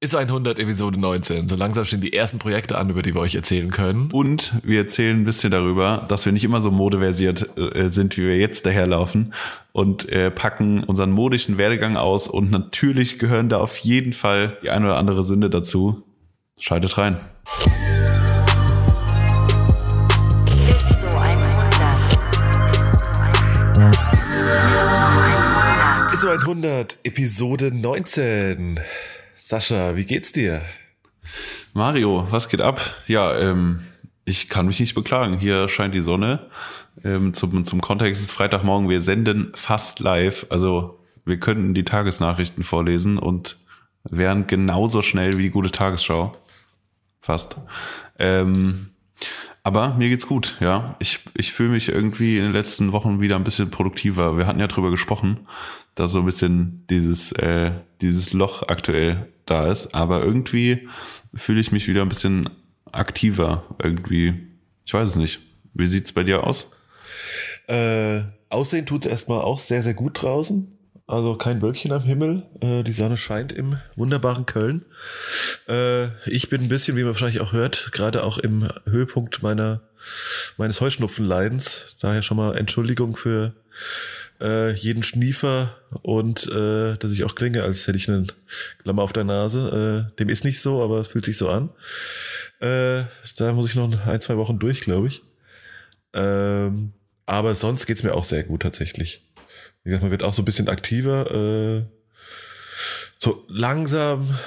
Ist 0.00 0.14
100 0.14 0.60
Episode 0.60 1.00
19. 1.00 1.48
So 1.48 1.56
langsam 1.56 1.84
stehen 1.84 2.00
die 2.00 2.12
ersten 2.12 2.38
Projekte 2.38 2.78
an, 2.78 2.88
über 2.88 3.02
die 3.02 3.14
wir 3.14 3.20
euch 3.20 3.34
erzählen 3.34 3.68
können. 3.72 4.12
Und 4.12 4.52
wir 4.62 4.78
erzählen 4.78 5.20
ein 5.20 5.24
bisschen 5.24 5.50
darüber, 5.50 6.06
dass 6.06 6.24
wir 6.24 6.30
nicht 6.30 6.44
immer 6.44 6.60
so 6.60 6.70
modeversiert 6.70 7.58
äh, 7.58 7.88
sind, 7.88 8.16
wie 8.16 8.28
wir 8.28 8.36
jetzt 8.36 8.64
daherlaufen 8.64 9.34
und 9.72 10.08
äh, 10.08 10.30
packen 10.30 10.84
unseren 10.84 11.10
modischen 11.10 11.58
Werdegang 11.58 11.96
aus. 11.96 12.28
Und 12.28 12.52
natürlich 12.52 13.18
gehören 13.18 13.48
da 13.48 13.58
auf 13.58 13.76
jeden 13.78 14.12
Fall 14.12 14.56
die 14.62 14.70
ein 14.70 14.84
oder 14.84 14.98
andere 14.98 15.24
Sünde 15.24 15.50
dazu. 15.50 16.04
Schaltet 16.60 16.96
rein. 16.96 17.18
ISO 26.12 26.28
100, 26.28 26.98
Episode 27.02 27.72
19. 27.74 28.78
Sascha, 29.48 29.96
wie 29.96 30.04
geht's 30.04 30.32
dir? 30.32 30.60
Mario, 31.72 32.26
was 32.28 32.50
geht 32.50 32.60
ab? 32.60 32.82
Ja, 33.06 33.34
ähm, 33.34 33.80
ich 34.26 34.50
kann 34.50 34.66
mich 34.66 34.78
nicht 34.78 34.94
beklagen. 34.94 35.38
Hier 35.38 35.70
scheint 35.70 35.94
die 35.94 36.02
Sonne. 36.02 36.50
Ähm, 37.02 37.32
zum, 37.32 37.64
zum 37.64 37.80
Kontext 37.80 38.20
ist 38.20 38.32
Freitagmorgen. 38.32 38.90
Wir 38.90 39.00
senden 39.00 39.52
fast 39.54 40.00
live. 40.00 40.44
Also 40.50 41.00
wir 41.24 41.40
könnten 41.40 41.72
die 41.72 41.84
Tagesnachrichten 41.84 42.62
vorlesen 42.62 43.16
und 43.16 43.56
wären 44.04 44.46
genauso 44.46 45.00
schnell 45.00 45.38
wie 45.38 45.44
die 45.44 45.50
gute 45.50 45.70
Tagesschau. 45.70 46.36
Fast. 47.22 47.56
Ähm, 48.18 48.90
aber 49.62 49.94
mir 49.94 50.10
geht's 50.10 50.26
gut, 50.26 50.56
ja. 50.60 50.94
Ich, 50.98 51.20
ich 51.32 51.54
fühle 51.54 51.70
mich 51.70 51.88
irgendwie 51.88 52.36
in 52.36 52.44
den 52.44 52.52
letzten 52.52 52.92
Wochen 52.92 53.22
wieder 53.22 53.36
ein 53.36 53.44
bisschen 53.44 53.70
produktiver. 53.70 54.36
Wir 54.36 54.46
hatten 54.46 54.60
ja 54.60 54.66
drüber 54.66 54.90
gesprochen, 54.90 55.48
dass 55.94 56.12
so 56.12 56.18
ein 56.18 56.26
bisschen 56.26 56.84
dieses, 56.90 57.32
äh, 57.32 57.72
dieses 58.02 58.34
Loch 58.34 58.62
aktuell 58.68 59.32
da 59.50 59.66
ist. 59.66 59.94
Aber 59.94 60.22
irgendwie 60.22 60.88
fühle 61.34 61.60
ich 61.60 61.72
mich 61.72 61.88
wieder 61.88 62.02
ein 62.02 62.08
bisschen 62.08 62.48
aktiver 62.92 63.64
irgendwie. 63.82 64.34
Ich 64.84 64.94
weiß 64.94 65.08
es 65.08 65.16
nicht. 65.16 65.40
Wie 65.74 65.86
sieht's 65.86 66.12
bei 66.12 66.24
dir 66.24 66.44
aus? 66.44 66.72
Äh, 67.66 68.22
aussehen 68.48 68.86
tut's 68.86 69.06
erstmal 69.06 69.42
auch 69.42 69.58
sehr, 69.58 69.82
sehr 69.82 69.94
gut 69.94 70.22
draußen. 70.22 70.78
Also 71.06 71.36
kein 71.36 71.62
Wölkchen 71.62 71.92
am 71.92 72.02
Himmel. 72.02 72.42
Äh, 72.60 72.82
die 72.82 72.92
Sonne 72.92 73.16
scheint 73.16 73.52
im 73.52 73.78
wunderbaren 73.96 74.44
Köln. 74.44 74.84
Äh, 75.66 76.08
ich 76.26 76.50
bin 76.50 76.62
ein 76.62 76.68
bisschen, 76.68 76.96
wie 76.96 77.02
man 77.02 77.12
wahrscheinlich 77.12 77.40
auch 77.40 77.52
hört, 77.52 77.90
gerade 77.92 78.24
auch 78.24 78.36
im 78.38 78.68
Höhepunkt 78.84 79.42
meiner 79.42 79.80
meines 80.58 80.80
Heuschnupfenleidens. 80.80 81.96
Daher 82.00 82.22
schon 82.22 82.36
mal 82.36 82.56
Entschuldigung 82.56 83.16
für 83.16 83.54
äh, 84.40 84.72
jeden 84.72 85.02
Schniefer 85.02 85.76
und 86.02 86.46
äh, 86.46 86.96
dass 86.96 87.12
ich 87.12 87.24
auch 87.24 87.34
klinge, 87.34 87.62
als 87.62 87.86
hätte 87.86 87.98
ich 87.98 88.08
einen 88.08 88.30
Klammer 88.82 89.02
auf 89.02 89.12
der 89.12 89.24
Nase. 89.24 90.08
Äh, 90.12 90.18
dem 90.18 90.28
ist 90.28 90.44
nicht 90.44 90.60
so, 90.60 90.82
aber 90.82 91.00
es 91.00 91.08
fühlt 91.08 91.24
sich 91.24 91.38
so 91.38 91.48
an. 91.48 91.70
Äh, 92.60 93.04
da 93.36 93.52
muss 93.52 93.70
ich 93.70 93.74
noch 93.74 94.06
ein, 94.06 94.20
zwei 94.20 94.36
Wochen 94.36 94.58
durch, 94.58 94.80
glaube 94.80 95.08
ich. 95.08 95.22
Ähm, 96.12 96.92
aber 97.26 97.54
sonst 97.54 97.86
geht's 97.86 98.02
mir 98.02 98.14
auch 98.14 98.24
sehr 98.24 98.44
gut 98.44 98.62
tatsächlich. 98.62 99.22
Wie 99.82 99.90
gesagt, 99.90 100.02
man 100.02 100.10
wird 100.10 100.22
auch 100.22 100.34
so 100.34 100.42
ein 100.42 100.46
bisschen 100.46 100.68
aktiver. 100.68 101.30
Äh, 101.30 101.84
so 103.18 103.44
langsam 103.48 104.38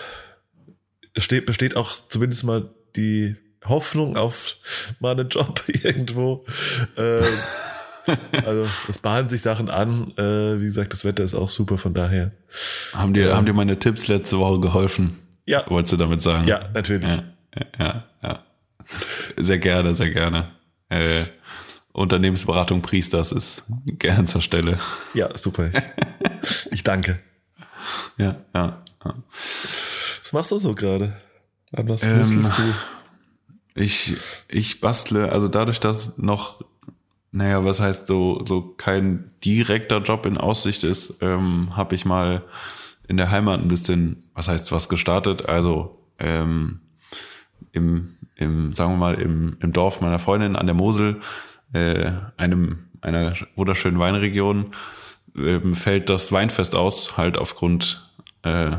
steht, 1.18 1.46
besteht 1.46 1.76
auch 1.76 1.92
zumindest 2.08 2.44
mal 2.44 2.70
die 2.96 3.36
Hoffnung 3.66 4.18
auf 4.18 4.58
mal 5.00 5.12
einen 5.12 5.30
Job 5.30 5.62
irgendwo. 5.84 6.46
Äh, 6.96 7.24
also 8.46 8.68
es 8.90 9.00
bahnen 9.00 9.30
sich 9.30 9.42
Sachen 9.42 9.70
an. 9.70 10.12
Äh, 10.18 10.62
wie 10.62 10.66
gesagt, 10.66 10.94
das 10.94 11.06
Wetter 11.06 11.24
ist 11.24 11.36
auch 11.36 11.50
super, 11.50 11.78
von 11.78 11.94
daher. 11.94 12.32
Haben 12.94 13.14
dir, 13.14 13.28
ja. 13.28 13.36
haben 13.36 13.46
dir 13.46 13.54
meine 13.54 13.80
Tipps 13.80 14.08
letzte 14.08 14.40
Woche 14.40 14.60
geholfen? 14.60 15.20
Ja. 15.46 15.64
Wolltest 15.68 15.94
du 15.94 15.98
damit 15.98 16.22
sagen? 16.22 16.48
Ja, 16.48 16.70
natürlich. 16.74 17.10
Ja, 17.10 17.66
ja, 17.80 18.04
ja. 18.24 18.40
Sehr 19.38 19.60
gerne, 19.60 19.96
sehr 19.96 20.12
gerne. 20.12 20.52
Äh, 20.90 21.24
Unternehmensberatung 21.94 22.82
Priesters 22.82 23.32
ist 23.32 23.66
gern 23.86 24.26
zur 24.26 24.42
Stelle. 24.42 24.80
Ja, 25.14 25.38
super. 25.38 25.70
ich 26.72 26.84
danke. 26.84 27.20
Ja, 28.18 28.38
ja, 28.54 28.84
ja. 29.04 29.16
Was 30.24 30.34
machst 30.34 30.52
du 30.52 30.58
so 30.58 30.74
gerade? 30.74 31.18
An 31.74 31.90
was 31.90 32.04
ähm, 32.04 32.42
du? 32.42 33.82
Ich, 33.82 34.16
ich 34.48 34.82
bastle, 34.82 35.32
also 35.32 35.48
dadurch, 35.48 35.80
dass 35.80 36.18
noch 36.18 36.64
naja, 37.32 37.64
was 37.64 37.80
heißt 37.80 38.08
so, 38.08 38.44
so 38.44 38.62
kein 38.62 39.32
direkter 39.44 40.00
Job 40.02 40.26
in 40.26 40.38
Aussicht 40.38 40.84
ist, 40.84 41.20
ähm, 41.22 41.76
habe 41.76 41.96
ich 41.96 42.06
mal 42.06 42.44
in 43.08 43.18
der 43.18 43.32
Heimat 43.32 43.62
ein 43.62 43.70
bisschen, 43.70 44.26
was 44.34 44.48
heißt 44.48 44.72
was 44.72 44.90
gestartet, 44.90 45.48
also 45.48 45.98
ähm, 46.20 46.82
im, 47.72 48.18
im, 48.36 48.74
sagen 48.74 48.94
wir 48.94 48.98
mal, 48.98 49.16
im, 49.16 49.58
im 49.62 49.72
Dorf 49.72 50.02
meiner 50.02 50.20
Freundin 50.20 50.56
an 50.56 50.66
der 50.66 50.76
Mosel, 50.76 51.22
äh, 51.74 52.12
einem, 52.36 52.90
einer 53.02 53.34
wunderschönen 53.56 54.00
Weinregion, 54.00 54.76
ähm, 55.36 55.76
fällt 55.76 56.10
das 56.10 56.34
Weinfest 56.34 56.76
aus, 56.76 57.16
halt 57.16 57.38
aufgrund, 57.38 58.12
äh, 58.44 58.76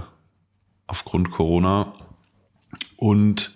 aufgrund 0.87 1.31
Corona. 1.31 1.95
Und 2.97 3.53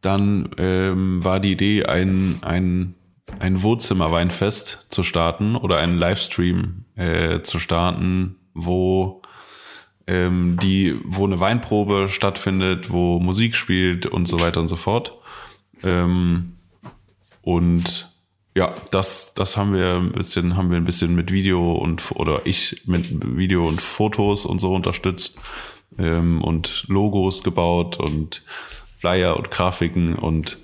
dann 0.00 0.50
ähm, 0.56 1.22
war 1.24 1.38
die 1.38 1.52
Idee, 1.52 1.86
ein, 1.86 2.38
ein 2.42 2.94
ein 3.38 3.62
Wohnzimmerweinfest 3.62 4.86
zu 4.88 5.02
starten 5.02 5.56
oder 5.56 5.78
einen 5.78 5.96
Livestream 5.96 6.84
äh, 6.96 7.40
zu 7.42 7.58
starten, 7.58 8.36
wo 8.54 9.22
ähm, 10.06 10.58
die, 10.62 10.96
wo 11.04 11.24
eine 11.24 11.40
Weinprobe 11.40 12.08
stattfindet, 12.08 12.90
wo 12.90 13.18
Musik 13.20 13.56
spielt 13.56 14.06
und 14.06 14.26
so 14.26 14.40
weiter 14.40 14.60
und 14.60 14.68
so 14.68 14.76
fort. 14.76 15.16
Ähm, 15.82 16.56
und 17.42 18.10
ja, 18.56 18.74
das, 18.90 19.34
das 19.34 19.56
haben 19.56 19.74
wir 19.74 19.94
ein 19.94 20.12
bisschen, 20.12 20.56
haben 20.56 20.70
wir 20.70 20.76
ein 20.76 20.84
bisschen 20.84 21.14
mit 21.14 21.30
Video 21.30 21.72
und 21.74 22.10
oder 22.16 22.42
ich 22.44 22.82
mit 22.86 23.36
Video 23.36 23.66
und 23.68 23.80
Fotos 23.80 24.44
und 24.44 24.58
so 24.58 24.74
unterstützt 24.74 25.38
ähm, 25.98 26.42
und 26.42 26.84
Logos 26.88 27.42
gebaut 27.42 27.98
und 27.98 28.44
Flyer 28.98 29.36
und 29.36 29.50
Grafiken 29.50 30.16
und 30.16 30.58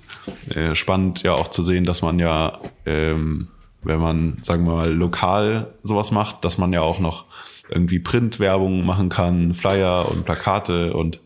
äh, 0.53 0.75
spannend 0.75 1.23
ja 1.23 1.33
auch 1.33 1.47
zu 1.47 1.63
sehen, 1.63 1.83
dass 1.83 2.01
man 2.01 2.19
ja, 2.19 2.59
ähm, 2.85 3.47
wenn 3.83 3.99
man, 3.99 4.37
sagen 4.41 4.65
wir 4.65 4.73
mal, 4.73 4.91
lokal 4.91 5.73
sowas 5.83 6.11
macht, 6.11 6.43
dass 6.45 6.57
man 6.57 6.73
ja 6.73 6.81
auch 6.81 6.99
noch 6.99 7.25
irgendwie 7.69 7.99
Printwerbung 7.99 8.85
machen 8.85 9.09
kann, 9.09 9.53
Flyer 9.53 10.09
und 10.09 10.25
Plakate 10.25 10.93
und 10.93 11.19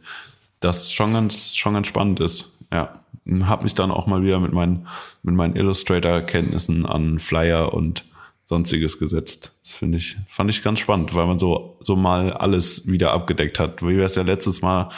das 0.59 0.91
schon 0.91 1.13
ganz, 1.13 1.55
schon 1.55 1.73
ganz 1.73 1.87
spannend 1.87 2.19
ist. 2.19 2.59
Ja, 2.71 2.99
habe 3.43 3.63
mich 3.63 3.73
dann 3.73 3.91
auch 3.91 4.07
mal 4.07 4.23
wieder 4.23 4.39
mit 4.39 4.53
meinen, 4.53 4.87
mit 5.23 5.35
meinen 5.35 5.55
Illustrator-Kenntnissen 5.55 6.85
an 6.85 7.19
Flyer 7.19 7.73
und 7.73 8.05
sonstiges 8.45 8.99
gesetzt. 8.99 9.57
Das 9.63 9.75
finde 9.75 9.97
ich, 9.97 10.17
fand 10.27 10.49
ich 10.49 10.63
ganz 10.63 10.79
spannend, 10.79 11.13
weil 11.15 11.25
man 11.25 11.39
so, 11.39 11.77
so 11.81 11.95
mal 11.95 12.33
alles 12.33 12.87
wieder 12.87 13.11
abgedeckt 13.11 13.59
hat, 13.59 13.81
wie 13.81 13.97
wir 13.97 14.05
es 14.05 14.15
ja 14.15 14.23
letztes 14.23 14.61
Mal 14.61 14.89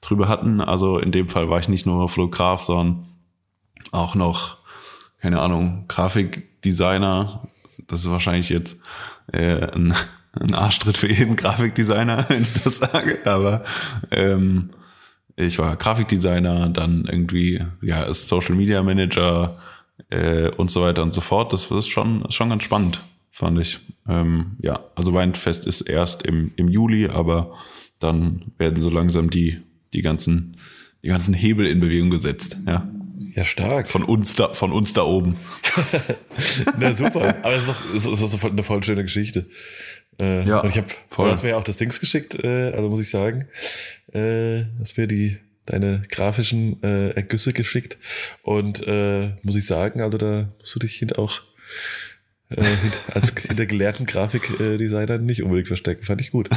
drüber 0.00 0.28
hatten. 0.28 0.60
Also 0.60 0.98
in 0.98 1.10
dem 1.10 1.28
Fall 1.28 1.50
war 1.50 1.58
ich 1.58 1.68
nicht 1.68 1.86
nur 1.86 2.08
Fotograf, 2.08 2.62
sondern 2.62 3.06
auch 3.92 4.14
noch, 4.14 4.58
keine 5.20 5.40
Ahnung, 5.40 5.84
Grafikdesigner. 5.88 7.48
Das 7.86 8.00
ist 8.00 8.10
wahrscheinlich 8.10 8.48
jetzt 8.48 8.82
äh, 9.32 9.70
ein, 9.72 9.94
ein 10.32 10.54
Arschtritt 10.54 10.96
für 10.96 11.10
jeden 11.10 11.36
Grafikdesigner, 11.36 12.26
wenn 12.28 12.42
ich 12.42 12.52
das 12.52 12.78
sage. 12.78 13.18
Aber 13.24 13.64
ähm, 14.10 14.70
ich 15.36 15.58
war 15.58 15.76
Grafikdesigner, 15.76 16.68
dann 16.68 17.06
irgendwie, 17.06 17.64
ja, 17.82 18.02
ist 18.02 18.28
Social 18.28 18.54
Media 18.54 18.82
Manager 18.82 19.58
äh, 20.10 20.50
und 20.50 20.70
so 20.70 20.82
weiter 20.82 21.02
und 21.02 21.14
so 21.14 21.20
fort. 21.20 21.52
Das 21.52 21.70
ist 21.70 21.88
schon, 21.88 22.30
schon 22.30 22.50
ganz 22.50 22.64
spannend, 22.64 23.02
fand 23.30 23.58
ich. 23.58 23.80
Ähm, 24.08 24.56
ja, 24.60 24.80
also 24.94 25.14
Weinfest 25.14 25.66
ist 25.66 25.82
erst 25.82 26.24
im, 26.24 26.52
im 26.56 26.68
Juli, 26.68 27.08
aber 27.08 27.54
dann 27.98 28.52
werden 28.58 28.82
so 28.82 28.90
langsam 28.90 29.30
die, 29.30 29.60
die 29.92 30.02
ganzen, 30.02 30.56
die 31.02 31.08
ganzen 31.08 31.34
Hebel 31.34 31.66
in 31.66 31.80
Bewegung 31.80 32.10
gesetzt, 32.10 32.58
ja. 32.66 32.88
Ja, 33.34 33.44
stark. 33.44 33.88
Von 33.88 34.02
uns 34.02 34.34
da, 34.34 34.54
von 34.54 34.72
uns 34.72 34.92
da 34.92 35.02
oben. 35.02 35.36
Na 36.78 36.94
super. 36.94 37.36
Aber 37.42 37.52
es 37.52 37.62
ist, 37.62 37.68
doch, 37.68 37.94
es 37.94 38.22
ist 38.22 38.34
doch 38.34 38.50
eine 38.50 38.62
voll 38.62 38.82
schöne 38.82 39.02
Geschichte. 39.02 39.46
Äh, 40.18 40.44
ja, 40.44 40.60
und 40.60 40.70
ich 40.70 40.76
habe, 40.76 40.86
du 41.16 41.24
hast 41.26 41.42
mir 41.42 41.50
ja 41.50 41.56
auch 41.56 41.64
das 41.64 41.76
Dings 41.76 42.00
geschickt, 42.00 42.34
äh, 42.42 42.72
also 42.72 42.88
muss 42.90 43.00
ich 43.00 43.10
sagen, 43.10 43.46
äh, 44.12 44.64
hast 44.78 44.98
mir 44.98 45.06
die 45.06 45.38
deine 45.66 46.02
grafischen 46.10 46.82
äh, 46.82 47.10
Ergüsse 47.10 47.52
geschickt 47.52 47.96
und 48.42 48.86
äh, 48.86 49.30
muss 49.42 49.56
ich 49.56 49.66
sagen, 49.66 50.00
also 50.00 50.18
da 50.18 50.52
musst 50.58 50.74
du 50.74 50.78
dich 50.80 50.96
hin 50.96 51.12
auch 51.12 51.40
äh, 52.50 52.62
als 53.14 53.32
hinter 53.40 53.66
gelehrten 53.66 54.06
Grafikdesigner 54.06 55.18
nicht 55.18 55.42
unbedingt 55.42 55.68
verstecken. 55.68 56.02
Fand 56.04 56.20
ich 56.20 56.32
gut. 56.32 56.50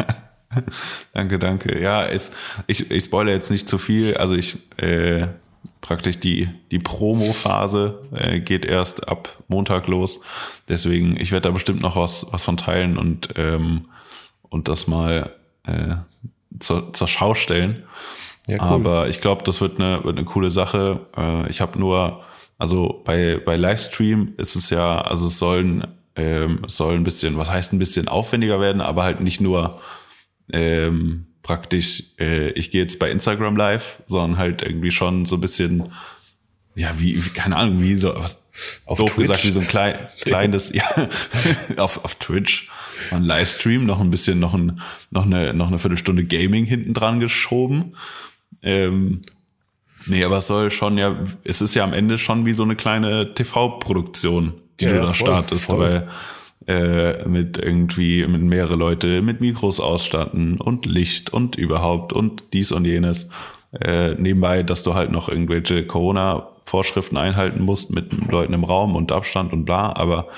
danke, 1.12 1.38
danke. 1.38 1.80
Ja, 1.80 2.06
es, 2.06 2.32
ich, 2.66 2.90
ich 2.90 3.04
spoilere 3.04 3.34
jetzt 3.34 3.50
nicht 3.50 3.68
zu 3.68 3.78
viel. 3.78 4.16
Also 4.16 4.36
ich 4.36 4.58
äh, 4.78 5.28
praktisch 5.80 6.18
die, 6.20 6.48
die 6.70 6.78
Promo-Phase 6.78 8.02
äh, 8.14 8.40
geht 8.40 8.64
erst 8.64 9.08
ab 9.08 9.42
Montag 9.48 9.86
los. 9.88 10.20
Deswegen, 10.68 11.18
ich 11.18 11.32
werde 11.32 11.48
da 11.48 11.50
bestimmt 11.52 11.80
noch 11.80 11.96
was, 11.96 12.26
was 12.32 12.44
von 12.44 12.56
teilen 12.56 12.98
und, 12.98 13.30
ähm, 13.36 13.86
und 14.48 14.68
das 14.68 14.86
mal 14.86 15.34
äh, 15.64 15.96
zur, 16.58 16.92
zur 16.92 17.08
Schau 17.08 17.34
stellen. 17.34 17.84
Ja, 18.46 18.56
cool. 18.56 18.86
Aber 18.86 19.08
ich 19.08 19.20
glaube, 19.20 19.42
das 19.44 19.60
wird 19.60 19.78
eine, 19.80 20.04
wird 20.04 20.16
eine 20.16 20.26
coole 20.26 20.50
Sache. 20.50 21.06
Äh, 21.16 21.48
ich 21.48 21.60
habe 21.60 21.78
nur, 21.78 22.22
also 22.58 23.00
bei, 23.04 23.40
bei 23.44 23.56
Livestream 23.56 24.34
ist 24.36 24.56
es 24.56 24.70
ja, 24.70 25.00
also 25.00 25.28
es 25.28 25.38
sollen, 25.38 25.86
ähm, 26.16 26.62
es 26.66 26.76
soll 26.76 26.94
ein 26.94 27.04
bisschen, 27.04 27.36
was 27.36 27.50
heißt 27.50 27.72
ein 27.72 27.78
bisschen 27.78 28.08
aufwendiger 28.08 28.60
werden, 28.60 28.80
aber 28.80 29.04
halt 29.04 29.20
nicht 29.20 29.40
nur 29.40 29.80
ähm, 30.52 31.26
praktisch, 31.50 32.04
äh, 32.20 32.50
ich 32.50 32.70
gehe 32.70 32.80
jetzt 32.80 33.00
bei 33.00 33.10
Instagram 33.10 33.56
live, 33.56 33.98
sondern 34.06 34.38
halt 34.38 34.62
irgendwie 34.62 34.92
schon 34.92 35.26
so 35.26 35.34
ein 35.36 35.40
bisschen, 35.40 35.88
ja, 36.76 36.90
wie, 36.98 37.24
wie 37.24 37.28
keine 37.30 37.56
Ahnung, 37.56 37.82
wie 37.82 37.96
so, 37.96 38.14
was 38.16 38.48
Auf 38.86 38.98
doof 38.98 39.14
Twitch? 39.14 39.26
gesagt, 39.26 39.44
wie 39.44 39.50
so 39.50 39.58
ein 39.58 39.66
klein, 39.66 39.96
kleines, 40.20 40.72
ja, 40.72 40.84
auf, 41.76 42.04
auf 42.04 42.14
Twitch, 42.14 42.70
ein 43.10 43.24
Livestream, 43.24 43.84
noch 43.84 43.98
ein 44.00 44.12
bisschen, 44.12 44.38
noch 44.38 44.54
ein, 44.54 44.80
noch 45.10 45.26
eine, 45.26 45.52
noch 45.52 45.66
eine 45.66 45.80
Viertelstunde 45.80 46.22
Gaming 46.24 46.66
hinten 46.66 46.94
dran 46.94 47.18
geschoben. 47.18 47.96
Ähm, 48.62 49.22
nee, 50.06 50.22
aber 50.22 50.38
es 50.38 50.46
soll 50.46 50.70
schon 50.70 50.98
ja, 50.98 51.16
es 51.42 51.60
ist 51.60 51.74
ja 51.74 51.82
am 51.82 51.92
Ende 51.92 52.16
schon 52.16 52.46
wie 52.46 52.52
so 52.52 52.62
eine 52.62 52.76
kleine 52.76 53.34
TV-Produktion, 53.34 54.54
die 54.78 54.84
Ja, 54.84 54.92
du 54.92 54.96
da 55.00 55.06
voll, 55.06 55.14
startest, 55.14 55.64
voll. 55.64 55.78
weil 55.80 56.08
äh, 56.70 57.28
mit 57.28 57.58
irgendwie 57.58 58.24
mit 58.28 58.42
mehrere 58.42 58.76
Leute 58.76 59.22
mit 59.22 59.40
Mikros 59.40 59.80
ausstatten 59.80 60.60
und 60.60 60.86
Licht 60.86 61.32
und 61.32 61.56
überhaupt 61.56 62.12
und 62.12 62.44
dies 62.52 62.70
und 62.70 62.84
jenes. 62.84 63.30
Äh, 63.72 64.14
nebenbei, 64.14 64.62
dass 64.62 64.84
du 64.84 64.94
halt 64.94 65.10
noch 65.10 65.28
irgendwelche 65.28 65.84
Corona-Vorschriften 65.84 67.16
einhalten 67.16 67.64
musst 67.64 67.90
mit 67.90 68.12
Leuten 68.30 68.52
im 68.52 68.62
Raum 68.62 68.94
und 68.94 69.10
Abstand 69.10 69.52
und 69.52 69.64
bla, 69.64 69.92
aber 69.94 70.28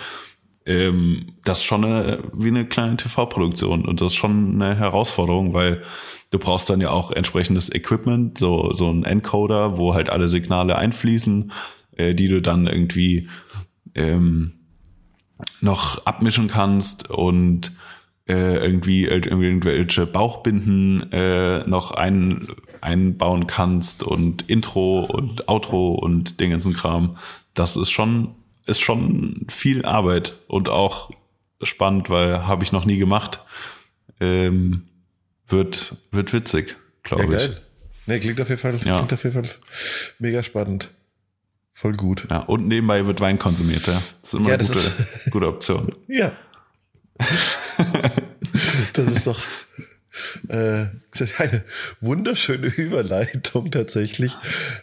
ähm, 0.65 1.35
das 1.45 1.59
ist 1.59 1.65
schon 1.65 1.85
eine, 1.85 2.21
wie 2.33 2.49
eine 2.49 2.65
kleine 2.65 2.97
TV-Produktion 2.97 3.85
und 3.85 4.01
das 4.01 4.09
ist 4.09 4.19
schon 4.19 4.63
eine 4.63 4.75
Herausforderung, 4.75 5.53
weil 5.53 5.83
du 6.31 6.39
brauchst 6.39 6.71
dann 6.71 6.81
ja 6.81 6.91
auch 6.91 7.11
entsprechendes 7.11 7.75
Equipment, 7.75 8.39
so, 8.39 8.73
so 8.73 8.91
ein 8.91 9.05
Encoder, 9.05 9.77
wo 9.77 9.93
halt 9.93 10.09
alle 10.09 10.31
Signale 10.31 10.77
einfließen, 10.77 11.53
äh, 11.97 12.15
die 12.15 12.29
du 12.29 12.41
dann 12.41 12.67
irgendwie 12.67 13.29
ähm, 13.95 14.62
noch 15.61 16.07
abmischen 16.07 16.49
kannst 16.49 17.11
und 17.11 17.73
äh, 18.29 18.57
irgendwie 18.57 19.09
ir- 19.09 19.27
irgendwelche 19.27 20.07
Bauchbinden 20.07 21.11
äh, 21.13 21.59
noch 21.69 21.91
ein, 21.93 22.47
einbauen 22.81 23.47
kannst 23.47 24.03
und 24.03 24.49
Intro 24.49 25.01
und 25.05 25.49
Outro 25.49 25.95
und 25.95 26.41
den 26.41 26.51
ganzen 26.53 26.73
Kram. 26.75 27.17
Das 27.55 27.77
ist 27.77 27.91
schon, 27.91 28.35
ist 28.67 28.81
schon 28.81 29.47
viel 29.49 29.85
Arbeit 29.85 30.35
und 30.47 30.69
auch 30.69 31.11
spannend, 31.63 32.11
weil 32.11 32.47
habe 32.47 32.63
ich 32.65 32.73
noch 32.73 32.85
nie 32.85 32.97
gemacht. 32.99 33.41
Ähm, 34.21 34.83
wird, 35.49 35.97
wird 36.13 36.33
witzig, 36.33 36.77
glaube 37.03 37.25
Ja, 37.25 37.33
ich. 37.37 37.45
geil. 37.45 37.61
Nee, 38.07 38.19
klingt 38.21 38.41
auf 38.41 38.49
jeden 38.49 38.61
Fall, 38.61 38.77
Ja. 38.85 38.97
klingt 38.99 39.13
auf 39.13 39.25
jeden 39.25 39.35
Fall 39.45 39.51
mega 40.19 40.43
spannend. 40.43 40.91
Voll 41.83 41.95
gut. 41.95 42.29
Ja, 42.31 42.39
und 42.43 42.69
nebenbei 42.69 43.05
wird 43.07 43.21
Wein 43.21 43.41
konsumiert, 43.41 43.89
ja. 43.89 44.01
Das 44.21 44.35
ist 44.35 44.35
immer 44.35 44.51
Ja, 44.51 44.55
eine 44.55 44.69
gute, 44.69 44.93
gute 45.31 45.49
Option. 45.49 45.93
Ja. 46.07 46.31
das 48.93 49.09
ist 49.09 49.27
doch 49.27 49.43
äh, 50.49 50.87
eine 51.39 51.65
wunderschöne 52.01 52.69
Überleitung 52.69 53.73
tatsächlich 53.73 54.37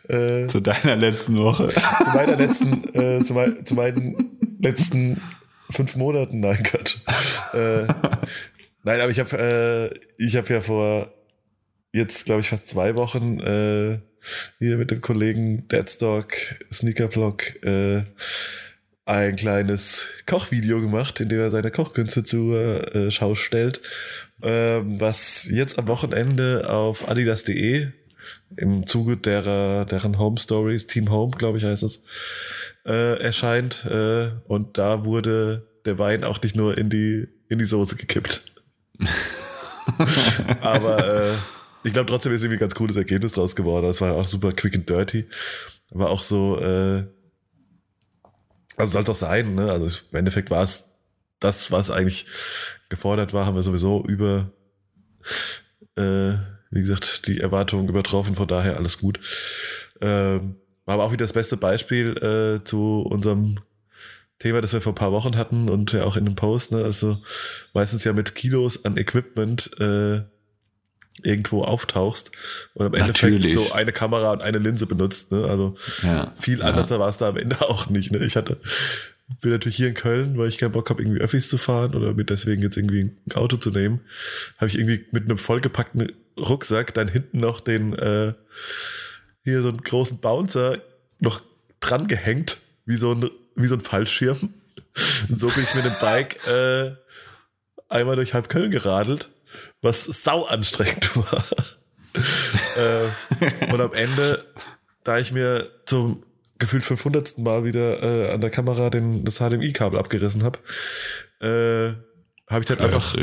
äh, 0.09 0.47
Zu 0.47 0.59
deiner 0.59 0.97
letzten 0.97 1.37
Woche. 1.37 1.69
zu 2.03 2.09
meiner 2.13 2.35
letzten, 2.35 2.83
äh, 2.93 3.23
zu, 3.23 3.33
mein, 3.33 3.65
zu 3.65 3.75
meinen 3.75 4.37
letzten 4.59 5.21
fünf 5.69 5.95
Monaten. 5.95 6.41
Nein, 6.41 6.61
Gott. 6.69 6.99
Äh, 7.53 7.87
nein, 8.83 8.99
aber 8.99 9.09
ich 9.09 9.21
habe 9.21 9.37
äh, 9.87 9.99
ich 10.17 10.35
habe 10.35 10.53
ja 10.53 10.59
vor 10.59 11.13
jetzt, 11.93 12.25
glaube 12.25 12.41
ich, 12.41 12.49
fast 12.49 12.67
zwei 12.67 12.95
Wochen 12.95 13.39
äh, 13.39 13.99
hier 14.59 14.77
mit 14.77 14.91
dem 14.91 15.01
Kollegen 15.01 15.67
Deadstock 15.67 16.33
Sneakerblog 16.71 17.63
äh, 17.63 18.03
ein 19.05 19.35
kleines 19.35 20.07
Kochvideo 20.27 20.81
gemacht, 20.81 21.19
in 21.19 21.29
dem 21.29 21.39
er 21.39 21.49
seine 21.49 21.71
Kochkünste 21.71 22.23
zur 22.23 22.95
äh, 22.95 23.11
Schau 23.11 23.33
stellt, 23.33 23.81
ähm, 24.43 24.99
was 25.01 25.47
jetzt 25.49 25.79
am 25.79 25.87
Wochenende 25.87 26.69
auf 26.69 27.09
adidas.de 27.09 27.87
im 28.57 28.87
Zuge 28.87 29.17
derer, 29.17 29.85
deren 29.85 30.19
Home 30.19 30.37
Stories, 30.37 30.87
Team 30.87 31.09
Home, 31.09 31.35
glaube 31.37 31.57
ich, 31.57 31.63
heißt 31.63 31.83
es, 31.83 32.03
äh, 32.85 33.19
erscheint. 33.19 33.85
Äh, 33.85 34.29
und 34.47 34.77
da 34.77 35.05
wurde 35.05 35.67
der 35.85 35.97
Wein 35.99 36.23
auch 36.23 36.41
nicht 36.41 36.55
nur 36.55 36.77
in 36.77 36.89
die, 36.89 37.27
in 37.47 37.59
die 37.59 37.65
Soße 37.65 37.95
gekippt. 37.95 38.41
Aber 40.61 41.31
äh, 41.31 41.33
ich 41.83 41.93
glaube 41.93 42.09
trotzdem 42.09 42.33
ist 42.33 42.41
irgendwie 42.43 42.57
ein 42.57 42.61
ganz 42.61 42.75
cooles 42.75 42.95
Ergebnis 42.95 43.33
draus 43.33 43.55
geworden. 43.55 43.87
Das 43.87 44.01
war 44.01 44.09
ja 44.09 44.13
auch 44.15 44.27
super 44.27 44.51
quick 44.51 44.75
and 44.75 44.89
dirty. 44.89 45.25
War 45.91 46.09
auch 46.09 46.23
so, 46.23 46.59
äh, 46.59 47.05
also 48.75 48.93
soll 48.93 49.03
es 49.03 49.09
auch 49.09 49.15
sein, 49.15 49.55
ne? 49.55 49.71
Also 49.71 50.01
im 50.11 50.17
Endeffekt 50.17 50.49
war 50.49 50.63
es 50.63 50.95
das, 51.39 51.71
was 51.71 51.89
eigentlich 51.89 52.27
gefordert 52.89 53.33
war, 53.33 53.45
haben 53.45 53.55
wir 53.55 53.63
sowieso 53.63 54.03
über, 54.05 54.51
äh, 55.95 56.33
wie 56.71 56.81
gesagt, 56.81 57.27
die 57.27 57.39
Erwartungen 57.39 57.87
übertroffen, 57.87 58.35
von 58.35 58.47
daher 58.47 58.77
alles 58.77 58.99
gut. 58.99 59.19
Ähm, 60.01 60.55
war 60.85 60.95
aber 60.95 61.03
auch 61.03 61.11
wieder 61.11 61.25
das 61.25 61.33
beste 61.33 61.57
Beispiel 61.57 62.17
äh, 62.17 62.63
zu 62.63 63.01
unserem 63.01 63.59
Thema, 64.39 64.61
das 64.61 64.73
wir 64.73 64.81
vor 64.81 64.93
ein 64.93 64.95
paar 64.95 65.11
Wochen 65.11 65.37
hatten 65.37 65.69
und 65.69 65.91
ja 65.91 66.03
auch 66.03 66.15
in 66.15 66.25
dem 66.25 66.35
Post, 66.35 66.71
ne? 66.71 66.83
Also 66.83 67.21
meistens 67.73 68.03
ja 68.03 68.13
mit 68.13 68.35
Kilos 68.35 68.85
an 68.85 68.97
Equipment 68.97 69.71
äh, 69.79 70.21
irgendwo 71.23 71.63
auftauchst 71.63 72.31
und 72.73 72.85
am 72.85 72.93
Endeffekt 72.93 73.43
so 73.45 73.73
eine 73.73 73.91
Kamera 73.91 74.31
und 74.31 74.41
eine 74.41 74.57
Linse 74.59 74.85
benutzt, 74.85 75.31
ne? 75.31 75.45
Also 75.45 75.75
Ja. 76.03 76.33
viel 76.39 76.61
anders 76.61 76.89
war 76.89 77.09
es 77.09 77.17
da 77.17 77.29
am 77.29 77.37
Ende 77.37 77.61
auch 77.69 77.89
nicht. 77.89 78.11
Ne? 78.11 78.19
Ich 78.19 78.35
hatte, 78.35 78.57
bin 79.41 79.51
natürlich 79.51 79.77
hier 79.77 79.87
in 79.87 79.93
Köln, 79.93 80.37
weil 80.37 80.49
ich 80.49 80.57
keinen 80.57 80.71
Bock 80.71 80.89
habe, 80.89 81.01
irgendwie 81.01 81.21
Öffis 81.21 81.49
zu 81.49 81.57
fahren 81.57 81.93
oder 81.95 82.13
mir 82.13 82.25
deswegen 82.25 82.61
jetzt 82.61 82.77
irgendwie 82.77 83.01
ein 83.01 83.17
Auto 83.35 83.57
zu 83.57 83.69
nehmen, 83.71 83.99
habe 84.57 84.67
ich 84.67 84.77
irgendwie 84.77 85.05
mit 85.11 85.25
einem 85.25 85.37
vollgepackten 85.37 86.11
Rucksack 86.37 86.93
dann 86.93 87.07
hinten 87.07 87.39
noch 87.39 87.59
den 87.59 87.93
äh, 87.93 88.33
hier 89.43 89.61
so 89.61 89.69
einen 89.69 89.81
großen 89.81 90.19
Bouncer 90.19 90.79
noch 91.19 91.41
dran 91.79 92.07
gehängt, 92.07 92.57
wie 92.85 92.97
so 92.97 93.13
ein, 93.13 93.29
wie 93.55 93.67
so 93.67 93.75
ein 93.75 93.81
Fallschirm. 93.81 94.53
Und 95.29 95.39
so 95.39 95.47
bin 95.49 95.63
ich 95.63 95.75
mit 95.75 95.85
dem 95.85 95.95
Bike 96.01 96.47
äh, 96.47 96.91
einmal 97.87 98.15
durch 98.15 98.33
halb 98.33 98.49
Köln 98.49 98.71
geradelt, 98.71 99.29
was 99.81 100.05
sau 100.05 100.45
anstrengend 100.45 101.15
war. 101.15 101.43
äh, 102.77 103.71
und 103.71 103.81
am 103.81 103.93
Ende, 103.93 104.43
da 105.03 105.19
ich 105.19 105.31
mir 105.31 105.67
zum 105.85 106.23
gefühlt 106.57 106.83
500. 106.83 107.37
Mal 107.37 107.63
wieder 107.63 108.03
äh, 108.03 108.33
an 108.33 108.41
der 108.41 108.49
Kamera 108.49 108.89
den, 108.89 109.23
das 109.23 109.37
HDMI-Kabel 109.37 109.97
abgerissen 109.97 110.43
habe, 110.43 110.59
äh, 111.41 111.93
habe 112.51 112.61
ich 112.61 112.65
dann 112.67 112.79
einfach 112.79 113.15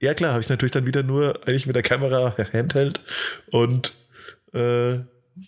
ja 0.00 0.14
klar, 0.14 0.32
habe 0.32 0.42
ich 0.42 0.48
natürlich 0.48 0.72
dann 0.72 0.86
wieder 0.86 1.02
nur 1.02 1.40
eigentlich 1.46 1.66
mit 1.66 1.74
der 1.74 1.82
Kamera 1.82 2.36
Handheld 2.52 3.00
und 3.50 3.92
äh, 4.54 4.98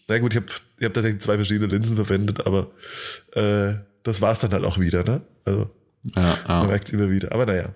na 0.09 0.19
gut, 0.19 0.33
ich 0.33 0.37
habe 0.37 0.47
ich 0.79 0.85
hab 0.87 0.95
tatsächlich 0.95 1.23
zwei 1.23 1.37
verschiedene 1.37 1.67
Linsen 1.67 1.97
verwendet, 1.97 2.47
aber 2.47 2.71
äh, 3.35 3.75
das 4.03 4.21
war's 4.21 4.41
dann 4.41 4.53
halt 4.53 4.65
auch 4.65 4.79
wieder, 4.79 5.05
ne? 5.05 5.21
Also 5.45 5.71
Ja, 6.17 6.39
man 6.47 6.63
ja. 6.63 6.65
merkt's 6.65 6.91
immer 6.91 7.11
wieder. 7.11 7.33
Aber 7.33 7.47
naja. 7.47 7.75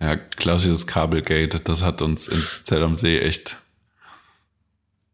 Ja, 0.00 0.16
klassisches 0.16 0.86
Kabelgate. 0.86 1.60
Das 1.60 1.82
hat 1.82 2.02
uns 2.02 2.28
in 2.28 2.38
Zell 2.64 2.82
am 2.82 2.94
See 2.94 3.18
echt. 3.18 3.56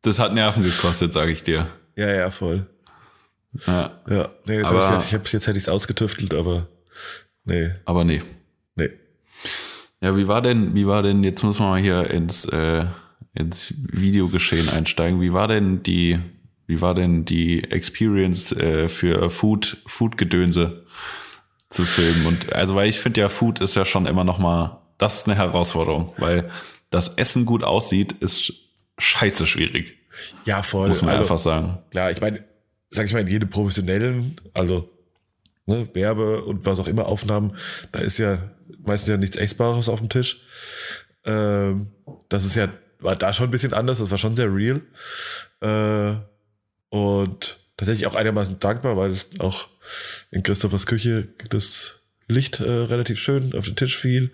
Das 0.03 0.19
hat 0.19 0.35
Nerven 0.35 0.63
gekostet, 0.63 1.13
sage 1.13 1.33
ich 1.33 1.43
dir. 1.45 1.69
Ja, 1.97 2.11
ja, 2.13 2.31
voll. 2.31 2.67
Ja, 3.67 4.01
Ja, 4.09 4.31
nee, 4.47 4.57
jetzt, 4.57 4.67
Aber- 4.67 4.89
hab 4.91 5.01
ich, 5.01 5.07
ich 5.09 5.15
hab, 5.15 5.27
jetzt 5.33 5.47
hätte 5.47 5.57
ich's 5.59 5.69
ausgetüftelt, 5.69 6.35
aber 6.35 6.67
nee, 7.45 7.71
aber 7.85 8.05
nee. 8.05 8.21
nee. 8.75 8.91
Ja, 10.01 10.17
wie 10.17 10.27
war 10.29 10.43
denn, 10.43 10.75
wie 10.75 10.87
war 10.87 11.03
denn, 11.03 11.23
jetzt 11.25 11.43
muss 11.45 11.59
man 11.59 11.69
mal 11.71 11.81
hier 11.81 12.11
ins, 12.11 12.45
äh, 12.47 12.85
ins 13.33 13.73
Videogeschehen 13.79 14.69
einsteigen. 14.71 15.21
Wie 15.21 15.33
war 15.33 15.49
denn 15.49 15.83
die, 15.83 16.19
wie 16.67 16.81
war 16.81 16.95
denn 16.95 17.25
die 17.25 17.65
Experience 17.71 18.53
äh, 18.53 18.89
für 18.89 19.31
Food, 19.31 19.79
Food-Gedönse 19.87 20.84
zu 21.75 21.85
filmen? 21.85 22.27
Und 22.27 22.53
also, 22.53 22.75
weil 22.75 22.89
ich 22.89 22.99
finde 22.99 23.21
ja, 23.21 23.29
Food 23.29 23.61
ist 23.61 23.75
ja 23.75 23.85
schon 23.85 24.07
immer 24.07 24.25
noch 24.25 24.39
mal, 24.39 24.81
das 24.99 25.19
ist 25.19 25.29
eine 25.29 25.37
Herausforderung, 25.37 26.13
weil 26.17 26.51
das 26.91 27.15
Essen 27.17 27.45
gut 27.45 27.65
aussieht, 27.65 28.13
ist 28.13 28.53
scheiße 28.99 29.47
schwierig, 29.47 29.99
Ja, 30.45 30.63
voll. 30.63 30.89
muss 30.89 31.03
man 31.03 31.11
also, 31.11 31.23
einfach 31.23 31.39
sagen. 31.39 31.79
Klar, 31.91 32.11
ich 32.11 32.21
meine, 32.21 32.45
sag 32.89 33.07
ich 33.07 33.13
mal, 33.13 33.21
in 33.21 33.29
jedem 33.29 33.51
professionellen, 33.51 34.37
also 34.53 34.89
ne, 35.67 35.89
Werbe 35.95 36.45
und 36.45 36.65
was 36.65 36.79
auch 36.79 36.87
immer 36.87 37.07
Aufnahmen, 37.07 37.57
da 37.91 37.99
ist 38.01 38.19
ja 38.19 38.39
meistens 38.87 39.09
ja 39.09 39.17
nichts 39.17 39.37
Essbares 39.37 39.89
auf 39.89 39.99
dem 39.99 40.09
Tisch. 40.09 40.43
Ähm, 41.25 41.89
das 42.29 42.45
ist 42.45 42.55
ja, 42.55 42.69
war 43.01 43.17
da 43.17 43.33
schon 43.33 43.49
ein 43.49 43.51
bisschen 43.51 43.73
anders, 43.73 43.99
das 43.99 44.11
war 44.11 44.19
schon 44.19 44.37
sehr 44.37 44.55
real. 44.55 44.81
Äh, 45.61 46.15
und 46.91 47.57
tatsächlich 47.77 48.07
auch 48.07 48.15
einigermaßen 48.15 48.59
dankbar, 48.59 48.97
weil 48.97 49.19
auch 49.39 49.69
in 50.31 50.43
Christophers 50.43 50.87
Küche 50.87 51.29
das 51.51 52.01
Licht 52.27 52.61
äh, 52.61 52.71
relativ 52.71 53.19
schön 53.19 53.55
auf 53.55 53.67
den 53.67 53.77
Tisch 53.77 53.97
fiel. 53.97 54.33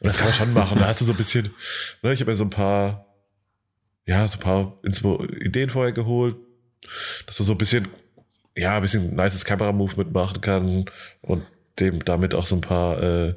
Und 0.00 0.08
das 0.08 0.16
kann 0.16 0.26
man 0.26 0.34
schon 0.34 0.52
machen. 0.52 0.78
Da 0.78 0.86
hast 0.86 1.00
du 1.00 1.04
so 1.04 1.12
ein 1.12 1.16
bisschen, 1.16 1.50
ne, 2.02 2.12
ich 2.12 2.20
habe 2.20 2.30
mir 2.30 2.36
so 2.36 2.44
ein 2.44 2.50
paar, 2.50 3.06
ja, 4.06 4.26
so 4.28 4.38
ein 4.38 4.42
paar 4.42 4.78
Inspo 4.84 5.24
Ideen 5.24 5.70
vorher 5.70 5.92
geholt, 5.92 6.36
dass 7.26 7.38
man 7.38 7.46
so 7.46 7.52
ein 7.52 7.58
bisschen, 7.58 7.88
ja, 8.56 8.76
ein 8.76 8.82
bisschen 8.82 9.16
nices 9.16 9.44
Kamera-Movement 9.44 10.12
machen 10.12 10.40
kann 10.40 10.84
und 11.22 11.44
dem 11.80 12.04
damit 12.04 12.34
auch 12.34 12.46
so 12.46 12.56
ein 12.56 12.60
paar 12.60 13.02
äh, 13.02 13.34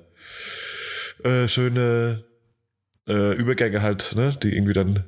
äh, 1.23 1.47
schöne 1.47 2.23
äh, 3.07 3.35
Übergänge 3.35 3.81
halt, 3.81 4.15
ne, 4.15 4.37
die 4.41 4.55
irgendwie 4.55 4.73
dann, 4.73 5.05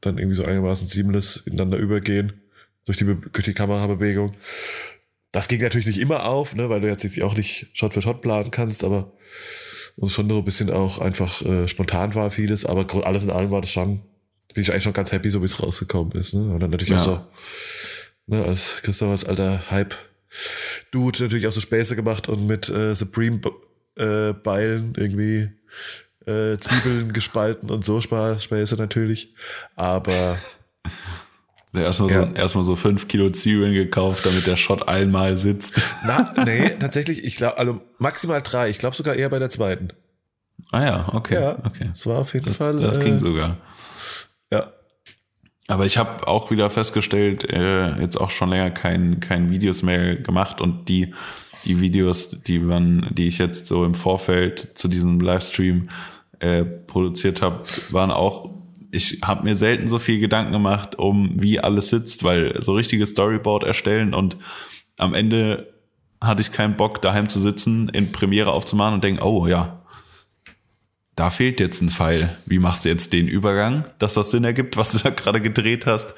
dann 0.00 0.18
irgendwie 0.18 0.36
so 0.36 0.44
einigermaßen 0.44 0.88
seamless 0.88 1.36
ineinander 1.36 1.78
übergehen 1.78 2.42
durch 2.86 2.98
die, 2.98 3.04
durch 3.04 3.44
die 3.44 3.54
Kamerabewegung. 3.54 4.34
Das 5.32 5.48
ging 5.48 5.60
natürlich 5.60 5.86
nicht 5.86 5.98
immer 5.98 6.24
auf, 6.24 6.54
ne, 6.54 6.70
weil 6.70 6.80
du 6.80 6.88
jetzt 6.88 7.22
auch 7.22 7.36
nicht 7.36 7.66
Shot 7.74 7.92
für 7.92 8.00
Shot 8.00 8.22
planen 8.22 8.50
kannst, 8.50 8.84
aber 8.84 9.12
und 9.96 10.10
schon 10.10 10.28
so 10.28 10.38
ein 10.38 10.44
bisschen 10.44 10.70
auch 10.70 10.98
einfach 10.98 11.42
äh, 11.42 11.68
spontan 11.68 12.14
war 12.14 12.30
vieles, 12.30 12.66
aber 12.66 12.86
alles 13.06 13.24
in 13.24 13.30
allem 13.30 13.50
war 13.50 13.62
das 13.62 13.70
schon, 13.70 14.02
bin 14.54 14.62
ich 14.62 14.70
eigentlich 14.70 14.84
schon 14.84 14.92
ganz 14.92 15.12
happy, 15.12 15.30
so 15.30 15.40
wie 15.40 15.46
es 15.46 15.62
rausgekommen 15.62 16.12
ist. 16.12 16.34
Ne? 16.34 16.52
Und 16.52 16.60
dann 16.60 16.70
natürlich 16.70 16.90
ja. 16.90 17.00
auch 17.00 17.04
so, 17.04 17.26
ne, 18.26 18.44
als 18.44 18.76
Christoph 18.82 19.10
als 19.10 19.24
alter 19.24 19.70
Hype-Dude 19.70 21.22
natürlich 21.22 21.46
auch 21.46 21.52
so 21.52 21.60
Späße 21.60 21.96
gemacht 21.96 22.28
und 22.28 22.46
mit 22.46 22.68
äh, 22.68 22.94
Supreme 22.94 23.40
äh, 23.96 24.34
Beilen 24.34 24.92
irgendwie 24.96 25.50
äh, 26.26 26.58
Zwiebeln 26.58 27.12
gespalten 27.14 27.70
und 27.70 27.84
so 27.84 28.00
Späße 28.00 28.76
natürlich. 28.76 29.34
Aber 29.76 30.38
Erstmal, 31.82 32.10
ja. 32.10 32.26
so, 32.26 32.34
erstmal 32.34 32.64
so 32.64 32.76
fünf 32.76 33.08
Kilo 33.08 33.30
Zwiebeln 33.30 33.72
gekauft, 33.72 34.24
damit 34.26 34.46
der 34.46 34.56
Shot 34.56 34.88
einmal 34.88 35.36
sitzt. 35.36 35.80
Na, 36.06 36.32
nee, 36.44 36.70
tatsächlich, 36.78 37.24
ich 37.24 37.36
glaube, 37.36 37.58
also 37.58 37.80
maximal 37.98 38.42
drei. 38.42 38.68
Ich 38.68 38.78
glaube 38.78 38.96
sogar 38.96 39.14
eher 39.14 39.28
bei 39.28 39.38
der 39.38 39.50
zweiten. 39.50 39.90
Ah 40.72 40.82
ja, 40.82 41.08
okay. 41.12 41.34
Ja, 41.34 41.58
okay. 41.64 41.88
Das 41.88 42.06
war 42.06 42.18
auf 42.18 42.34
jeden 42.34 42.46
das, 42.46 42.56
Fall. 42.56 42.78
Das 42.78 42.98
ging 43.00 43.16
äh, 43.16 43.20
sogar. 43.20 43.58
Ja. 44.52 44.72
Aber 45.68 45.84
ich 45.84 45.98
habe 45.98 46.26
auch 46.26 46.50
wieder 46.50 46.70
festgestellt, 46.70 47.44
äh, 47.50 48.00
jetzt 48.00 48.16
auch 48.20 48.30
schon 48.30 48.50
länger 48.50 48.70
kein, 48.70 49.20
kein 49.20 49.50
Videos 49.50 49.82
mehr 49.82 50.16
gemacht 50.16 50.60
und 50.60 50.88
die, 50.88 51.14
die 51.64 51.80
Videos, 51.80 52.42
die 52.42 52.58
man, 52.58 53.08
die 53.10 53.28
ich 53.28 53.38
jetzt 53.38 53.66
so 53.66 53.84
im 53.84 53.94
Vorfeld 53.94 54.58
zu 54.60 54.88
diesem 54.88 55.20
Livestream 55.20 55.88
äh, 56.38 56.64
produziert 56.64 57.42
habe, 57.42 57.64
waren 57.90 58.10
auch 58.10 58.50
ich 58.96 59.20
habe 59.22 59.44
mir 59.44 59.54
selten 59.54 59.86
so 59.86 59.98
viel 59.98 60.18
Gedanken 60.18 60.52
gemacht, 60.52 60.98
um 60.98 61.30
wie 61.34 61.60
alles 61.60 61.90
sitzt, 61.90 62.24
weil 62.24 62.60
so 62.60 62.74
richtiges 62.74 63.10
Storyboard 63.10 63.64
erstellen 63.64 64.14
und 64.14 64.36
am 64.98 65.14
Ende 65.14 65.72
hatte 66.20 66.40
ich 66.40 66.50
keinen 66.50 66.76
Bock, 66.76 67.02
daheim 67.02 67.28
zu 67.28 67.38
sitzen, 67.38 67.90
in 67.90 68.10
Premiere 68.10 68.50
aufzumachen 68.52 68.94
und 68.94 69.04
denken, 69.04 69.22
oh 69.22 69.46
ja, 69.46 69.82
da 71.14 71.30
fehlt 71.30 71.60
jetzt 71.60 71.80
ein 71.82 71.90
Pfeil. 71.90 72.36
Wie 72.46 72.58
machst 72.58 72.84
du 72.84 72.88
jetzt 72.88 73.12
den 73.12 73.28
Übergang, 73.28 73.84
dass 73.98 74.14
das 74.14 74.30
Sinn 74.30 74.44
ergibt, 74.44 74.76
was 74.76 74.92
du 74.92 74.98
da 74.98 75.10
gerade 75.10 75.40
gedreht 75.40 75.86
hast? 75.86 76.14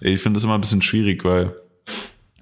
Ich 0.00 0.20
finde 0.20 0.38
das 0.38 0.44
immer 0.44 0.54
ein 0.54 0.60
bisschen 0.60 0.82
schwierig, 0.82 1.24
weil 1.24 1.54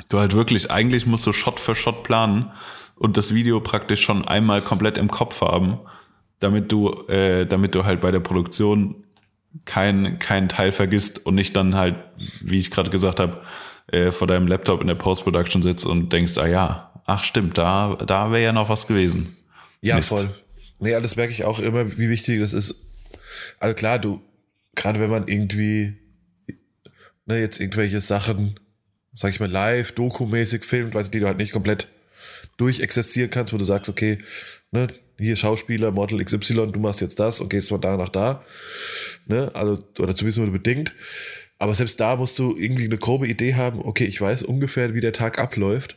du 0.09 0.19
halt 0.19 0.35
wirklich, 0.35 0.71
eigentlich 0.71 1.07
musst 1.07 1.27
du 1.27 1.33
Shot 1.33 1.61
für 1.61 1.75
Shot 1.75 2.05
planen 2.05 2.51
und 2.97 3.17
das 3.17 3.35
Video 3.35 3.61
praktisch 3.61 4.03
schon 4.03 4.27
einmal 4.27 4.61
komplett 4.61 4.99
im 4.99 5.11
Kopf 5.11 5.41
haben, 5.41 5.79
damit 6.41 6.71
du, 6.73 6.91
äh, 7.09 7.47
damit 7.47 7.75
du 7.75 7.85
halt 7.85 8.01
bei 8.01 8.11
der 8.11 8.21
Produktion 8.21 9.05
kein, 9.65 10.19
kein 10.19 10.49
Teil 10.49 10.73
vergisst 10.73 11.27
und 11.27 11.35
nicht 11.35 11.57
dann 11.57 11.75
halt, 11.75 11.97
wie 12.41 12.59
ich 12.59 12.71
gerade 12.71 12.91
gesagt 12.91 13.21
habe, 13.21 13.43
äh, 13.89 14.13
vor 14.13 14.27
deinem 14.27 14.47
Laptop 14.47 14.81
in 14.81 14.87
der 14.87 14.95
Post-Production 14.95 15.63
sitzt 15.63 15.87
und 15.87 16.13
denkst, 16.13 16.39
ah 16.39 16.47
ja, 16.47 17.03
ach 17.07 17.25
stimmt, 17.25 17.59
da, 17.59 17.97
da 18.07 18.31
wäre 18.31 18.43
ja 18.43 18.53
noch 18.53 18.69
was 18.69 18.87
gewesen. 18.87 19.37
Ja, 19.81 19.97
Mist. 19.97 20.11
voll. 20.11 20.29
Nee, 20.79 20.99
das 21.01 21.17
merke 21.17 21.33
ich 21.33 21.45
auch 21.45 21.59
immer, 21.59 21.99
wie 21.99 22.09
wichtig 22.09 22.41
das 22.41 22.53
ist. 22.53 22.75
Also 23.59 23.75
klar, 23.75 23.99
du, 23.99 24.23
gerade 24.75 25.01
wenn 25.01 25.11
man 25.11 25.29
irgendwie, 25.29 25.95
ne, 27.27 27.39
jetzt 27.39 27.61
irgendwelche 27.61 28.01
Sachen, 28.01 28.59
sag 29.15 29.31
ich 29.31 29.41
mal, 29.41 29.51
live, 29.51 29.93
dokumäßig 29.93 30.65
filmt, 30.65 30.95
weißt 30.95 31.09
du, 31.09 31.13
die 31.13 31.21
du 31.21 31.27
halt 31.27 31.39
nicht 31.39 31.53
komplett 31.53 31.89
durchexerzieren 32.57 33.31
kannst, 33.31 33.53
wo 33.53 33.59
du 33.59 33.65
sagst, 33.65 33.89
okay, 33.89 34.19
ne, 34.71 34.87
hier 35.21 35.37
Schauspieler, 35.37 35.91
Model 35.91 36.25
XY, 36.25 36.73
du 36.73 36.81
machst 36.81 37.01
jetzt 37.01 37.19
das 37.19 37.41
und 37.41 37.49
gehst 37.51 37.69
von 37.69 37.81
da 37.81 37.97
nach 37.97 38.09
da. 38.09 38.43
Ne? 39.27 39.51
Also, 39.55 39.79
oder 39.99 40.15
zumindest 40.15 40.39
nur 40.39 40.51
bedingt. 40.51 40.95
Aber 41.59 41.75
selbst 41.75 42.01
da 42.01 42.17
musst 42.17 42.39
du 42.39 42.57
irgendwie 42.57 42.87
eine 42.87 42.97
grobe 42.97 43.27
Idee 43.27 43.55
haben, 43.55 43.81
okay, 43.85 44.05
ich 44.05 44.21
weiß 44.21 44.45
ungefähr, 44.45 44.95
wie 44.95 45.01
der 45.01 45.13
Tag 45.13 45.39
abläuft. 45.39 45.97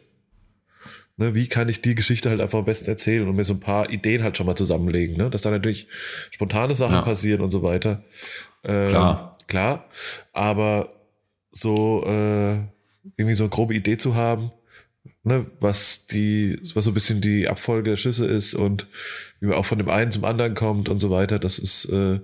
Ne, 1.16 1.36
wie 1.36 1.48
kann 1.48 1.70
ich 1.70 1.82
die 1.82 1.94
Geschichte 1.94 2.30
halt 2.32 2.42
einfach 2.42 2.58
am 2.58 2.66
besten 2.66 2.90
erzählen 2.90 3.28
und 3.28 3.36
mir 3.36 3.46
so 3.46 3.54
ein 3.54 3.60
paar 3.60 3.92
Ideen 3.92 4.24
halt 4.24 4.36
schon 4.36 4.48
mal 4.48 4.56
zusammenlegen, 4.56 5.16
ne? 5.16 5.30
Dass 5.30 5.44
da 5.44 5.52
natürlich 5.52 5.88
spontane 6.32 6.74
Sachen 6.74 6.96
ja. 6.96 7.02
passieren 7.04 7.42
und 7.42 7.52
so 7.52 7.62
weiter. 7.62 8.04
Ähm, 8.64 8.90
klar. 8.90 9.38
Klar. 9.48 9.90
Aber 10.32 10.90
so 11.52 12.04
äh, 12.08 12.56
irgendwie 13.16 13.36
so 13.36 13.44
eine 13.44 13.52
grobe 13.52 13.76
Idee 13.76 14.00
zu 14.00 14.16
haben, 14.16 14.52
ne, 15.24 15.46
was 15.60 16.08
die, 16.08 16.60
was 16.74 16.86
so 16.86 16.92
ein 16.92 16.94
bisschen 16.94 17.22
die 17.22 17.48
Abfolge 17.48 17.92
der 17.92 17.98
Schüsse 17.98 18.26
ist 18.26 18.54
und 18.54 18.88
wie 19.40 19.48
man 19.48 19.58
auch 19.58 19.66
von 19.66 19.78
dem 19.78 19.90
einen 19.90 20.12
zum 20.12 20.26
anderen 20.26 20.54
kommt 20.54 20.90
und 20.90 21.00
so 21.00 21.10
weiter, 21.10 21.40
das 21.40 21.60
ist, 21.60 21.86
äh, 21.86 22.20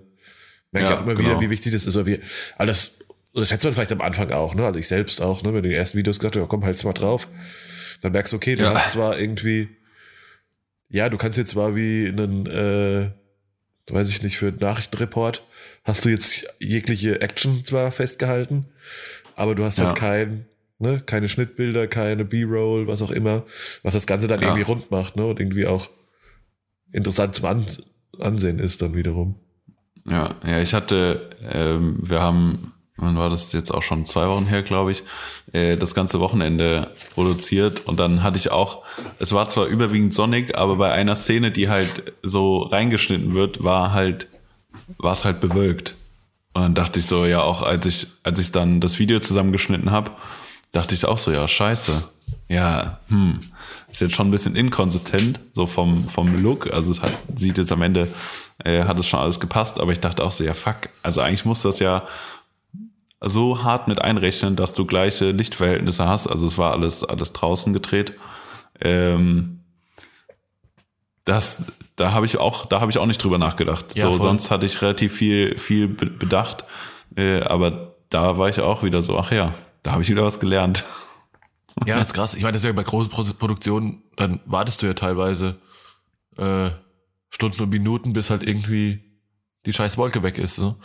merke 0.72 0.88
ja, 0.88 0.92
ich 0.92 0.98
auch 0.98 1.04
immer 1.04 1.16
genau. 1.16 1.30
wieder, 1.30 1.42
wie 1.42 1.50
wichtig 1.50 1.72
das 1.72 1.86
ist, 1.86 1.96
weil 1.96 2.06
wir 2.06 2.20
alles, 2.58 3.00
oder 3.34 3.46
schätzt 3.46 3.64
man 3.64 3.74
vielleicht 3.74 3.92
am 3.92 4.02
Anfang 4.02 4.32
auch, 4.32 4.54
ne, 4.54 4.66
also 4.66 4.80
ich 4.80 4.88
selbst 4.88 5.22
auch, 5.22 5.44
ne, 5.44 5.54
wenn 5.54 5.64
du 5.64 5.70
die 5.70 5.76
ersten 5.76 5.98
Videos 5.98 6.20
gesagt 6.20 6.36
hast, 6.36 6.42
ja, 6.42 6.48
komm, 6.48 6.66
halt's 6.66 6.84
mal 6.84 6.94
drauf, 6.94 7.28
dann 8.02 8.12
merkst 8.12 8.34
du, 8.34 8.38
okay, 8.38 8.56
du 8.56 8.64
ja. 8.64 8.74
hast 8.74 8.94
zwar 8.94 9.18
irgendwie, 9.18 9.70
ja, 10.90 11.10
du 11.10 11.18
kannst 11.18 11.38
jetzt 11.38 11.52
zwar 11.52 11.76
wie 11.76 12.08
einen, 12.08 12.46
äh, 12.48 13.12
weiß 13.92 14.10
ich 14.10 14.22
nicht, 14.22 14.38
für 14.38 14.52
Nachrichtenreport 14.52 15.44
hast 15.84 16.06
du 16.06 16.10
jetzt 16.10 16.48
jegliche 16.60 17.22
Action 17.22 17.66
zwar 17.66 17.92
festgehalten, 17.92 18.66
aber 19.36 19.56
du 19.56 19.64
hast 19.64 19.80
halt 19.80 19.90
ja. 19.90 19.94
kein, 19.96 20.46
ne, 20.80 21.02
keine 21.06 21.30
Schnittbilder, 21.30 21.88
keine 21.88 22.26
B-Roll, 22.26 22.88
was 22.88 23.02
auch 23.02 23.12
immer, 23.12 23.44
was 23.84 23.94
das 23.94 24.08
Ganze 24.08 24.28
dann 24.28 24.42
ja. 24.42 24.48
irgendwie 24.48 24.64
rund 24.64 24.92
macht, 24.92 25.16
ne, 25.16 25.26
und 25.26 25.40
irgendwie 25.40 25.68
auch 25.68 25.88
interessant 26.92 27.36
zum 27.36 27.46
An 27.46 27.66
Ansehen 28.20 28.60
ist 28.60 28.82
dann 28.82 28.96
wiederum. 28.96 29.36
Ja, 30.10 30.36
ja, 30.46 30.60
ich 30.60 30.74
hatte, 30.74 31.30
ähm, 31.54 32.00
wir 32.02 32.20
haben, 32.20 32.74
wann 32.98 33.16
war 33.18 33.30
das 33.30 33.54
jetzt 33.54 33.72
auch 33.72 33.84
schon 33.84 34.06
zwei 34.06 34.28
Wochen 34.28 34.46
her, 34.46 34.62
glaube 34.62 34.92
ich, 34.92 35.04
äh, 35.54 35.78
das 35.78 35.94
ganze 35.94 36.20
Wochenende 36.20 36.94
produziert 37.14 37.86
und 37.86 37.98
dann 37.98 38.24
hatte 38.24 38.38
ich 38.38 38.52
auch, 38.52 38.84
es 39.20 39.32
war 39.32 39.48
zwar 39.48 39.68
überwiegend 39.68 40.14
sonnig, 40.14 40.58
aber 40.58 40.76
bei 40.76 40.92
einer 40.92 41.16
Szene, 41.16 41.52
die 41.52 41.70
halt 41.70 42.12
so 42.24 42.64
reingeschnitten 42.64 43.36
wird, 43.36 43.64
war 43.64 43.94
halt, 43.94 44.28
war 44.98 45.14
es 45.14 45.24
halt 45.24 45.40
bewölkt. 45.40 45.96
Und 46.54 46.64
dann 46.64 46.76
dachte 46.76 47.00
ich 47.00 47.06
so, 47.06 47.26
ja, 47.26 47.42
auch 47.42 47.62
als 47.62 47.86
ich, 47.86 48.08
als 48.24 48.40
ich 48.40 48.52
dann 48.52 48.82
das 48.82 49.00
Video 49.00 49.20
zusammengeschnitten 49.20 49.92
habe, 49.92 50.12
dachte 50.72 50.96
ich 50.96 51.06
auch 51.06 51.18
so, 51.18 51.32
ja, 51.32 51.48
scheiße. 51.48 52.04
Ja, 52.48 53.00
hm, 53.08 53.40
ist 53.90 54.02
jetzt 54.02 54.16
schon 54.16 54.28
ein 54.28 54.32
bisschen 54.32 54.56
inkonsistent, 54.56 55.40
so 55.52 55.68
vom, 55.68 56.08
vom 56.10 56.42
Look. 56.42 56.72
Also 56.72 56.92
es 56.92 57.02
hat, 57.02 57.16
sieht 57.36 57.58
jetzt 57.58 57.72
am 57.72 57.82
Ende, 57.82 58.08
äh, 58.64 58.84
hat 58.84 59.00
es 59.00 59.08
schon 59.08 59.20
alles 59.20 59.40
gepasst, 59.40 59.80
aber 59.80 59.92
ich 59.92 60.00
dachte 60.00 60.24
auch 60.24 60.32
so, 60.32 60.44
ja, 60.44 60.54
fuck. 60.54 60.90
Also 61.04 61.22
eigentlich 61.22 61.46
muss 61.46 61.62
das 61.62 61.80
ja 61.80 62.08
so 63.22 63.64
hart 63.64 63.88
mit 63.88 64.02
einrechnen, 64.02 64.56
dass 64.56 64.74
du 64.74 64.86
gleiche 64.86 65.32
Lichtverhältnisse 65.32 66.08
hast. 66.08 66.28
Also 66.28 66.48
es 66.48 66.58
war 66.58 66.72
alles, 66.72 67.04
alles 67.04 67.34
draußen 67.34 67.74
gedreht. 67.74 68.14
Ähm, 68.80 69.60
das, 71.26 71.66
da 71.96 72.12
habe 72.14 72.26
ich 72.26 72.38
auch, 72.38 72.66
da 72.66 72.82
habe 72.82 72.92
ich 72.92 72.98
auch 72.98 73.06
nicht 73.06 73.24
drüber 73.24 73.38
nachgedacht. 73.38 73.96
Ja, 73.96 74.06
so, 74.06 74.12
voll. 74.12 74.22
sonst 74.22 74.52
hatte 74.52 74.66
ich 74.66 74.82
relativ 74.82 75.14
viel, 75.14 75.58
viel 75.58 75.88
bedacht. 75.88 76.64
Äh, 77.16 77.42
aber 77.42 77.96
da 78.10 78.38
war 78.38 78.50
ich 78.50 78.60
auch 78.62 78.84
wieder 78.84 79.02
so, 79.02 79.18
ach 79.20 79.32
ja, 79.32 79.54
da 79.84 79.92
habe 79.92 80.02
ich 80.02 80.10
wieder 80.10 80.24
was 80.24 80.40
gelernt. 80.40 80.84
Ja, 81.86 81.98
das 81.98 82.08
ist 82.08 82.14
krass. 82.14 82.34
Ich 82.34 82.44
meine, 82.44 82.54
das 82.54 82.64
ist 82.64 82.68
ja 82.68 82.74
bei 82.74 82.84
großen 82.84 83.12
Produktionen, 83.38 84.04
dann 84.16 84.40
wartest 84.46 84.82
du 84.82 84.86
ja 84.86 84.94
teilweise 84.94 85.60
äh, 86.38 86.70
Stunden 87.30 87.62
und 87.62 87.70
Minuten, 87.70 88.14
bis 88.14 88.30
halt 88.30 88.44
irgendwie 88.44 89.04
die 89.66 89.74
scheiß 89.74 89.98
Wolke 89.98 90.24
weg 90.24 90.38
ist. 90.38 90.60
Ne? 90.60 90.76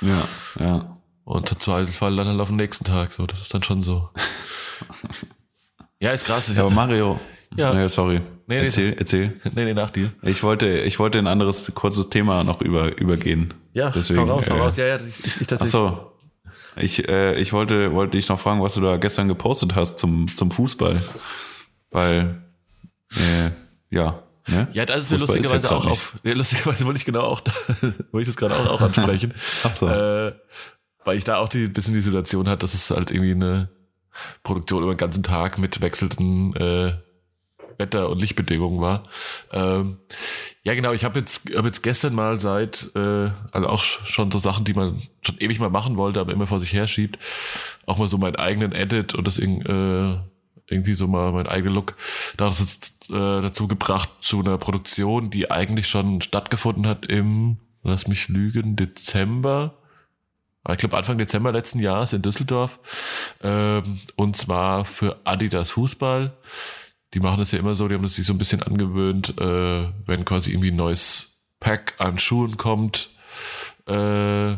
Ja, 0.00 0.28
ja. 0.58 0.98
Und 1.24 1.50
im 1.52 1.60
Zweifelsfall 1.60 2.16
dann 2.16 2.26
halt 2.26 2.40
auf 2.40 2.48
den 2.48 2.56
nächsten 2.56 2.84
Tag. 2.84 3.12
So, 3.12 3.26
das 3.26 3.42
ist 3.42 3.52
dann 3.52 3.62
schon 3.62 3.82
so. 3.82 4.08
ja, 6.00 6.12
ist 6.12 6.24
krass. 6.24 6.50
Ja, 6.54 6.62
aber 6.62 6.70
Mario. 6.70 7.20
Ja. 7.56 7.74
Nee, 7.74 7.88
sorry. 7.88 8.20
Nee, 8.46 8.60
nee, 8.60 8.64
erzähl, 8.64 8.94
erzähl. 8.98 9.40
Nee, 9.54 9.64
nee, 9.64 9.74
nach 9.74 9.90
dir. 9.90 10.10
Ich 10.22 10.42
wollte, 10.42 10.66
ich 10.66 10.98
wollte 10.98 11.18
ein 11.18 11.26
anderes 11.26 11.74
kurzes 11.74 12.08
Thema 12.08 12.44
noch 12.44 12.62
über, 12.62 12.96
übergehen. 12.98 13.52
Ja, 13.74 13.90
Deswegen, 13.90 14.20
hau 14.20 14.36
raus, 14.36 14.48
hau 14.48 14.56
raus. 14.56 14.76
Ja, 14.76 14.86
ja, 14.86 14.96
ich, 14.96 15.40
ich 15.40 15.46
tatsächlich. 15.46 15.60
Ach 15.60 15.66
so. 15.66 16.12
Ich, 16.80 17.08
äh, 17.08 17.34
ich 17.40 17.52
wollte, 17.52 17.92
wollte 17.92 18.16
dich 18.16 18.28
noch 18.28 18.38
fragen, 18.38 18.62
was 18.62 18.74
du 18.74 18.80
da 18.80 18.96
gestern 18.96 19.28
gepostet 19.28 19.74
hast 19.74 19.98
zum, 19.98 20.26
zum 20.34 20.50
Fußball. 20.50 21.00
Weil, 21.90 22.42
äh, 23.12 23.50
ja. 23.90 24.22
Ne? 24.46 24.68
Ja, 24.72 24.86
das 24.86 25.00
ist 25.00 25.10
mir 25.10 25.18
Fußball 25.18 25.36
lustigerweise 25.36 25.66
ist 25.66 25.70
ja 25.70 25.76
auch 25.76 25.86
auf. 25.86 26.18
Ja, 26.22 26.34
lustigerweise 26.34 26.84
wollte 26.84 26.98
ich 26.98 27.04
genau 27.04 27.22
auch, 27.22 27.42
wollte 28.12 28.20
ich 28.20 28.26
das 28.26 28.36
gerade 28.36 28.54
auch, 28.56 28.70
auch 28.70 28.80
ansprechen. 28.80 29.34
Ach 29.64 29.76
so. 29.76 29.88
Äh, 29.88 30.32
weil 31.04 31.18
ich 31.18 31.24
da 31.24 31.38
auch 31.38 31.48
die 31.48 31.68
bisschen 31.68 31.94
die 31.94 32.00
Situation 32.00 32.48
hatte, 32.48 32.60
dass 32.60 32.74
es 32.74 32.90
halt 32.90 33.10
irgendwie 33.10 33.32
eine 33.32 33.68
Produktion 34.42 34.82
über 34.82 34.94
den 34.94 34.98
ganzen 34.98 35.22
Tag 35.22 35.58
mit 35.58 35.80
wechselnden 35.80 36.54
äh, 36.56 36.94
Wetter 37.78 38.10
und 38.10 38.20
Lichtbedingungen 38.20 38.80
war. 38.80 39.04
Ähm, 39.52 39.98
ja, 40.62 40.74
genau, 40.74 40.92
ich 40.92 41.04
habe 41.04 41.18
jetzt, 41.18 41.54
hab 41.54 41.64
jetzt 41.64 41.82
gestern 41.82 42.14
mal 42.14 42.40
seit, 42.40 42.90
äh, 42.94 43.30
also 43.52 43.68
auch 43.68 43.82
schon 43.82 44.30
so 44.30 44.38
Sachen, 44.38 44.64
die 44.64 44.74
man 44.74 45.00
schon 45.22 45.38
ewig 45.38 45.58
mal 45.58 45.70
machen 45.70 45.96
wollte, 45.96 46.20
aber 46.20 46.32
immer 46.32 46.46
vor 46.46 46.60
sich 46.60 46.72
her 46.72 46.86
schiebt, 46.86 47.18
auch 47.86 47.98
mal 47.98 48.08
so 48.08 48.18
meinen 48.18 48.36
eigenen 48.36 48.72
Edit 48.72 49.14
und 49.14 49.26
das 49.26 49.38
äh, 49.38 50.16
irgendwie 50.70 50.94
so 50.94 51.06
mal 51.06 51.32
mein 51.32 51.46
eigener 51.46 51.72
Look, 51.72 51.96
da 52.36 52.46
hat 52.46 52.52
es 52.52 52.98
äh, 53.08 53.42
dazu 53.42 53.68
gebracht 53.68 54.10
zu 54.20 54.40
einer 54.40 54.58
Produktion, 54.58 55.30
die 55.30 55.50
eigentlich 55.50 55.88
schon 55.88 56.20
stattgefunden 56.20 56.86
hat 56.86 57.06
im, 57.06 57.58
lass 57.82 58.08
mich 58.08 58.28
lügen, 58.28 58.76
Dezember 58.76 59.74
ich 60.72 60.78
glaube 60.78 60.96
Anfang 60.96 61.18
Dezember 61.18 61.52
letzten 61.52 61.78
Jahres 61.78 62.12
in 62.12 62.22
Düsseldorf. 62.22 62.78
Ähm, 63.42 64.00
und 64.16 64.36
zwar 64.36 64.84
für 64.84 65.16
Adidas 65.24 65.70
Fußball. 65.70 66.36
Die 67.14 67.20
machen 67.20 67.38
das 67.38 67.52
ja 67.52 67.58
immer 67.58 67.74
so, 67.74 67.88
die 67.88 67.94
haben 67.94 68.02
das 68.02 68.16
sich 68.16 68.26
so 68.26 68.34
ein 68.34 68.38
bisschen 68.38 68.62
angewöhnt, 68.62 69.38
äh, 69.40 69.88
wenn 70.06 70.24
quasi 70.24 70.50
irgendwie 70.50 70.70
ein 70.70 70.76
neues 70.76 71.46
Pack 71.60 71.94
an 71.98 72.18
Schuhen 72.18 72.56
kommt, 72.56 73.10
äh, 73.86 74.56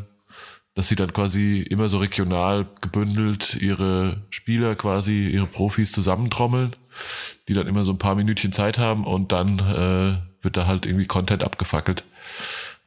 dass 0.75 0.89
sie 0.89 0.97
dann 0.97 1.13
quasi 1.13 1.61
immer 1.63 1.89
so 1.89 1.99
regional 1.99 2.67
gebündelt 2.81 3.55
ihre 3.57 4.23
Spieler 4.31 4.75
quasi, 4.75 5.29
ihre 5.29 5.47
Profis 5.47 5.93
zusammentrommeln, 5.93 6.73
die 7.49 7.55
dann 7.55 7.67
immer 7.67 7.85
so 7.85 7.93
ein 7.93 7.99
paar 7.99 8.15
Minütchen 8.15 8.53
Zeit 8.53 8.79
haben 8.79 9.07
und 9.07 9.33
dann 9.33 9.59
äh, 9.59 10.43
wird 10.43 10.57
da 10.57 10.67
halt 10.67 10.87
irgendwie 10.87 11.07
Content 11.07 11.43
abgefackelt. 11.43 12.05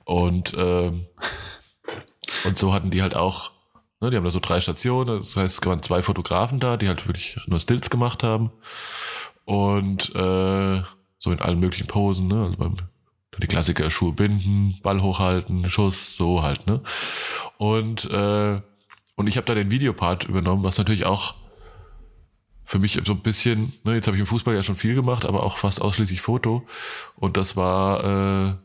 Und 0.05 0.53
ähm, 0.57 1.05
und 2.45 2.57
so 2.57 2.73
hatten 2.73 2.91
die 2.91 3.01
halt 3.01 3.15
auch, 3.15 3.51
ne, 4.01 4.09
die 4.09 4.17
haben 4.17 4.25
da 4.25 4.31
so 4.31 4.39
drei 4.39 4.59
Stationen, 4.59 5.19
das 5.19 5.35
heißt, 5.35 5.59
es 5.59 5.65
waren 5.65 5.83
zwei 5.83 6.01
Fotografen 6.01 6.59
da, 6.59 6.77
die 6.77 6.87
halt 6.87 7.07
wirklich 7.07 7.37
nur 7.47 7.59
Stills 7.59 7.89
gemacht 7.89 8.23
haben. 8.23 8.51
Und 9.45 10.13
äh, 10.15 10.81
so 11.19 11.31
in 11.31 11.39
allen 11.39 11.59
möglichen 11.59 11.87
Posen, 11.87 12.27
ne? 12.27 12.43
Also 12.43 12.57
beim 12.57 12.77
die 13.39 13.47
Klassiker 13.47 13.89
Schuhe 13.89 14.13
binden, 14.13 14.79
Ball 14.83 15.01
hochhalten, 15.01 15.67
Schuss, 15.69 16.15
so 16.15 16.43
halt, 16.43 16.67
ne? 16.67 16.81
Und 17.57 18.09
äh, 18.11 18.61
und 19.15 19.27
ich 19.27 19.37
habe 19.37 19.45
da 19.45 19.53
den 19.53 19.69
Videopart 19.71 20.25
übernommen, 20.25 20.63
was 20.63 20.77
natürlich 20.77 21.05
auch 21.05 21.35
für 22.65 22.79
mich 22.79 22.99
so 23.05 23.13
ein 23.13 23.21
bisschen, 23.21 23.71
ne, 23.83 23.93
jetzt 23.95 24.07
habe 24.07 24.17
ich 24.17 24.21
im 24.21 24.27
Fußball 24.27 24.55
ja 24.55 24.63
schon 24.63 24.77
viel 24.77 24.95
gemacht, 24.95 25.25
aber 25.25 25.43
auch 25.43 25.57
fast 25.57 25.81
ausschließlich 25.81 26.21
Foto. 26.21 26.65
Und 27.15 27.37
das 27.37 27.55
war 27.55 28.03
äh, 28.03 28.55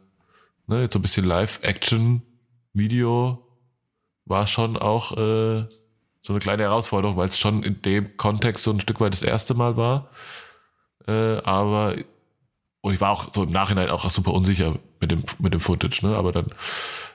ne, 0.66 0.82
jetzt 0.82 0.94
so 0.94 0.98
ein 0.98 1.02
bisschen 1.02 1.26
Live-Action-Video 1.26 3.44
war 4.24 4.46
schon 4.46 4.76
auch 4.76 5.12
äh, 5.12 5.66
so 6.22 6.32
eine 6.32 6.38
kleine 6.38 6.62
Herausforderung, 6.64 7.16
weil 7.16 7.28
es 7.28 7.38
schon 7.38 7.62
in 7.62 7.82
dem 7.82 8.16
Kontext 8.16 8.64
so 8.64 8.70
ein 8.70 8.80
Stück 8.80 9.00
weit 9.00 9.12
das 9.12 9.22
erste 9.22 9.54
Mal 9.54 9.76
war. 9.76 10.10
Äh, 11.08 11.42
aber 11.42 11.94
und 12.80 12.94
ich 12.94 13.00
war 13.00 13.10
auch 13.10 13.34
so 13.34 13.42
im 13.42 13.50
Nachhinein 13.50 13.90
auch 13.90 14.08
super 14.08 14.32
unsicher 14.32 14.78
mit 15.00 15.10
dem 15.10 15.24
mit 15.38 15.52
dem 15.54 15.60
Footage, 15.60 16.06
ne? 16.06 16.16
Aber 16.16 16.32
dann 16.32 16.46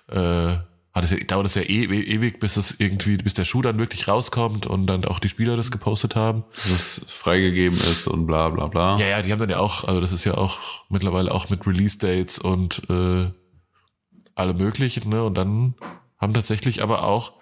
äh, 0.09 0.57
hat 0.93 1.03
es 1.05 1.11
ja, 1.11 1.17
dauert 1.17 1.47
es 1.47 1.55
ja 1.55 1.61
e 1.63 1.85
ewig, 1.85 2.39
bis 2.39 2.55
das 2.55 2.75
irgendwie, 2.77 3.17
bis 3.17 3.33
der 3.33 3.45
Schuh 3.45 3.61
dann 3.61 3.79
wirklich 3.79 4.07
rauskommt 4.07 4.65
und 4.67 4.85
dann 4.87 5.05
auch 5.05 5.19
die 5.19 5.29
Spieler 5.29 5.57
das 5.57 5.71
gepostet 5.71 6.15
haben. 6.15 6.43
Dass 6.55 6.69
es 6.69 7.11
freigegeben 7.11 7.79
ist 7.79 8.07
und 8.07 8.27
bla 8.27 8.49
bla 8.49 8.67
bla. 8.67 8.99
Ja, 8.99 9.07
ja, 9.07 9.21
die 9.21 9.31
haben 9.31 9.39
dann 9.39 9.49
ja 9.49 9.59
auch, 9.59 9.85
also 9.85 10.01
das 10.01 10.11
ist 10.11 10.23
ja 10.23 10.35
auch 10.35 10.59
mittlerweile 10.89 11.31
auch 11.31 11.49
mit 11.49 11.65
Release-Dates 11.65 12.39
und 12.39 12.83
äh, 12.89 13.31
alle 14.35 14.53
möglichen, 14.53 15.09
ne? 15.09 15.23
Und 15.23 15.35
dann 15.35 15.75
haben 16.23 16.33
tatsächlich 16.33 16.81
aber 16.81 17.03
auch, 17.03 17.33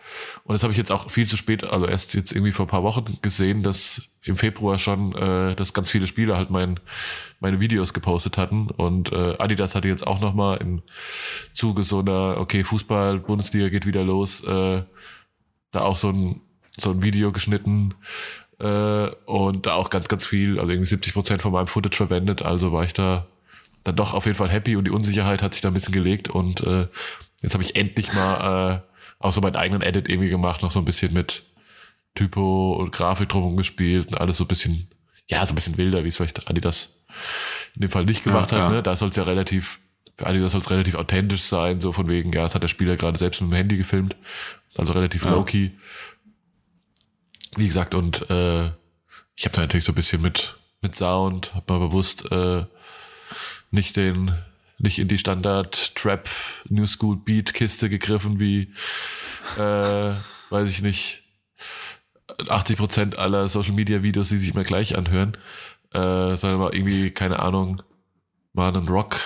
und 0.43 0.53
das 0.53 0.63
habe 0.63 0.71
ich 0.71 0.77
jetzt 0.77 0.91
auch 0.91 1.09
viel 1.09 1.27
zu 1.27 1.37
spät, 1.37 1.63
also 1.63 1.87
erst 1.87 2.13
jetzt 2.13 2.31
irgendwie 2.31 2.51
vor 2.51 2.65
ein 2.65 2.69
paar 2.69 2.83
Wochen 2.83 3.17
gesehen, 3.21 3.63
dass 3.63 4.01
im 4.23 4.37
Februar 4.37 4.77
schon, 4.77 5.15
äh, 5.15 5.55
dass 5.55 5.73
ganz 5.73 5.89
viele 5.89 6.07
Spieler 6.07 6.35
halt 6.35 6.49
mein, 6.49 6.79
meine 7.39 7.59
Videos 7.59 7.93
gepostet 7.93 8.37
hatten. 8.37 8.69
Und 8.69 9.11
äh, 9.11 9.35
Adidas 9.37 9.75
hatte 9.75 9.87
jetzt 9.87 10.05
auch 10.05 10.19
nochmal 10.19 10.57
im 10.57 10.81
Zuge 11.53 11.83
so 11.83 11.99
einer, 11.99 12.35
okay, 12.37 12.63
Fußball, 12.63 13.19
Bundesliga 13.19 13.69
geht 13.69 13.85
wieder 13.85 14.03
los, 14.03 14.43
äh, 14.43 14.83
da 15.71 15.81
auch 15.81 15.97
so 15.97 16.09
ein, 16.09 16.41
so 16.77 16.91
ein 16.91 17.01
Video 17.01 17.31
geschnitten 17.31 17.93
äh, 18.59 19.07
und 19.25 19.65
da 19.65 19.73
auch 19.73 19.89
ganz, 19.89 20.07
ganz 20.07 20.25
viel, 20.25 20.59
also 20.59 20.69
irgendwie 20.69 20.89
70 20.89 21.13
Prozent 21.13 21.41
von 21.41 21.51
meinem 21.51 21.67
Footage 21.67 21.97
verwendet, 21.97 22.41
also 22.41 22.73
war 22.73 22.83
ich 22.83 22.93
da 22.93 23.25
dann 23.83 23.95
doch 23.95 24.13
auf 24.13 24.25
jeden 24.25 24.37
Fall 24.37 24.49
happy 24.49 24.75
und 24.75 24.85
die 24.85 24.91
Unsicherheit 24.91 25.41
hat 25.41 25.53
sich 25.53 25.61
da 25.61 25.69
ein 25.69 25.73
bisschen 25.73 25.93
gelegt. 25.93 26.29
Und 26.29 26.61
äh, 26.61 26.87
Jetzt 27.41 27.53
habe 27.53 27.63
ich 27.63 27.75
endlich 27.75 28.13
mal 28.13 28.73
äh, 28.73 28.91
auch 29.19 29.31
so 29.31 29.41
meinen 29.41 29.55
eigenen 29.55 29.81
Edit 29.81 30.09
irgendwie 30.09 30.29
gemacht, 30.29 30.61
noch 30.61 30.71
so 30.71 30.79
ein 30.79 30.85
bisschen 30.85 31.13
mit 31.13 31.43
Typo 32.15 32.73
und 32.73 32.91
Grafik 32.91 33.29
drum 33.29 33.57
gespielt 33.57 34.11
und 34.11 34.19
alles 34.19 34.37
so 34.37 34.43
ein 34.43 34.47
bisschen, 34.47 34.89
ja, 35.27 35.45
so 35.45 35.53
ein 35.53 35.55
bisschen 35.55 35.77
wilder, 35.77 36.03
wie 36.03 36.09
es 36.09 36.17
vielleicht 36.17 36.47
Adidas 36.49 37.03
in 37.75 37.81
dem 37.81 37.91
Fall 37.91 38.05
nicht 38.05 38.23
gemacht 38.23 38.51
ja, 38.51 38.57
hat. 38.57 38.69
Ja. 38.69 38.75
Ne? 38.75 38.83
Da 38.83 38.95
soll 38.95 39.09
es 39.09 39.15
ja 39.15 39.23
relativ, 39.23 39.79
für 40.17 40.27
Adidas 40.27 40.51
soll 40.51 40.61
es 40.61 40.69
relativ 40.69 40.95
authentisch 40.95 41.43
sein, 41.43 41.81
so 41.81 41.91
von 41.91 42.07
wegen, 42.07 42.31
ja, 42.33 42.43
das 42.43 42.55
hat 42.55 42.63
der 42.63 42.67
Spieler 42.67 42.97
gerade 42.97 43.17
selbst 43.17 43.41
mit 43.41 43.51
dem 43.51 43.55
Handy 43.55 43.77
gefilmt. 43.77 44.15
Also 44.77 44.93
relativ 44.93 45.25
ja. 45.25 45.31
low-key. 45.31 45.71
Wie 47.57 47.67
gesagt, 47.67 47.93
und 47.93 48.29
äh, 48.29 48.67
ich 49.35 49.45
habe 49.45 49.55
da 49.55 49.61
natürlich 49.61 49.85
so 49.85 49.91
ein 49.91 49.95
bisschen 49.95 50.21
mit, 50.21 50.57
mit 50.81 50.95
Sound, 50.95 51.53
hab 51.53 51.69
mal 51.69 51.79
bewusst 51.79 52.31
äh, 52.31 52.65
nicht 53.71 53.95
den 53.97 54.33
nicht 54.81 54.99
in 54.99 55.07
die 55.07 55.17
Standard 55.17 55.95
Trap 55.95 56.29
New 56.69 56.87
School 56.87 57.17
Beat 57.17 57.53
Kiste 57.53 57.89
gegriffen 57.89 58.39
wie, 58.39 58.73
äh, 59.57 60.13
weiß 60.49 60.69
ich 60.69 60.81
nicht, 60.81 61.23
80 62.47 62.77
Prozent 62.77 63.19
aller 63.19 63.49
Social 63.49 63.73
Media 63.73 64.03
Videos, 64.03 64.29
die 64.29 64.37
sich 64.37 64.53
immer 64.53 64.63
gleich 64.63 64.97
anhören, 64.97 65.37
äh, 65.93 66.35
sondern 66.35 66.59
mal 66.59 66.73
irgendwie, 66.73 67.11
keine 67.11 67.39
Ahnung, 67.39 67.83
mal 68.53 68.75
einen 68.75 68.87
Rock, 68.87 69.17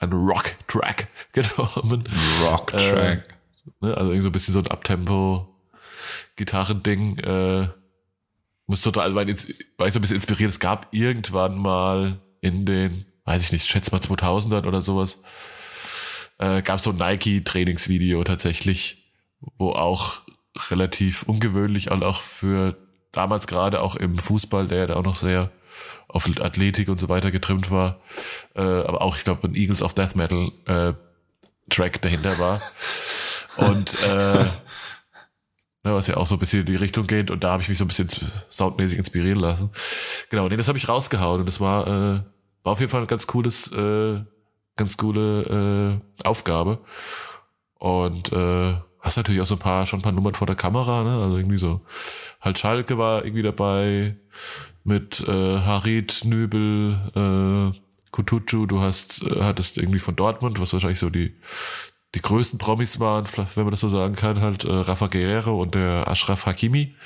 einen 0.00 0.12
Rock 0.12 0.52
Track 0.68 1.08
genommen. 1.32 2.04
Rock 2.42 2.74
äh, 2.74 2.92
Track. 2.92 3.28
Ne, 3.80 3.96
also 3.96 4.10
irgendwie 4.10 4.22
so 4.22 4.28
ein 4.28 4.32
bisschen 4.32 4.54
so 4.54 4.60
ein 4.60 4.68
Abtempo 4.68 5.52
Gitarrending, 6.36 7.18
äh, 7.20 7.68
muss 8.66 8.80
total, 8.80 9.04
also 9.04 9.16
war 9.16 9.26
ich 9.26 9.92
so 9.92 9.98
ein 9.98 10.02
bisschen 10.02 10.16
inspiriert. 10.16 10.50
Es 10.50 10.60
gab 10.60 10.88
irgendwann 10.92 11.56
mal 11.56 12.20
in 12.40 12.66
den 12.66 13.06
weiß 13.26 13.42
ich 13.42 13.52
nicht, 13.52 13.66
schätze 13.66 13.92
mal 13.92 14.00
2000 14.00 14.66
oder 14.66 14.80
sowas, 14.80 15.20
äh, 16.38 16.62
gab 16.62 16.78
es 16.78 16.84
so 16.84 16.90
ein 16.90 16.96
Nike-Trainingsvideo 16.96 18.24
tatsächlich, 18.24 19.12
wo 19.58 19.72
auch 19.72 20.20
relativ 20.70 21.24
ungewöhnlich 21.24 21.90
und 21.90 22.02
auch 22.02 22.22
für 22.22 22.76
damals 23.12 23.46
gerade 23.46 23.82
auch 23.82 23.96
im 23.96 24.18
Fußball, 24.18 24.68
der 24.68 24.78
ja 24.78 24.86
da 24.86 24.96
auch 24.96 25.04
noch 25.04 25.16
sehr 25.16 25.50
auf 26.08 26.28
Athletik 26.40 26.88
und 26.88 27.00
so 27.00 27.08
weiter 27.08 27.30
getrimmt 27.30 27.70
war, 27.70 28.00
äh, 28.54 28.62
aber 28.62 29.02
auch, 29.02 29.16
ich 29.16 29.24
glaube, 29.24 29.46
ein 29.46 29.54
Eagles 29.54 29.82
of 29.82 29.94
Death 29.94 30.14
Metal 30.14 30.50
äh, 30.66 30.94
Track 31.68 32.00
dahinter 32.00 32.38
war. 32.38 32.60
Und 33.56 33.94
äh, 34.02 34.44
ne, 35.82 35.94
was 35.94 36.06
ja 36.06 36.16
auch 36.16 36.26
so 36.26 36.36
ein 36.36 36.38
bisschen 36.38 36.60
in 36.60 36.66
die 36.66 36.76
Richtung 36.76 37.06
geht 37.06 37.30
und 37.30 37.42
da 37.42 37.52
habe 37.52 37.62
ich 37.62 37.68
mich 37.68 37.78
so 37.78 37.84
ein 37.84 37.88
bisschen 37.88 38.08
soundmäßig 38.48 38.98
inspirieren 38.98 39.40
lassen. 39.40 39.70
Genau, 40.30 40.48
nee, 40.48 40.56
das 40.56 40.68
habe 40.68 40.78
ich 40.78 40.88
rausgehauen 40.88 41.40
und 41.40 41.46
das 41.46 41.60
war 41.60 41.86
äh, 41.86 42.20
war 42.66 42.72
auf 42.72 42.80
jeden 42.80 42.90
Fall 42.90 43.02
ein 43.02 43.06
ganz 43.06 43.28
cooles, 43.28 43.70
äh, 43.70 44.20
ganz 44.74 44.96
coole 44.96 46.00
äh, 46.24 46.26
Aufgabe. 46.26 46.80
Und 47.78 48.32
äh, 48.32 48.74
hast 48.98 49.16
natürlich 49.16 49.40
auch 49.40 49.46
so 49.46 49.54
ein 49.54 49.60
paar, 49.60 49.86
schon 49.86 50.00
ein 50.00 50.02
paar 50.02 50.10
Nummern 50.10 50.34
vor 50.34 50.48
der 50.48 50.56
Kamera, 50.56 51.04
ne? 51.04 51.22
Also 51.22 51.36
irgendwie 51.36 51.58
so. 51.58 51.82
Halt 52.40 52.58
Schalke 52.58 52.98
war 52.98 53.24
irgendwie 53.24 53.44
dabei 53.44 54.16
mit 54.82 55.20
äh, 55.28 55.60
Harit, 55.60 56.24
Nübel, 56.24 56.98
äh, 57.14 57.78
Kutucu, 58.10 58.66
du 58.66 58.80
hast, 58.80 59.22
äh, 59.22 59.42
hattest 59.44 59.78
irgendwie 59.78 60.00
von 60.00 60.16
Dortmund, 60.16 60.58
was 60.58 60.72
wahrscheinlich 60.72 60.98
so 60.98 61.08
die, 61.08 61.36
die 62.16 62.20
größten 62.20 62.58
Promis 62.58 62.98
waren, 62.98 63.26
wenn 63.54 63.64
man 63.64 63.70
das 63.70 63.80
so 63.80 63.90
sagen 63.90 64.16
kann, 64.16 64.40
halt 64.40 64.64
äh, 64.64 64.72
Rafa 64.72 65.06
Guerrero 65.06 65.62
und 65.62 65.76
der 65.76 66.08
Ashraf 66.08 66.46
Hakimi. 66.46 66.96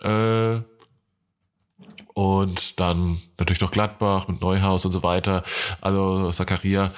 Äh, 0.00 0.60
und 2.18 2.80
dann 2.80 3.22
natürlich 3.38 3.60
noch 3.60 3.70
Gladbach 3.70 4.26
mit 4.26 4.40
Neuhaus 4.40 4.84
und 4.84 4.90
so 4.90 5.04
weiter. 5.04 5.44
Also 5.80 6.32
Zakaria 6.32 6.90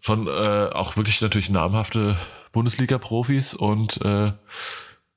schon 0.00 0.28
äh, 0.28 0.70
auch 0.72 0.96
wirklich 0.96 1.20
natürlich 1.20 1.50
namhafte 1.50 2.16
Bundesliga-Profis 2.52 3.54
und 3.54 4.00
äh, 4.02 4.30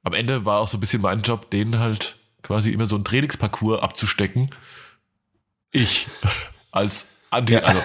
am 0.04 0.14
Ende 0.14 0.46
war 0.46 0.58
auch 0.58 0.68
so 0.68 0.78
ein 0.78 0.80
bisschen 0.80 1.04
mein 1.04 1.22
Job, 1.22 1.52
denen 1.52 1.78
halt 1.78 2.16
quasi 2.42 2.72
immer 2.72 2.88
so 2.88 2.96
ein 2.96 3.04
Trainingsparcours 3.04 3.84
abzustecken. 3.84 4.50
Ich 5.70 6.08
als 6.72 7.10
Anti, 7.30 7.54
ja. 7.54 7.60
also, 7.60 7.82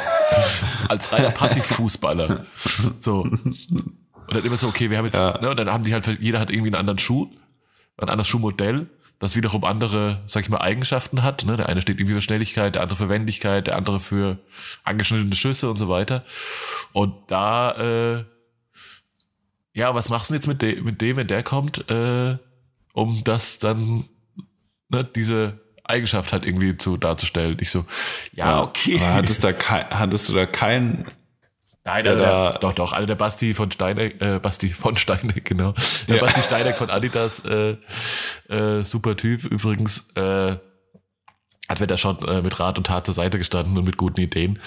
als 0.88 1.12
reiner 1.12 1.32
Passivfußballer. 1.32 2.46
So. 3.00 3.24
Und 3.24 3.58
dann 4.30 4.44
immer 4.44 4.56
so, 4.56 4.68
okay, 4.68 4.88
wir 4.88 4.96
haben 4.96 5.04
jetzt, 5.04 5.16
ja. 5.16 5.38
ne, 5.38 5.50
und 5.50 5.58
dann 5.58 5.70
haben 5.70 5.84
die 5.84 5.92
halt, 5.92 6.06
jeder 6.18 6.40
hat 6.40 6.48
irgendwie 6.48 6.68
einen 6.68 6.76
anderen 6.76 6.98
Schuh, 6.98 7.28
ein 7.98 8.08
anderes 8.08 8.28
Schuhmodell 8.28 8.88
das 9.22 9.36
wiederum 9.36 9.62
andere, 9.62 10.20
sag 10.26 10.42
ich 10.42 10.48
mal, 10.48 10.58
Eigenschaften 10.58 11.22
hat. 11.22 11.44
Ne? 11.44 11.56
Der 11.56 11.68
eine 11.68 11.80
steht 11.80 12.00
irgendwie 12.00 12.14
für 12.14 12.20
Schnelligkeit, 12.20 12.74
der 12.74 12.82
andere 12.82 12.96
für 12.98 13.08
Wendigkeit, 13.08 13.68
der 13.68 13.76
andere 13.76 14.00
für 14.00 14.38
angeschnittene 14.82 15.36
Schüsse 15.36 15.70
und 15.70 15.78
so 15.78 15.88
weiter. 15.88 16.24
Und 16.92 17.14
da, 17.28 17.70
äh, 18.18 18.24
ja, 19.74 19.94
was 19.94 20.08
machst 20.08 20.30
du 20.30 20.34
jetzt 20.34 20.48
mit, 20.48 20.60
de 20.60 20.80
mit 20.80 21.00
dem, 21.00 21.18
wenn 21.18 21.28
der 21.28 21.44
kommt, 21.44 21.88
äh, 21.88 22.36
um 22.94 23.22
das 23.22 23.60
dann, 23.60 24.06
ne, 24.88 25.04
diese 25.04 25.60
Eigenschaft 25.84 26.32
halt 26.32 26.44
irgendwie 26.44 26.76
zu 26.76 26.96
darzustellen. 26.96 27.58
Ich 27.60 27.70
so, 27.70 27.84
ja, 28.32 28.60
okay. 28.60 28.96
Aber 28.96 29.14
hattest, 29.14 29.44
da 29.44 29.52
kein, 29.52 29.88
hattest 29.90 30.30
du 30.30 30.32
da 30.32 30.46
keinen 30.46 31.06
Nein, 31.84 32.04
der, 32.04 32.16
der, 32.16 32.58
doch, 32.60 32.74
doch. 32.74 32.92
Also 32.92 33.06
der 33.06 33.16
Basti 33.16 33.54
von 33.54 33.70
Steineck, 33.72 34.20
äh, 34.20 34.38
Basti 34.38 34.68
von 34.68 34.96
Steineck, 34.96 35.44
genau. 35.48 35.74
Der 36.08 36.16
ja. 36.16 36.22
Basti 36.22 36.42
Steineck 36.42 36.76
von 36.76 36.90
Adidas, 36.90 37.44
äh, 37.44 37.76
äh, 38.48 38.84
super 38.84 39.16
Typ 39.16 39.44
übrigens, 39.44 40.08
äh, 40.14 40.56
hat 41.68 41.80
mir 41.80 41.86
da 41.86 41.96
schon 41.96 42.18
äh, 42.28 42.42
mit 42.42 42.60
Rat 42.60 42.78
und 42.78 42.86
Tat 42.86 43.06
zur 43.06 43.14
Seite 43.14 43.38
gestanden 43.38 43.76
und 43.76 43.84
mit 43.84 43.96
guten 43.96 44.20
Ideen. 44.20 44.60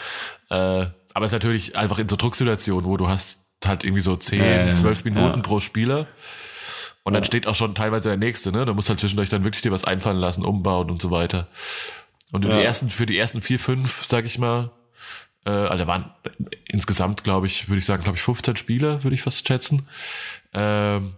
Äh, 0.49 0.87
aber 1.13 1.25
es 1.25 1.31
ist 1.31 1.33
natürlich 1.33 1.77
einfach 1.77 1.99
in 1.99 2.09
so 2.09 2.17
Drucksituationen, 2.17 2.85
wo 2.85 2.97
du 2.97 3.07
hast 3.07 3.45
halt 3.65 3.85
irgendwie 3.85 4.01
so 4.01 4.15
10, 4.17 4.41
äh, 4.41 4.73
12 4.73 5.05
Minuten 5.05 5.37
ja. 5.37 5.41
pro 5.41 5.61
Spieler. 5.61 6.07
Und 7.03 7.13
dann 7.13 7.23
steht 7.23 7.47
auch 7.47 7.55
schon 7.55 7.75
teilweise 7.75 8.09
der 8.09 8.17
nächste, 8.17 8.51
ne? 8.51 8.65
Da 8.65 8.73
musst 8.73 8.89
halt 8.89 8.99
zwischendurch 8.99 9.29
dann 9.29 9.43
wirklich 9.43 9.61
dir 9.61 9.71
was 9.71 9.85
einfallen 9.85 10.17
lassen, 10.17 10.43
umbauen 10.43 10.89
und 10.89 11.01
so 11.01 11.11
weiter. 11.11 11.47
Und 12.31 12.43
ja. 12.43 12.57
die 12.57 12.63
ersten, 12.63 12.89
für 12.89 13.05
die 13.05 13.17
ersten 13.17 13.41
vier, 13.41 13.59
fünf, 13.59 14.05
sag 14.09 14.25
ich 14.25 14.39
mal, 14.39 14.71
äh, 15.45 15.49
also 15.49 15.87
waren 15.87 16.11
insgesamt, 16.67 17.23
glaube 17.23 17.47
ich, 17.47 17.69
würde 17.69 17.79
ich 17.79 17.85
sagen, 17.85 18.03
glaube 18.03 18.17
ich, 18.17 18.23
15 18.23 18.57
Spieler, 18.57 19.03
würde 19.03 19.15
ich 19.15 19.21
fast 19.21 19.47
schätzen. 19.47 19.87
Ähm, 20.53 21.13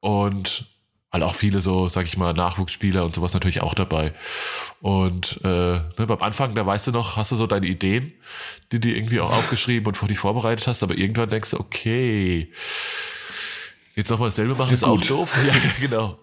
und 0.00 0.66
halt 1.12 1.22
auch 1.22 1.34
viele 1.34 1.60
so, 1.60 1.88
sag 1.88 2.04
ich 2.04 2.16
mal, 2.16 2.32
Nachwuchsspieler 2.32 3.04
und 3.04 3.14
sowas 3.14 3.32
natürlich 3.32 3.62
auch 3.62 3.74
dabei. 3.74 4.12
Und 4.80 5.40
äh, 5.44 5.48
ne, 5.48 6.06
beim 6.06 6.20
Anfang, 6.20 6.54
da 6.54 6.66
weißt 6.66 6.88
du 6.88 6.92
noch, 6.92 7.16
hast 7.16 7.32
du 7.32 7.36
so 7.36 7.46
deine 7.46 7.66
Ideen, 7.66 8.12
die 8.72 8.80
du 8.80 8.88
irgendwie 8.88 9.20
auch 9.20 9.32
aufgeschrieben 9.32 9.86
und 9.86 9.96
vor 9.96 10.08
die 10.08 10.16
vorbereitet 10.16 10.66
hast, 10.66 10.82
aber 10.82 10.96
irgendwann 10.96 11.30
denkst 11.30 11.52
du, 11.52 11.60
okay, 11.60 12.52
jetzt 13.94 14.10
nochmal 14.10 14.28
dasselbe 14.28 14.54
machen, 14.54 14.70
ja, 14.70 14.74
ist 14.74 14.84
gut. 14.84 15.02
auch 15.02 15.06
doof. 15.06 15.34
Ja, 15.46 15.54
genau. 15.80 16.18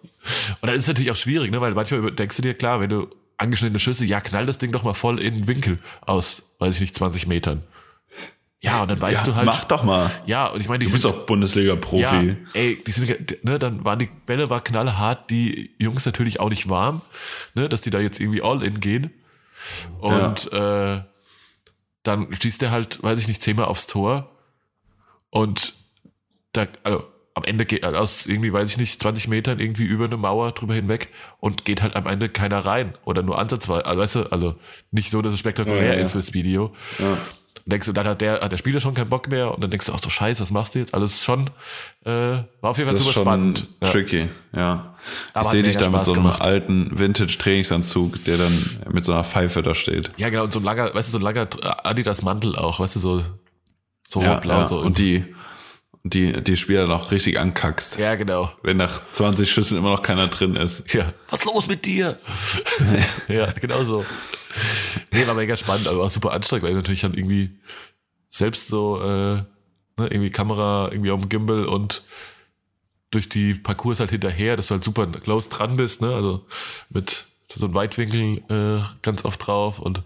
Und 0.62 0.68
dann 0.68 0.76
ist 0.76 0.84
es 0.84 0.88
natürlich 0.88 1.12
auch 1.12 1.18
schwierig, 1.18 1.52
ne, 1.52 1.60
weil 1.60 1.74
manchmal 1.74 2.12
denkst 2.12 2.36
du 2.36 2.42
dir, 2.42 2.54
klar, 2.54 2.80
wenn 2.80 2.90
du 2.90 3.08
angeschnittene 3.44 3.80
Schüsse, 3.80 4.06
ja, 4.06 4.22
knall 4.22 4.46
das 4.46 4.58
Ding 4.58 4.72
doch 4.72 4.84
mal 4.84 4.94
voll 4.94 5.20
in 5.20 5.36
den 5.36 5.48
Winkel 5.48 5.80
aus, 6.02 6.56
weiß 6.60 6.76
ich 6.76 6.82
nicht, 6.82 6.96
20 6.96 7.28
Metern. 7.28 7.64
Ja, 8.62 8.82
und 8.82 8.88
dann 8.88 9.02
weißt 9.02 9.22
ja, 9.22 9.26
du 9.26 9.36
halt. 9.36 9.46
Mach 9.46 9.66
doch 9.66 9.84
mal. 9.84 10.10
Ja, 10.26 10.48
und 10.48 10.62
ich 10.62 10.70
meine, 10.70 10.80
die 10.80 10.86
du 10.86 10.94
bist 10.94 11.04
doch 11.04 11.26
Bundesliga-Profi. 11.26 12.28
Ja, 12.30 12.36
ey, 12.54 12.82
die 12.82 12.92
sind, 12.92 13.44
ne, 13.44 13.60
dann 13.60 13.84
waren 13.84 14.00
die 14.00 14.10
Bälle 14.26 14.50
war 14.50 14.64
knallhart, 14.64 15.30
die 15.30 15.76
Jungs 15.80 16.06
natürlich 16.06 16.40
auch 16.40 16.50
nicht 16.50 16.70
warm, 16.70 17.02
ne, 17.56 17.68
dass 17.68 17.82
die 17.82 17.90
da 17.90 18.00
jetzt 18.00 18.22
irgendwie 18.22 18.42
all 18.42 18.64
in 18.64 18.80
gehen. 18.80 19.12
Und 20.00 20.50
ja. 20.52 20.96
äh, 20.96 21.04
dann 22.04 22.34
schießt 22.34 22.62
der 22.62 22.72
halt, 22.72 23.04
weiß 23.04 23.20
ich 23.20 23.28
nicht, 23.28 23.42
zehnmal 23.42 23.66
aufs 23.66 23.88
Tor. 23.88 24.32
Und 25.30 25.74
da, 26.54 26.68
also 26.84 27.06
am 27.36 27.44
Ende 27.44 27.66
geht 27.66 27.84
also 27.84 27.98
aus 27.98 28.26
irgendwie, 28.26 28.54
weiß 28.54 28.70
ich 28.70 28.78
nicht, 28.78 29.02
20 29.02 29.28
Metern 29.28 29.60
irgendwie 29.60 29.86
über 29.86 30.06
eine 30.06 30.18
Mauer 30.18 30.52
drüber 30.52 30.76
hinweg 30.76 31.10
und 31.40 31.66
geht 31.66 31.82
halt 31.82 31.96
am 31.96 32.06
Ende 32.06 32.30
keiner 32.30 32.60
rein 32.60 32.94
oder 33.06 33.24
nur 33.24 33.40
ansatzweise, 33.40 33.86
also, 33.86 34.00
weißt 34.00 34.16
du, 34.16 34.24
also 34.32 34.56
nicht 34.92 35.10
so, 35.10 35.22
dass 35.22 35.34
es 35.34 35.40
spektakulär 35.40 35.84
ja, 35.84 35.94
ja. 35.94 36.00
ist 36.00 36.12
fürs 36.12 36.34
Video. 36.34 36.74
Ja. 37.00 37.18
Und 37.66 37.72
denkst 37.72 37.88
du, 37.88 37.94
dann 37.94 38.06
hat 38.06 38.22
der, 38.22 38.42
hat 38.42 38.52
der 38.52 38.58
Spieler 38.58 38.80
schon 38.80 38.94
keinen 38.94 39.10
Bock 39.10 39.30
mehr 39.30 39.54
und 39.54 39.64
dann 39.64 39.72
denkst 39.72 39.88
du, 39.88 39.94
ach 39.94 40.00
so 40.04 40.10
scheiße, 40.10 40.42
was 40.42 40.52
machst 40.52 40.76
du 40.76 40.80
jetzt? 40.80 40.94
Alles 40.94 41.24
schon, 41.24 41.50
äh, 42.06 42.10
war 42.12 42.46
auf 42.62 42.78
jeden 42.78 42.90
Fall 42.90 42.98
das 42.98 43.06
super 43.06 43.22
spannend. 43.22 43.68
Tricky, 43.82 44.28
ja. 44.54 44.96
Aber 45.34 45.46
ich 45.46 45.52
sehe 45.52 45.64
dich 45.64 45.78
da 45.78 45.90
mit 45.90 46.06
so 46.06 46.14
einem 46.14 46.24
gemacht. 46.24 46.42
alten 46.42 47.00
Vintage-Trainingsanzug, 47.00 48.24
der 48.26 48.38
dann 48.38 48.80
mit 48.92 49.06
so 49.06 49.14
einer 49.14 49.24
Pfeife 49.24 49.64
da 49.64 49.74
steht. 49.74 50.12
Ja, 50.18 50.30
genau, 50.30 50.44
und 50.44 50.54
so 50.54 50.60
ein 50.60 50.66
langer, 50.66 50.94
weißt 50.94 51.08
du, 51.08 51.12
so 51.14 51.18
ein 51.20 51.24
langer 51.24 51.48
Adidas-Mantel 51.84 52.58
auch, 52.58 52.80
weißt 52.80 52.98
du, 52.98 53.00
so, 53.00 53.24
so 54.08 54.22
ja. 54.22 54.42
Ja. 54.44 54.68
So 54.68 54.80
und 54.80 54.98
die, 54.98 55.26
die, 56.04 56.44
die 56.44 56.58
Spieler 56.58 56.86
noch 56.86 57.12
richtig 57.12 57.40
ankackst. 57.40 57.98
Ja, 57.98 58.16
genau. 58.16 58.52
Wenn 58.62 58.78
nach 58.78 59.02
20 59.14 59.50
Schüssen 59.50 59.78
immer 59.78 59.92
noch 59.92 60.02
keiner 60.02 60.28
drin 60.28 60.56
ist. 60.56 60.84
Ja, 60.94 61.14
was 61.30 61.46
los 61.46 61.68
mit 61.68 61.86
dir? 61.86 62.20
ja, 63.30 63.52
genau 63.54 63.84
so. 63.86 64.06
Nee, 65.12 65.26
war 65.26 65.34
mega 65.34 65.56
spannend, 65.56 65.88
aber 65.88 66.04
auch 66.04 66.12
super 66.12 66.34
anstrengend, 66.34 66.64
weil 66.64 66.72
ich 66.72 66.76
natürlich 66.76 67.02
dann 67.02 67.14
irgendwie 67.14 67.58
selbst 68.30 68.68
so, 68.68 69.02
äh, 69.02 69.36
ne, 69.36 69.46
irgendwie 69.98 70.30
Kamera 70.30 70.90
irgendwie 70.92 71.12
auf 71.12 71.22
dem 71.22 71.30
Gimbal 71.30 71.66
und 71.66 72.04
durch 73.12 73.30
die 73.30 73.54
Parcours 73.54 74.00
halt 74.00 74.10
hinterher, 74.10 74.58
dass 74.58 74.68
du 74.68 74.74
halt 74.74 74.84
super 74.84 75.08
close 75.08 75.50
dran 75.50 75.78
bist, 75.78 76.02
ne, 76.02 76.14
also 76.14 76.46
mit 76.90 77.26
so 77.48 77.66
einem 77.66 77.76
Weitwinkel 77.76 78.44
äh, 78.50 78.84
ganz 79.04 79.24
oft 79.24 79.46
drauf 79.46 79.80
und 79.80 80.02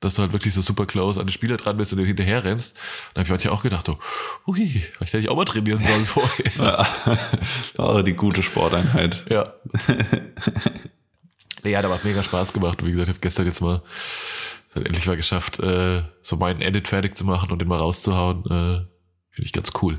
dass 0.00 0.14
du 0.14 0.22
halt 0.22 0.32
wirklich 0.32 0.54
so 0.54 0.62
super 0.62 0.86
close 0.86 1.20
an 1.20 1.26
den 1.26 1.32
Spieler 1.32 1.58
dran 1.58 1.76
bist 1.76 1.92
und 1.92 1.98
dem 1.98 2.06
hinterher 2.06 2.42
rennst. 2.42 2.74
Da 3.14 3.20
habe 3.20 3.26
ich 3.26 3.30
manchmal 3.30 3.54
auch 3.54 3.62
gedacht, 3.62 3.86
so, 3.86 3.98
ui, 4.46 4.62
ich 4.62 5.00
hätte 5.00 5.18
ich 5.18 5.28
auch 5.28 5.36
mal 5.36 5.44
trainieren 5.44 5.82
sollen 5.84 6.04
vorher. 6.06 6.52
Ja. 6.58 7.18
oh, 7.78 8.02
die 8.02 8.14
gute 8.14 8.42
Sporteinheit. 8.42 9.24
Ja. 9.28 9.52
nee, 11.62 11.76
hat 11.76 11.84
aber 11.84 12.00
mega 12.02 12.22
Spaß 12.22 12.52
gemacht. 12.52 12.80
Und 12.80 12.88
wie 12.88 12.92
gesagt, 12.92 13.08
ich 13.08 13.14
habe 13.14 13.20
gestern 13.20 13.46
jetzt 13.46 13.60
mal 13.60 13.82
endlich 14.74 15.06
mal 15.06 15.16
geschafft, 15.16 15.58
äh, 15.60 16.02
so 16.22 16.36
meinen 16.36 16.62
Edit 16.62 16.88
fertig 16.88 17.16
zu 17.16 17.24
machen 17.24 17.50
und 17.50 17.58
den 17.58 17.68
mal 17.68 17.78
rauszuhauen. 17.78 18.44
Äh, 18.46 18.86
Finde 19.30 19.46
ich 19.46 19.52
ganz 19.52 19.70
cool. 19.82 19.98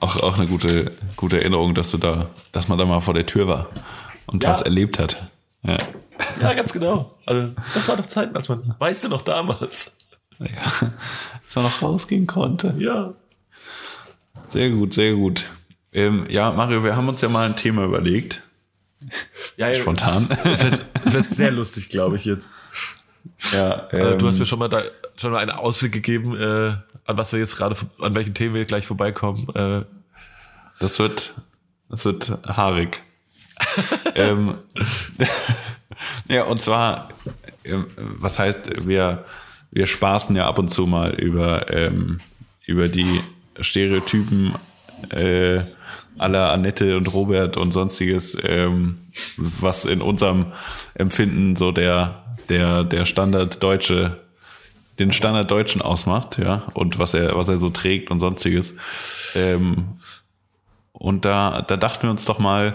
Auch, 0.00 0.16
auch 0.18 0.38
eine 0.38 0.46
gute, 0.46 0.92
gute 1.16 1.38
Erinnerung, 1.38 1.74
dass 1.74 1.90
du 1.90 1.98
da, 1.98 2.30
dass 2.52 2.68
man 2.68 2.78
da 2.78 2.86
mal 2.86 3.00
vor 3.00 3.14
der 3.14 3.26
Tür 3.26 3.48
war 3.48 3.68
und 4.26 4.44
ja. 4.44 4.50
was 4.50 4.62
erlebt 4.62 4.98
hat. 4.98 5.30
Ja. 5.62 5.78
ja, 6.40 6.54
ganz 6.54 6.72
genau. 6.72 7.18
Also, 7.26 7.54
das 7.74 7.88
war 7.88 7.96
doch 7.96 8.06
Zeit, 8.06 8.34
als 8.34 8.48
man, 8.48 8.74
weißt 8.78 9.04
du 9.04 9.08
noch 9.08 9.22
damals? 9.22 9.96
Ja, 10.38 10.46
als 11.42 11.56
man 11.56 11.64
noch 11.64 11.82
rausgehen 11.82 12.26
konnte. 12.26 12.74
Ja. 12.78 13.14
Sehr 14.46 14.70
gut, 14.70 14.94
sehr 14.94 15.14
gut. 15.14 15.46
Ähm, 15.92 16.26
ja, 16.28 16.52
Mario, 16.52 16.84
wir 16.84 16.96
haben 16.96 17.08
uns 17.08 17.20
ja 17.20 17.28
mal 17.28 17.46
ein 17.46 17.56
Thema 17.56 17.84
überlegt. 17.84 18.42
Ja, 19.56 19.74
Spontan. 19.74 20.28
Es 20.44 20.64
wird, 20.64 20.84
wird 21.04 21.26
sehr 21.26 21.50
lustig, 21.50 21.88
glaube 21.88 22.16
ich, 22.16 22.24
jetzt. 22.24 22.48
Ja, 23.52 23.88
ähm, 23.92 24.18
du 24.18 24.26
hast 24.26 24.34
ähm, 24.34 24.40
mir 24.40 24.46
schon 24.46 24.58
mal 24.58 24.68
da, 24.68 24.82
schon 25.16 25.32
mal 25.32 25.38
einen 25.38 25.50
Ausblick 25.50 25.92
gegeben, 25.92 26.36
äh, 26.36 26.74
an 27.04 27.16
was 27.16 27.32
wir 27.32 27.38
jetzt 27.38 27.56
gerade, 27.56 27.76
an 28.00 28.14
welchen 28.14 28.34
Themen 28.34 28.54
wir 28.54 28.64
gleich 28.64 28.86
vorbeikommen. 28.86 29.48
Äh. 29.54 29.84
Das 30.78 30.98
wird, 30.98 31.34
das 31.88 32.04
wird 32.04 32.30
haarig. 32.46 33.02
ähm, 34.14 34.54
ja, 36.28 36.44
und 36.44 36.60
zwar, 36.60 37.08
ähm, 37.64 37.86
was 37.96 38.38
heißt, 38.38 38.86
wir, 38.86 39.24
wir 39.70 39.86
spaßen 39.86 40.34
ja 40.36 40.46
ab 40.46 40.58
und 40.58 40.68
zu 40.68 40.86
mal 40.86 41.14
über, 41.14 41.72
ähm, 41.72 42.20
über 42.66 42.88
die 42.88 43.20
Stereotypen 43.60 44.54
äh, 45.10 45.62
aller 46.18 46.52
Annette 46.52 46.96
und 46.96 47.12
Robert 47.12 47.56
und 47.56 47.72
sonstiges, 47.72 48.36
ähm, 48.44 48.98
was 49.36 49.84
in 49.84 50.02
unserem 50.02 50.52
Empfinden 50.94 51.56
so 51.56 51.72
der, 51.72 52.24
der, 52.48 52.84
der 52.84 53.04
Standard 53.04 53.62
deutsche, 53.62 54.18
den 54.98 55.12
Standard 55.12 55.50
Deutschen 55.50 55.80
ausmacht, 55.80 56.38
ja, 56.38 56.66
und 56.74 56.98
was 56.98 57.14
er, 57.14 57.36
was 57.36 57.48
er 57.48 57.58
so 57.58 57.70
trägt 57.70 58.10
und 58.10 58.18
sonstiges. 58.20 58.78
Ähm, 59.36 59.98
und 60.92 61.24
da, 61.24 61.62
da 61.62 61.76
dachten 61.76 62.04
wir 62.04 62.10
uns 62.10 62.24
doch 62.24 62.40
mal, 62.40 62.74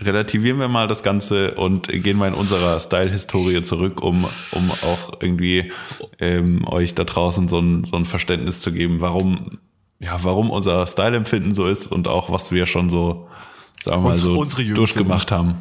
relativieren 0.00 0.58
wir 0.58 0.68
mal 0.68 0.88
das 0.88 1.02
Ganze 1.02 1.54
und 1.54 1.88
gehen 1.88 2.18
mal 2.18 2.28
in 2.28 2.34
unserer 2.34 2.78
Style-Historie 2.78 3.62
zurück, 3.62 4.02
um, 4.02 4.24
um 4.52 4.70
auch 4.70 5.20
irgendwie 5.20 5.72
ähm, 6.18 6.66
euch 6.66 6.94
da 6.94 7.04
draußen 7.04 7.48
so 7.48 7.58
ein, 7.58 7.84
so 7.84 7.96
ein 7.96 8.04
Verständnis 8.04 8.60
zu 8.60 8.72
geben, 8.72 9.00
warum, 9.00 9.58
ja, 9.98 10.22
warum 10.22 10.50
unser 10.50 10.86
Style-Empfinden 10.86 11.54
so 11.54 11.66
ist 11.66 11.86
und 11.86 12.08
auch 12.08 12.30
was 12.30 12.52
wir 12.52 12.66
schon 12.66 12.90
so, 12.90 13.28
sagen 13.82 14.02
wir 14.02 14.10
mal 14.10 14.16
so, 14.16 14.44
durchgemacht 14.44 15.32
haben. 15.32 15.54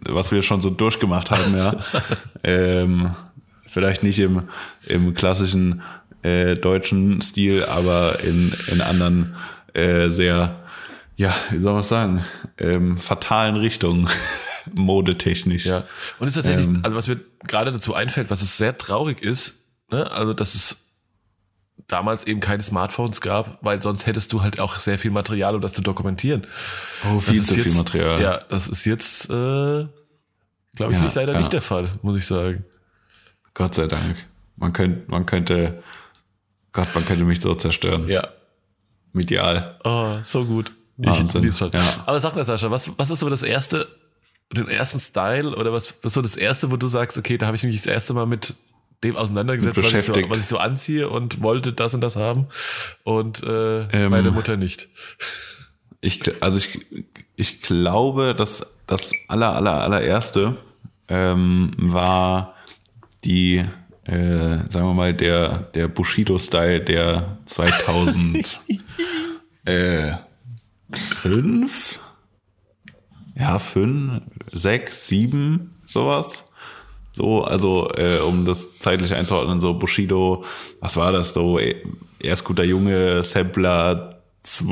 Was 0.00 0.32
wir 0.32 0.42
schon 0.42 0.60
so 0.60 0.70
durchgemacht 0.70 1.30
haben, 1.30 1.56
ja. 1.56 1.76
ähm, 2.42 3.14
vielleicht 3.66 4.02
nicht 4.02 4.18
im, 4.18 4.44
im 4.86 5.14
klassischen 5.14 5.82
äh, 6.22 6.56
deutschen 6.56 7.20
Stil, 7.20 7.64
aber 7.64 8.20
in, 8.20 8.52
in 8.72 8.80
anderen 8.80 9.34
äh, 9.74 10.08
sehr 10.08 10.63
ja, 11.16 11.34
wie 11.50 11.60
soll 11.60 11.72
man 11.72 11.80
es 11.80 11.88
sagen, 11.88 12.24
ähm, 12.58 12.98
fatalen 12.98 13.56
Richtungen, 13.56 14.08
modetechnisch. 14.72 15.66
Ja. 15.66 15.84
Und 16.18 16.28
es 16.28 16.36
ist 16.36 16.44
tatsächlich, 16.44 16.66
ähm, 16.66 16.80
also 16.82 16.96
was 16.96 17.06
mir 17.06 17.20
gerade 17.46 17.72
dazu 17.72 17.94
einfällt, 17.94 18.30
was 18.30 18.42
es 18.42 18.56
sehr 18.56 18.76
traurig 18.76 19.22
ist, 19.22 19.60
ne, 19.90 20.10
also 20.10 20.32
dass 20.32 20.54
es 20.54 20.84
damals 21.86 22.24
eben 22.24 22.40
keine 22.40 22.62
Smartphones 22.62 23.20
gab, 23.20 23.58
weil 23.62 23.82
sonst 23.82 24.06
hättest 24.06 24.32
du 24.32 24.42
halt 24.42 24.58
auch 24.58 24.78
sehr 24.78 24.98
viel 24.98 25.10
Material, 25.10 25.54
um 25.54 25.60
das 25.60 25.74
zu 25.74 25.82
dokumentieren. 25.82 26.46
Oh, 27.04 27.20
viel 27.20 27.42
zu 27.42 27.54
viel 27.54 27.72
Material. 27.74 28.20
Ja, 28.20 28.38
das 28.48 28.68
ist 28.68 28.84
jetzt, 28.84 29.26
äh, 29.26 29.86
glaube 30.74 30.92
ich, 30.92 30.98
ja, 30.98 31.10
leider 31.14 31.34
ja. 31.34 31.38
nicht 31.38 31.52
der 31.52 31.60
Fall, 31.60 31.88
muss 32.02 32.16
ich 32.16 32.26
sagen. 32.26 32.64
Gott 33.52 33.74
sei 33.74 33.86
Dank. 33.86 34.16
Man 34.56 34.72
könnte, 34.72 35.02
man 35.08 35.26
könnte, 35.26 35.82
Gott, 36.72 36.88
man 36.94 37.04
könnte 37.04 37.24
mich 37.24 37.40
so 37.40 37.54
zerstören. 37.54 38.08
Ja. 38.08 38.24
Medial. 39.12 39.78
Oh, 39.84 40.12
so 40.24 40.44
gut. 40.44 40.72
Wahnsinn. 40.96 41.44
Ich, 41.44 41.58
ja. 41.58 41.70
Aber 42.06 42.20
sag 42.20 42.36
mal, 42.36 42.44
Sascha, 42.44 42.70
was, 42.70 42.90
was 42.96 43.10
ist 43.10 43.20
so 43.20 43.28
das 43.28 43.42
erste, 43.42 43.88
den 44.52 44.68
ersten 44.68 45.00
Style 45.00 45.56
oder 45.56 45.72
was, 45.72 45.94
was 46.02 46.10
ist 46.10 46.14
so 46.14 46.22
das 46.22 46.36
erste, 46.36 46.70
wo 46.70 46.76
du 46.76 46.88
sagst, 46.88 47.18
okay, 47.18 47.38
da 47.38 47.46
habe 47.46 47.56
ich 47.56 47.64
mich 47.64 47.76
das 47.76 47.86
erste 47.86 48.14
Mal 48.14 48.26
mit 48.26 48.54
dem 49.02 49.16
auseinandergesetzt, 49.16 49.78
was 49.78 49.92
ich, 49.92 50.04
so, 50.04 50.14
was 50.30 50.38
ich 50.38 50.46
so 50.46 50.58
anziehe 50.58 51.08
und 51.08 51.42
wollte 51.42 51.72
das 51.72 51.94
und 51.94 52.00
das 52.00 52.16
haben 52.16 52.46
und 53.02 53.42
äh, 53.42 53.82
ähm, 54.04 54.10
meine 54.10 54.30
Mutter 54.30 54.56
nicht. 54.56 54.88
Ich, 56.00 56.22
also 56.42 56.58
ich, 56.58 56.86
ich 57.36 57.62
glaube, 57.62 58.34
dass 58.34 58.74
das 58.86 59.12
aller, 59.28 59.54
aller, 59.54 59.82
allererste 59.82 60.56
ähm, 61.08 61.72
war 61.76 62.54
die, 63.24 63.64
äh, 64.04 64.58
sagen 64.68 64.86
wir 64.86 64.94
mal, 64.94 65.14
der, 65.14 65.70
der 65.74 65.88
Bushido-Style 65.88 66.80
der 66.80 67.38
2000 67.46 68.60
äh, 69.64 70.12
fünf, 70.96 72.00
ja, 73.36 73.58
fünf, 73.58 74.22
sechs, 74.46 75.08
sieben, 75.08 75.74
sowas. 75.86 76.50
So, 77.12 77.44
also 77.44 77.90
äh, 77.96 78.18
um 78.18 78.44
das 78.44 78.78
zeitlich 78.78 79.14
einzuordnen, 79.14 79.60
so 79.60 79.74
Bushido, 79.74 80.44
was 80.80 80.96
war 80.96 81.12
das 81.12 81.32
so? 81.32 81.58
Erst 82.18 82.44
guter 82.44 82.64
Junge, 82.64 83.22
Sampler 83.22 84.22
2, 84.42 84.66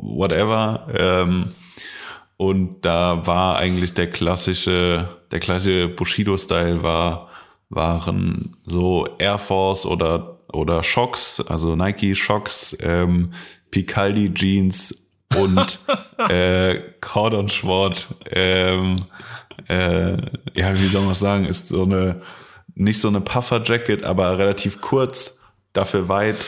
whatever. 0.00 0.86
Ähm, 0.94 1.52
und 2.38 2.82
da 2.82 3.26
war 3.26 3.58
eigentlich 3.58 3.94
der 3.94 4.10
klassische, 4.10 5.08
der 5.30 5.40
klassische 5.40 5.88
Bushido-Style 5.88 6.82
war, 6.82 7.28
waren 7.68 8.56
so 8.64 9.06
Air 9.18 9.38
Force 9.38 9.84
oder, 9.84 10.38
oder 10.52 10.82
Shocks, 10.82 11.40
also 11.40 11.76
Nike 11.76 12.14
Shocks, 12.14 12.76
ähm, 12.80 13.24
Picaldi 13.70 14.32
Jeans 14.32 15.07
und 15.36 15.78
äh, 16.28 16.80
Cordon 17.00 17.48
Schwart, 17.48 18.14
ähm, 18.30 18.96
äh, 19.68 20.16
ja, 20.54 20.72
wie 20.74 20.86
soll 20.86 21.04
man 21.04 21.14
sagen, 21.14 21.44
ist 21.44 21.68
so 21.68 21.82
eine, 21.82 22.22
nicht 22.74 23.00
so 23.00 23.08
eine 23.08 23.20
Puffer-Jacket, 23.20 24.04
aber 24.04 24.38
relativ 24.38 24.80
kurz, 24.80 25.40
dafür 25.72 26.08
weit. 26.08 26.46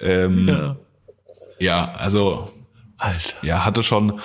Ähm, 0.00 0.48
ja. 0.48 0.76
ja, 1.58 1.92
also, 1.92 2.52
Alter. 2.98 3.36
ja, 3.42 3.64
hatte 3.64 3.82
schon, 3.82 4.20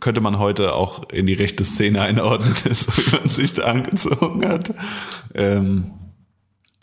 könnte 0.00 0.20
man 0.20 0.38
heute 0.38 0.74
auch 0.74 1.08
in 1.10 1.26
die 1.26 1.34
rechte 1.34 1.64
Szene 1.64 2.02
einordnen, 2.02 2.54
so 2.72 2.92
wie 2.96 3.16
man 3.16 3.28
sich 3.28 3.54
da 3.54 3.64
angezogen 3.64 4.48
hat. 4.48 4.74
Ähm, 5.34 5.92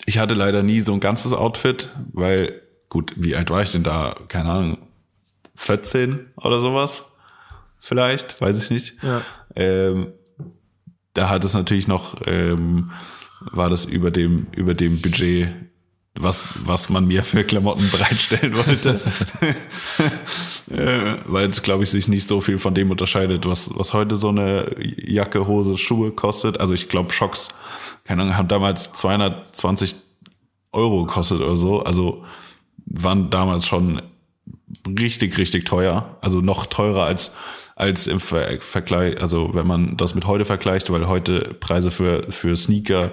ich 0.05 0.17
hatte 0.17 0.33
leider 0.33 0.63
nie 0.63 0.81
so 0.81 0.93
ein 0.93 0.99
ganzes 0.99 1.33
Outfit, 1.33 1.89
weil, 2.13 2.61
gut, 2.89 3.13
wie 3.15 3.35
alt 3.35 3.49
war 3.49 3.61
ich 3.61 3.71
denn 3.71 3.83
da? 3.83 4.15
Keine 4.27 4.51
Ahnung, 4.51 4.77
14 5.63 6.31
oder 6.35 6.59
sowas? 6.59 7.13
Vielleicht, 7.79 8.39
weiß 8.39 8.63
ich 8.63 8.69
nicht. 8.69 9.03
Ja. 9.03 9.21
Ähm, 9.55 10.13
da 11.13 11.29
hat 11.29 11.43
es 11.43 11.53
natürlich 11.53 11.87
noch, 11.87 12.15
ähm, 12.25 12.91
war 13.39 13.69
das 13.69 13.85
über 13.85 14.11
dem, 14.11 14.47
über 14.51 14.73
dem 14.73 15.01
Budget, 15.01 15.51
was, 16.15 16.49
was 16.65 16.89
man 16.89 17.07
mir 17.07 17.23
für 17.23 17.43
Klamotten 17.43 17.89
bereitstellen 17.91 18.55
wollte. 18.55 18.99
äh, 20.71 21.15
weil 21.27 21.47
es, 21.47 21.63
glaube 21.63 21.83
ich, 21.83 21.89
sich 21.89 22.07
nicht 22.07 22.27
so 22.27 22.41
viel 22.41 22.59
von 22.59 22.73
dem 22.73 22.91
unterscheidet, 22.91 23.45
was, 23.45 23.69
was 23.73 23.93
heute 23.93 24.17
so 24.17 24.29
eine 24.29 24.75
Jacke, 24.79 25.47
Hose, 25.47 25.77
Schuhe 25.77 26.11
kostet. 26.11 26.59
Also 26.59 26.73
ich 26.73 26.89
glaube, 26.89 27.11
Schocks, 27.11 27.49
keine 28.03 28.23
Ahnung, 28.23 28.37
haben 28.37 28.47
damals 28.47 28.93
220 28.93 29.95
Euro 30.73 31.05
gekostet 31.05 31.39
oder 31.39 31.55
so. 31.55 31.83
Also 31.83 32.25
waren 32.85 33.29
damals 33.29 33.65
schon 33.65 34.01
richtig, 34.99 35.37
richtig 35.37 35.65
teuer. 35.65 36.17
Also 36.21 36.41
noch 36.41 36.65
teurer 36.65 37.03
als 37.03 37.35
als 37.75 38.07
im 38.07 38.19
Ver 38.19 38.61
Vergleich, 38.61 39.19
also 39.19 39.53
wenn 39.53 39.67
man 39.67 39.97
das 39.97 40.15
mit 40.15 40.25
heute 40.25 40.45
vergleicht, 40.45 40.91
weil 40.91 41.07
heute 41.07 41.55
Preise 41.59 41.91
für, 41.91 42.31
für 42.31 42.55
Sneaker 42.55 43.11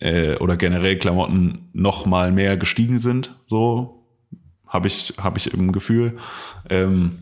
äh, 0.00 0.36
oder 0.36 0.56
generell 0.56 0.98
Klamotten 0.98 1.70
noch 1.72 2.06
mal 2.06 2.32
mehr 2.32 2.56
gestiegen 2.56 2.98
sind, 2.98 3.30
so 3.46 4.04
habe 4.66 4.88
ich, 4.88 5.14
hab 5.16 5.36
ich 5.36 5.52
im 5.54 5.72
Gefühl. 5.72 6.18
Ähm, 6.68 7.18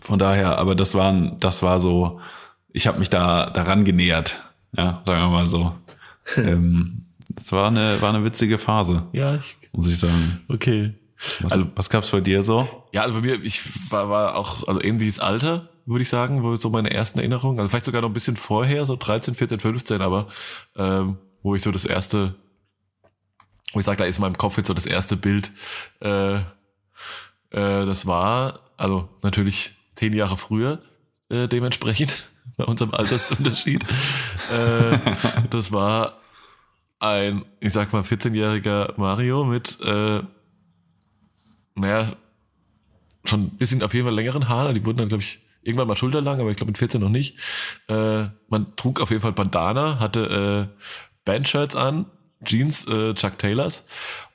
von 0.00 0.18
daher, 0.18 0.58
aber 0.58 0.74
das 0.74 0.94
waren, 0.94 1.38
das 1.38 1.62
war 1.62 1.78
so, 1.78 2.20
ich 2.72 2.86
habe 2.86 2.98
mich 2.98 3.10
da 3.10 3.50
daran 3.50 3.84
genähert, 3.84 4.36
ja, 4.76 5.02
sagen 5.04 5.22
wir 5.22 5.30
mal 5.30 5.46
so. 5.46 5.74
ähm, 6.36 7.06
das 7.28 7.52
war 7.52 7.68
eine, 7.68 8.00
war 8.00 8.12
eine 8.12 8.24
witzige 8.24 8.58
Phase. 8.58 9.06
Ja, 9.12 9.36
ich, 9.36 9.56
muss 9.72 9.88
ich 9.88 9.98
sagen. 9.98 10.40
Okay. 10.48 10.94
Was, 11.40 11.52
also, 11.52 11.70
was 11.74 11.90
gab's 11.90 12.10
bei 12.10 12.20
dir 12.20 12.42
so? 12.42 12.68
Ja, 12.92 13.02
also 13.02 13.14
bei 13.14 13.20
mir, 13.22 13.42
ich 13.42 13.62
war, 13.90 14.08
war 14.10 14.36
auch, 14.36 14.68
also 14.68 14.82
ähnliches 14.82 15.18
Alter, 15.18 15.68
würde 15.86 16.02
ich 16.02 16.08
sagen, 16.08 16.42
wo 16.42 16.56
so 16.56 16.68
meine 16.68 16.90
ersten 16.90 17.18
Erinnerungen, 17.18 17.58
also 17.58 17.70
vielleicht 17.70 17.86
sogar 17.86 18.02
noch 18.02 18.10
ein 18.10 18.14
bisschen 18.14 18.36
vorher, 18.36 18.84
so 18.84 18.96
13, 18.96 19.34
14, 19.34 19.60
15, 19.60 20.02
aber 20.02 20.28
ähm, 20.76 21.18
wo 21.42 21.54
ich 21.54 21.62
so 21.62 21.70
das 21.70 21.84
erste, 21.84 22.34
wo 23.72 23.80
ich 23.80 23.86
sage, 23.86 23.98
da 23.98 24.04
ist 24.04 24.18
in 24.18 24.22
meinem 24.22 24.36
Kopf 24.36 24.56
jetzt 24.56 24.66
so 24.66 24.74
das 24.74 24.86
erste 24.86 25.16
Bild, 25.16 25.50
äh, 26.00 26.36
äh, 26.36 26.42
das 27.50 28.06
war, 28.06 28.60
also 28.76 29.08
natürlich 29.22 29.76
zehn 29.94 30.12
Jahre 30.12 30.36
früher, 30.36 30.82
äh, 31.30 31.48
dementsprechend, 31.48 32.28
bei 32.56 32.64
unserem 32.64 32.92
Altersunterschied. 32.92 33.84
äh, 34.52 34.98
das 35.50 35.72
war 35.72 36.18
ein, 36.98 37.44
ich 37.60 37.72
sag 37.72 37.92
mal, 37.92 38.02
14-jähriger 38.02 38.94
Mario 38.96 39.44
mit, 39.44 39.80
äh, 39.80 40.22
naja, 41.76 42.12
schon 43.24 43.44
ein 43.44 43.50
bisschen 43.50 43.82
auf 43.82 43.94
jeden 43.94 44.06
Fall 44.06 44.14
längeren 44.14 44.48
Haaren, 44.48 44.74
die 44.74 44.84
wurden 44.84 44.98
dann, 44.98 45.08
glaube 45.08 45.22
ich, 45.22 45.40
irgendwann 45.62 45.88
mal 45.88 45.96
schulterlang, 45.96 46.40
aber 46.40 46.50
ich 46.50 46.56
glaube 46.56 46.70
mit 46.70 46.78
14 46.78 47.00
noch 47.00 47.08
nicht. 47.08 47.38
Äh, 47.88 48.26
man 48.48 48.76
trug 48.76 49.00
auf 49.00 49.10
jeden 49.10 49.22
Fall 49.22 49.32
Bandana, 49.32 49.98
hatte 49.98 50.70
äh, 50.72 50.82
Bandshirts 51.24 51.76
an, 51.76 52.06
Jeans, 52.44 52.86
äh, 52.86 53.14
Chuck 53.14 53.38
Taylors 53.38 53.84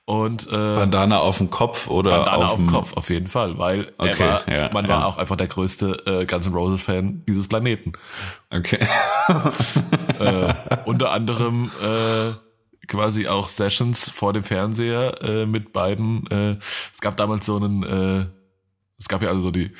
und 0.05 0.47
äh, 0.47 0.51
Bandana 0.51 1.19
auf 1.19 1.37
dem 1.37 1.49
Kopf 1.49 1.87
oder 1.87 2.11
Bandana 2.11 2.37
auf, 2.37 2.51
auf 2.51 2.55
dem 2.57 2.67
Kopf 2.67 2.97
auf 2.97 3.09
jeden 3.09 3.27
Fall, 3.27 3.57
weil 3.57 3.93
okay, 3.97 4.19
war, 4.19 4.49
ja, 4.49 4.69
man 4.73 4.85
ja. 4.85 4.91
war 4.91 5.05
auch 5.05 5.17
einfach 5.17 5.37
der 5.37 5.47
größte 5.47 6.03
äh, 6.05 6.25
Guns 6.25 6.47
N' 6.47 6.53
Roses 6.53 6.83
Fan 6.83 7.23
dieses 7.27 7.47
Planeten. 7.47 7.93
Okay. 8.49 8.79
äh, 10.19 10.53
unter 10.85 11.11
anderem 11.13 11.71
äh, 11.81 12.31
quasi 12.91 13.27
auch 13.27 13.49
Sessions 13.49 14.09
vor 14.09 14.33
dem 14.33 14.43
Fernseher 14.43 15.21
äh, 15.21 15.45
mit 15.45 15.73
beiden. 15.73 16.27
Äh, 16.27 16.57
es 16.93 16.99
gab 16.99 17.17
damals 17.17 17.45
so 17.45 17.55
einen, 17.55 17.83
äh, 17.83 18.25
es 18.99 19.07
gab 19.07 19.23
ja 19.23 19.29
also 19.29 19.41
so 19.41 19.51
die 19.51 19.71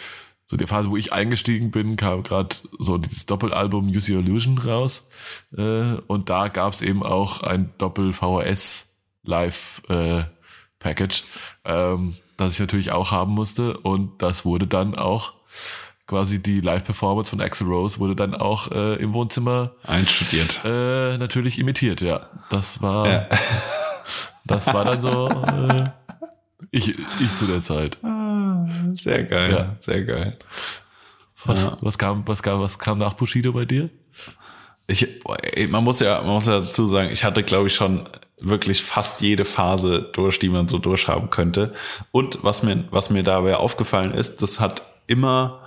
so 0.47 0.57
die 0.57 0.67
Phase, 0.67 0.91
wo 0.91 0.97
ich 0.97 1.13
eingestiegen 1.13 1.71
bin, 1.71 1.95
kam 1.95 2.23
gerade 2.23 2.57
so 2.77 2.97
dieses 2.97 3.25
Doppelalbum 3.25 3.87
Use 3.87 4.11
Your 4.11 4.19
Illusion 4.19 4.57
raus. 4.57 5.07
Äh, 5.55 5.93
und 6.07 6.29
da 6.29 6.49
gab 6.49 6.73
es 6.73 6.81
eben 6.81 7.03
auch 7.03 7.41
ein 7.41 7.71
Doppel-VHS 7.77 8.97
Live 9.23 9.81
äh, 9.87 10.23
ähm, 11.63 12.15
das 12.35 12.53
ich 12.53 12.59
natürlich 12.59 12.91
auch 12.91 13.11
haben 13.11 13.31
musste. 13.31 13.77
Und 13.77 14.21
das 14.21 14.43
wurde 14.43 14.67
dann 14.67 14.95
auch 14.95 15.33
quasi 16.11 16.43
die 16.43 16.59
Live-Performance 16.59 17.29
von 17.29 17.39
Axel 17.39 17.67
Rose 17.67 17.97
wurde 17.97 18.17
dann 18.17 18.35
auch 18.35 18.69
äh, 18.69 18.95
im 18.95 19.13
Wohnzimmer 19.13 19.71
einstudiert. 19.87 20.59
Äh, 20.65 21.17
natürlich 21.17 21.57
imitiert, 21.57 22.01
ja. 22.01 22.29
Das 22.49 22.81
war 22.81 23.09
ja. 23.09 23.29
das 24.45 24.67
war 24.73 24.83
dann 24.83 25.01
so 25.01 25.29
äh, 25.29 25.85
ich, 26.69 26.99
ich 26.99 27.37
zu 27.37 27.47
der 27.47 27.61
Zeit. 27.61 27.97
Ah, 28.03 28.67
sehr 28.91 29.23
geil, 29.23 29.51
ja. 29.53 29.75
sehr 29.79 30.03
geil. 30.03 30.37
Was, 31.45 31.63
ja. 31.63 31.77
was, 31.79 31.97
kam, 31.97 32.27
was, 32.27 32.43
kam, 32.43 32.59
was 32.59 32.77
kam 32.77 32.97
nach 32.97 33.13
Bushido 33.13 33.53
bei 33.53 33.63
dir? 33.63 33.89
Ich, 34.87 35.07
man 35.69 35.85
muss 35.85 36.01
ja, 36.01 36.21
man 36.21 36.33
muss 36.33 36.47
ja 36.47 36.59
dazu 36.59 36.87
sagen, 36.87 37.09
ich 37.13 37.23
hatte, 37.23 37.43
glaube 37.43 37.67
ich, 37.67 37.75
schon 37.75 38.09
wirklich 38.37 38.83
fast 38.83 39.21
jede 39.21 39.45
Phase 39.45 40.09
durch, 40.11 40.39
die 40.39 40.49
man 40.49 40.67
so 40.67 40.77
durchhaben 40.77 41.29
könnte. 41.29 41.73
Und 42.11 42.39
was 42.41 42.63
mir, 42.63 42.83
was 42.91 43.09
mir 43.09 43.23
dabei 43.23 43.55
aufgefallen 43.55 44.13
ist, 44.13 44.41
das 44.41 44.59
hat 44.59 44.81
immer 45.07 45.60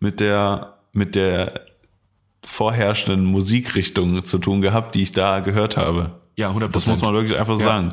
mit 0.00 0.20
der, 0.20 0.78
mit 0.92 1.14
der 1.14 1.66
vorherrschenden 2.44 3.24
Musikrichtung 3.24 4.24
zu 4.24 4.38
tun 4.38 4.60
gehabt, 4.60 4.94
die 4.94 5.02
ich 5.02 5.12
da 5.12 5.40
gehört 5.40 5.76
habe. 5.76 6.18
Ja, 6.36 6.50
100%. 6.50 6.68
Das 6.68 6.86
muss 6.86 7.02
man 7.02 7.14
wirklich 7.14 7.38
einfach 7.38 7.58
ja. 7.58 7.64
sagen. 7.64 7.88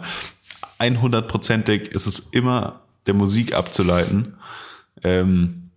100%ig 0.79 1.87
ist 1.89 2.05
es 2.05 2.19
immer 2.31 2.81
der 3.07 3.13
Musik 3.13 3.53
abzuleiten. 3.53 4.35
Ähm, 5.03 5.71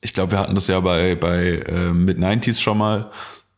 ich 0.00 0.12
glaube, 0.12 0.32
wir 0.32 0.38
hatten 0.38 0.54
das 0.54 0.66
ja 0.66 0.80
bei, 0.80 1.14
bei 1.14 1.62
äh, 1.66 1.92
Mid-90s 1.92 2.60
schon 2.60 2.78
mal 2.78 3.10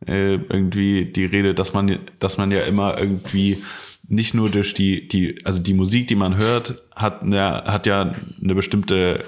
äh, 0.07 0.35
irgendwie 0.35 1.07
die 1.07 1.25
Rede, 1.25 1.55
dass 1.55 1.75
man, 1.75 1.99
dass 2.19 2.39
man 2.39 2.51
ja 2.51 2.61
immer 2.61 2.99
irgendwie 2.99 3.63
nicht 4.09 4.35
nur 4.35 4.51
durch 4.51 4.75
die, 4.75 5.09
die, 5.09 5.39
also 5.45 5.63
die 5.63 5.75
Musik, 5.75 6.09
die 6.09 6.15
man 6.15 6.37
hört, 6.37 6.83
hat, 6.95 7.23
ja, 7.27 7.65
hat 7.65 7.87
ja 7.87 8.15
eine 8.41 8.55
bestimmte, 8.55 9.25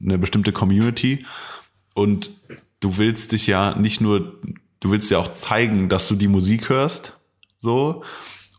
eine 0.00 0.18
bestimmte 0.18 0.52
Community 0.52 1.24
und 1.96 2.30
du 2.80 2.98
willst 2.98 3.32
dich 3.32 3.46
ja 3.46 3.74
nicht 3.76 4.02
nur, 4.02 4.38
du 4.80 4.90
willst 4.90 5.10
ja 5.10 5.18
auch 5.18 5.32
zeigen, 5.32 5.88
dass 5.88 6.06
du 6.08 6.14
die 6.14 6.28
Musik 6.28 6.68
hörst, 6.68 7.18
so. 7.58 8.04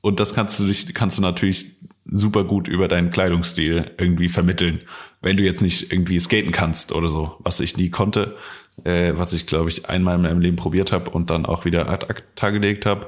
Und 0.02 0.20
das 0.20 0.34
kannst 0.34 0.60
du 0.60 0.66
dich, 0.66 0.92
kannst 0.96 1.20
du 1.20 1.22
natürlich 1.22 1.78
super 2.06 2.44
gut 2.44 2.68
über 2.68 2.88
deinen 2.88 3.12
Kleidungsstil 3.12 3.92
irgendwie 4.00 4.30
vermitteln. 4.30 4.82
Wenn 5.22 5.38
du 5.38 5.44
jetzt 5.44 5.62
nicht 5.62 5.92
irgendwie 5.92 6.20
skaten 6.20 6.52
kannst 6.52 6.94
oder 6.94 7.10
so, 7.10 7.36
was 7.40 7.60
ich 7.60 7.78
nie 7.78 7.90
konnte, 7.90 8.36
äh, 8.86 9.14
was 9.16 9.34
ich 9.34 9.46
glaube 9.46 9.70
ich 9.70 9.88
einmal 9.88 10.16
in 10.16 10.24
meinem 10.24 10.42
Leben 10.42 10.56
probiert 10.56 10.92
habe 10.92 11.12
und 11.12 11.30
dann 11.30 11.46
auch 11.46 11.64
wieder 11.64 11.90
ad 11.90 12.08
acta 12.08 12.50
gelegt 12.50 12.88
habe, 12.88 13.08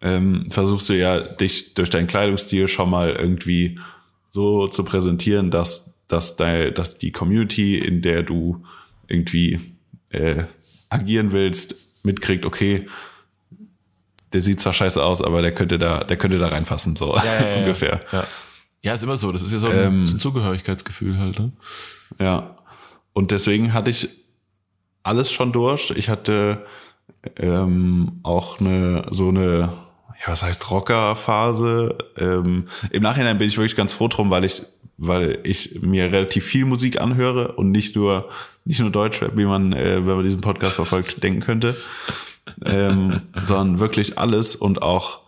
ähm, 0.00 0.50
versuchst 0.50 0.88
du 0.88 0.98
ja 0.98 1.20
dich 1.20 1.74
durch 1.74 1.90
deinen 1.90 2.08
Kleidungsstil 2.08 2.66
schon 2.66 2.90
mal 2.90 3.10
irgendwie 3.10 3.78
so 4.30 4.66
zu 4.66 4.84
präsentieren, 4.84 5.52
dass 5.52 5.94
dass, 6.08 6.36
de, 6.36 6.72
dass 6.72 6.98
die 6.98 7.12
Community, 7.12 7.78
in 7.78 8.02
der 8.02 8.22
du 8.22 8.64
irgendwie 9.08 9.60
äh, 10.10 10.44
agieren 10.88 11.32
willst, 11.32 12.04
mitkriegt, 12.04 12.44
okay, 12.44 12.88
der 14.32 14.40
sieht 14.40 14.60
zwar 14.60 14.72
scheiße 14.72 15.02
aus, 15.02 15.22
aber 15.22 15.42
der 15.42 15.54
könnte 15.54 15.78
da, 15.78 16.04
der 16.04 16.16
könnte 16.16 16.38
da 16.38 16.48
reinpassen, 16.48 16.96
so 16.96 17.14
Ja, 17.16 17.56
ungefähr. 17.58 18.00
Ja. 18.12 18.24
ja, 18.82 18.94
ist 18.94 19.02
immer 19.02 19.16
so. 19.16 19.30
Das 19.32 19.42
ist 19.42 19.52
ja 19.52 19.58
so 19.58 19.68
ein, 19.68 19.76
Ähm, 19.76 20.02
ein 20.02 20.20
Zugehörigkeitsgefühl 20.20 21.18
halt. 21.18 21.38
Ne? 21.38 21.52
Ja. 22.18 22.58
Und 23.12 23.30
deswegen 23.30 23.72
hatte 23.72 23.90
ich 23.90 24.08
alles 25.04 25.30
schon 25.30 25.52
durch. 25.52 25.90
Ich 25.90 26.08
hatte 26.08 26.66
ähm, 27.36 28.20
auch 28.24 28.60
eine 28.60 29.06
so 29.10 29.28
eine, 29.28 29.72
ja, 30.20 30.32
was 30.32 30.42
heißt 30.42 30.70
Rocker-Phase. 30.70 31.96
Ähm, 32.18 32.68
Im 32.90 33.02
Nachhinein 33.02 33.38
bin 33.38 33.48
ich 33.48 33.56
wirklich 33.56 33.76
ganz 33.76 33.92
froh 33.92 34.08
drum, 34.08 34.30
weil 34.30 34.44
ich, 34.44 34.62
weil 34.96 35.38
ich 35.44 35.80
mir 35.82 36.04
relativ 36.04 36.44
viel 36.44 36.64
Musik 36.64 37.00
anhöre 37.00 37.52
und 37.52 37.70
nicht 37.70 37.96
nur 37.96 38.28
nicht 38.64 38.80
nur 38.80 38.90
Deutschrap, 38.90 39.36
wie 39.36 39.44
man, 39.44 39.72
äh, 39.72 39.96
wenn 39.96 40.16
man 40.16 40.22
diesen 40.22 40.40
Podcast 40.40 40.74
verfolgt, 40.74 41.22
denken 41.22 41.40
könnte, 41.40 41.76
ähm, 42.64 43.20
sondern 43.42 43.78
wirklich 43.78 44.18
alles 44.18 44.56
und 44.56 44.82
auch, 44.82 45.20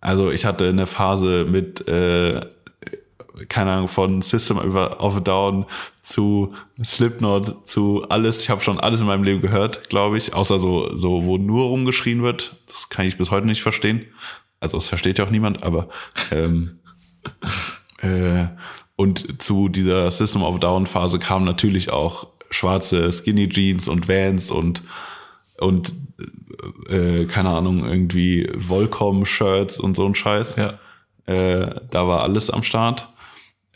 also 0.00 0.30
ich 0.30 0.44
hatte 0.44 0.68
eine 0.68 0.86
Phase 0.86 1.46
mit 1.48 1.86
äh, 1.88 2.40
keine 3.48 3.72
Ahnung, 3.72 3.88
von 3.88 4.22
System 4.22 4.58
über 4.58 5.00
of 5.00 5.16
a 5.16 5.20
Down 5.20 5.66
zu 6.02 6.52
Slipknot 6.82 7.66
zu 7.66 8.04
alles. 8.08 8.42
Ich 8.42 8.50
habe 8.50 8.60
schon 8.60 8.78
alles 8.80 9.00
in 9.00 9.06
meinem 9.06 9.22
Leben 9.22 9.40
gehört, 9.40 9.88
glaube 9.88 10.18
ich. 10.18 10.34
Außer 10.34 10.58
so, 10.58 10.96
so, 10.96 11.24
wo 11.24 11.38
nur 11.38 11.64
rumgeschrien 11.64 12.22
wird. 12.22 12.56
Das 12.66 12.88
kann 12.88 13.06
ich 13.06 13.18
bis 13.18 13.30
heute 13.30 13.46
nicht 13.46 13.62
verstehen. 13.62 14.06
Also 14.60 14.76
es 14.76 14.88
versteht 14.88 15.18
ja 15.18 15.24
auch 15.24 15.30
niemand, 15.30 15.62
aber 15.62 15.88
ähm, 16.30 16.80
äh, 18.00 18.46
und 18.96 19.42
zu 19.42 19.68
dieser 19.68 20.10
System 20.10 20.42
of 20.42 20.56
a 20.56 20.58
Down 20.58 20.86
Phase 20.86 21.18
kamen 21.18 21.46
natürlich 21.46 21.90
auch 21.90 22.26
schwarze 22.50 23.10
Skinny 23.12 23.48
Jeans 23.48 23.88
und 23.88 24.08
Vans 24.08 24.50
und 24.50 24.82
und 25.58 25.92
äh, 26.88 27.26
keine 27.26 27.50
Ahnung, 27.50 27.84
irgendwie 27.84 28.50
Volcom-Shirts 28.54 29.78
und 29.78 29.94
so 29.96 30.06
ein 30.06 30.14
Scheiß. 30.14 30.56
Ja. 30.56 30.78
Äh, 31.26 31.80
da 31.90 32.08
war 32.08 32.22
alles 32.22 32.50
am 32.50 32.62
Start. 32.62 33.08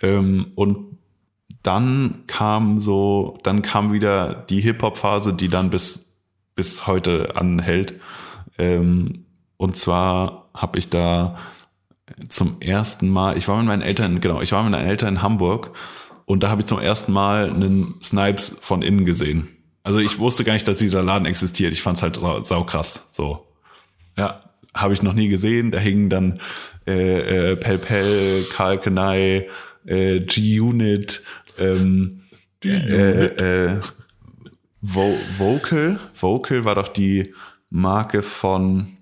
Ähm, 0.05 0.53
und 0.55 0.99
dann 1.63 2.25
kam 2.27 2.81
so, 2.81 3.39
dann 3.43 3.63
kam 3.63 3.93
wieder 3.93 4.35
die 4.51 4.61
Hip-Hop-Phase, 4.61 5.33
die 5.33 5.49
dann 5.49 5.71
bis, 5.71 6.15
bis 6.55 6.87
heute 6.87 7.37
anhält. 7.37 7.95
Ähm, 8.59 9.25
und 9.57 9.77
zwar 9.77 10.51
habe 10.55 10.79
ich 10.79 10.91
da 10.91 11.39
zum 12.29 12.61
ersten 12.61 13.09
Mal, 13.09 13.37
ich 13.39 13.49
war 13.49 13.57
mit 13.57 13.67
meinen 13.67 13.83
Eltern, 13.83 14.21
genau, 14.21 14.43
ich 14.43 14.53
war 14.53 14.63
mit 14.63 14.73
meinen 14.73 14.87
Eltern 14.87 15.17
in 15.17 15.23
Hamburg 15.23 15.71
und 16.27 16.43
da 16.43 16.51
habe 16.51 16.61
ich 16.61 16.67
zum 16.67 16.79
ersten 16.79 17.13
Mal 17.13 17.51
einen 17.51 17.95
Snipes 18.03 18.57
von 18.61 18.83
innen 18.83 19.07
gesehen. 19.07 19.49
Also 19.83 19.99
ich 20.01 20.19
wusste 20.19 20.45
gar 20.45 20.53
nicht, 20.53 20.69
dass 20.69 20.79
dieser 20.79 21.03
Laden 21.03 21.27
existiert. 21.27 21.73
Ich 21.73 21.83
fand's 21.83 22.03
halt 22.03 22.17
sau, 22.17 22.43
sau 22.43 22.65
krass. 22.65 23.09
So 23.13 23.47
Ja. 24.19 24.43
habe 24.75 24.93
ich 24.93 25.03
noch 25.03 25.13
nie 25.15 25.29
gesehen. 25.29 25.71
Da 25.71 25.79
hingen 25.79 26.11
dann 26.11 26.41
äh, 26.87 27.53
äh, 27.53 27.57
Pel 27.57 27.79
Pel, 27.79 28.45
Karl 28.53 28.79
Kenai, 28.79 29.49
äh, 29.85 30.21
G-Unit, 30.21 31.23
ähm, 31.59 32.23
äh, 32.65 33.27
äh, 33.27 33.81
Vo 34.81 35.17
Vocal. 35.39 35.99
Vocal 36.19 36.65
war 36.65 36.75
doch 36.75 36.89
die 36.89 37.35
Marke 37.71 38.23
von, 38.23 38.99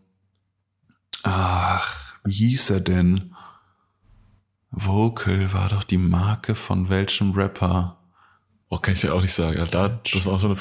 ach, 1.22 2.16
wie 2.24 2.32
hieß 2.32 2.70
er 2.70 2.80
denn? 2.80 3.34
Vocal 4.70 5.52
war 5.52 5.68
doch 5.68 5.82
die 5.82 5.98
Marke 5.98 6.54
von 6.54 6.88
welchem 6.88 7.32
Rapper? 7.32 7.98
Oh, 8.68 8.78
kann 8.78 8.94
ich 8.94 9.02
dir 9.02 9.12
auch 9.12 9.20
nicht 9.20 9.34
sagen. 9.34 9.58
Ja, 9.58 9.66
da, 9.66 10.00
das 10.12 10.24
war 10.24 10.32
auch 10.32 10.40
so 10.40 10.46
eine 10.46 10.56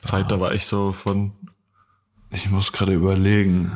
Zeit, 0.00 0.30
da 0.30 0.38
war 0.38 0.54
ich 0.54 0.66
so 0.66 0.92
von. 0.92 1.32
Ich 2.30 2.50
muss 2.50 2.72
gerade 2.72 2.92
überlegen. 2.92 3.72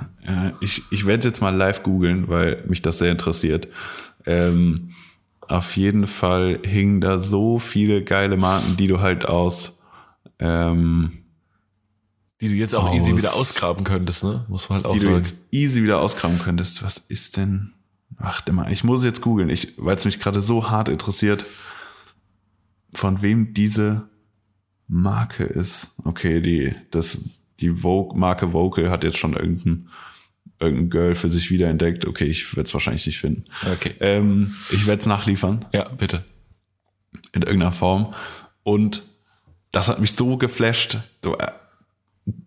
Ich, 0.60 0.82
ich 0.90 1.06
werde 1.06 1.26
jetzt 1.26 1.40
mal 1.40 1.54
live 1.54 1.82
googeln, 1.82 2.28
weil 2.28 2.62
mich 2.68 2.82
das 2.82 2.98
sehr 2.98 3.10
interessiert. 3.10 3.68
Ähm, 4.26 4.89
auf 5.50 5.76
jeden 5.76 6.06
Fall 6.06 6.60
hingen 6.64 7.00
da 7.00 7.18
so 7.18 7.58
viele 7.58 8.02
geile 8.04 8.36
Marken, 8.36 8.76
die 8.76 8.86
du 8.86 9.00
halt 9.00 9.24
aus 9.24 9.78
ähm, 10.38 11.24
Die 12.40 12.48
du 12.48 12.54
jetzt 12.54 12.74
auch 12.74 12.94
easy 12.94 13.12
Aus- 13.12 13.18
wieder 13.18 13.34
ausgraben 13.34 13.84
könntest, 13.84 14.24
ne? 14.24 14.44
Muss 14.48 14.68
man 14.68 14.76
halt 14.76 14.86
auch 14.86 14.92
die 14.92 14.98
du 15.00 15.04
sagen. 15.06 15.16
jetzt 15.16 15.46
easy 15.52 15.82
wieder 15.82 16.00
auskramen 16.00 16.38
könntest. 16.38 16.82
Was 16.82 16.98
ist 16.98 17.36
denn? 17.36 17.72
Warte 18.18 18.52
mal, 18.52 18.70
ich 18.72 18.84
muss 18.84 19.04
jetzt 19.04 19.20
googeln, 19.22 19.48
ich, 19.48 19.74
weil 19.78 19.96
es 19.96 20.04
mich 20.04 20.18
gerade 20.20 20.40
so 20.40 20.68
hart 20.70 20.88
interessiert, 20.88 21.46
von 22.94 23.22
wem 23.22 23.54
diese 23.54 24.08
Marke 24.88 25.44
ist. 25.44 25.94
Okay, 26.04 26.40
die, 26.42 26.74
das, 26.90 27.18
die 27.60 27.70
Vogue, 27.70 28.18
Marke 28.18 28.52
Vocal 28.52 28.90
hat 28.90 29.04
jetzt 29.04 29.18
schon 29.18 29.34
irgendein, 29.34 29.88
irgendein 30.60 30.90
Girl 30.90 31.14
für 31.14 31.28
sich 31.28 31.50
wiederentdeckt. 31.50 32.06
Okay, 32.06 32.24
ich 32.24 32.54
werde 32.56 32.66
es 32.66 32.74
wahrscheinlich 32.74 33.06
nicht 33.06 33.18
finden. 33.20 33.44
Okay. 33.72 33.94
Ähm, 34.00 34.54
ich 34.70 34.86
werde 34.86 35.00
es 35.00 35.06
nachliefern 35.06 35.64
Ja, 35.72 35.88
bitte. 35.88 36.24
in 37.32 37.42
irgendeiner 37.42 37.72
Form. 37.72 38.14
Und 38.62 39.02
das 39.72 39.88
hat 39.88 40.00
mich 40.00 40.12
so 40.12 40.36
geflasht. 40.36 40.98
So, 41.24 41.36
äh, 41.38 41.50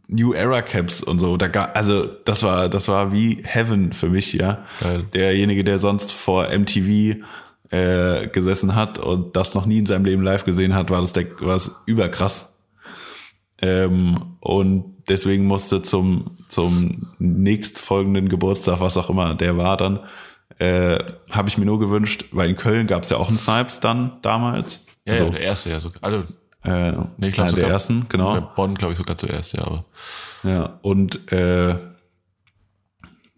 New 0.07 0.33
Era 0.33 0.61
Caps 0.61 1.01
und 1.01 1.17
so. 1.19 1.37
Da 1.37 1.47
gar, 1.47 1.75
also 1.75 2.05
das 2.05 2.43
war, 2.43 2.69
das 2.69 2.87
war 2.87 3.11
wie 3.11 3.41
Heaven 3.43 3.93
für 3.93 4.09
mich, 4.09 4.33
ja. 4.33 4.65
Geil. 4.79 5.05
Derjenige, 5.13 5.63
der 5.63 5.79
sonst 5.79 6.11
vor 6.13 6.49
MTV 6.55 7.17
äh, 7.71 8.27
gesessen 8.27 8.75
hat 8.75 8.99
und 8.99 9.35
das 9.35 9.55
noch 9.55 9.65
nie 9.65 9.79
in 9.79 9.85
seinem 9.87 10.05
Leben 10.05 10.21
live 10.21 10.45
gesehen 10.45 10.75
hat, 10.75 10.91
war 10.91 11.01
das 11.01 11.13
der, 11.13 11.25
war 11.39 11.53
das 11.53 11.81
überkrass. 11.87 12.63
Ähm, 13.59 14.35
und 14.39 14.92
deswegen 15.07 15.45
musste 15.45 15.81
zum, 15.81 16.37
zum 16.47 17.13
nächstfolgenden 17.19 18.29
Geburtstag, 18.29 18.79
was 18.79 18.97
auch 18.97 19.09
immer 19.09 19.35
der 19.35 19.57
war 19.57 19.77
dann, 19.77 19.99
äh, 20.59 20.99
habe 21.31 21.49
ich 21.49 21.57
mir 21.57 21.65
nur 21.65 21.79
gewünscht, 21.79 22.25
weil 22.31 22.49
in 22.49 22.55
Köln 22.55 22.87
gab 22.87 23.03
es 23.03 23.09
ja 23.09 23.17
auch 23.17 23.27
einen 23.27 23.37
Snipes 23.37 23.79
dann 23.79 24.17
damals. 24.21 24.85
Ja, 25.05 25.13
also, 25.13 25.25
ja, 25.25 25.31
der 25.31 25.41
erste 25.41 25.69
ja 25.69 25.79
sogar. 25.79 26.03
Also, 26.03 26.23
äh, 26.63 26.91
nee, 27.17 27.29
ich 27.29 27.33
glaube 27.33 27.53
der 27.53 27.67
ersten, 27.67 28.05
genau. 28.07 28.39
Bonn, 28.55 28.75
glaube 28.75 28.93
ich, 28.93 28.97
sogar 28.97 29.17
zuerst, 29.17 29.53
ja, 29.53 29.65
aber. 29.65 29.85
Ja, 30.43 30.79
und 30.81 31.31
äh, 31.31 31.75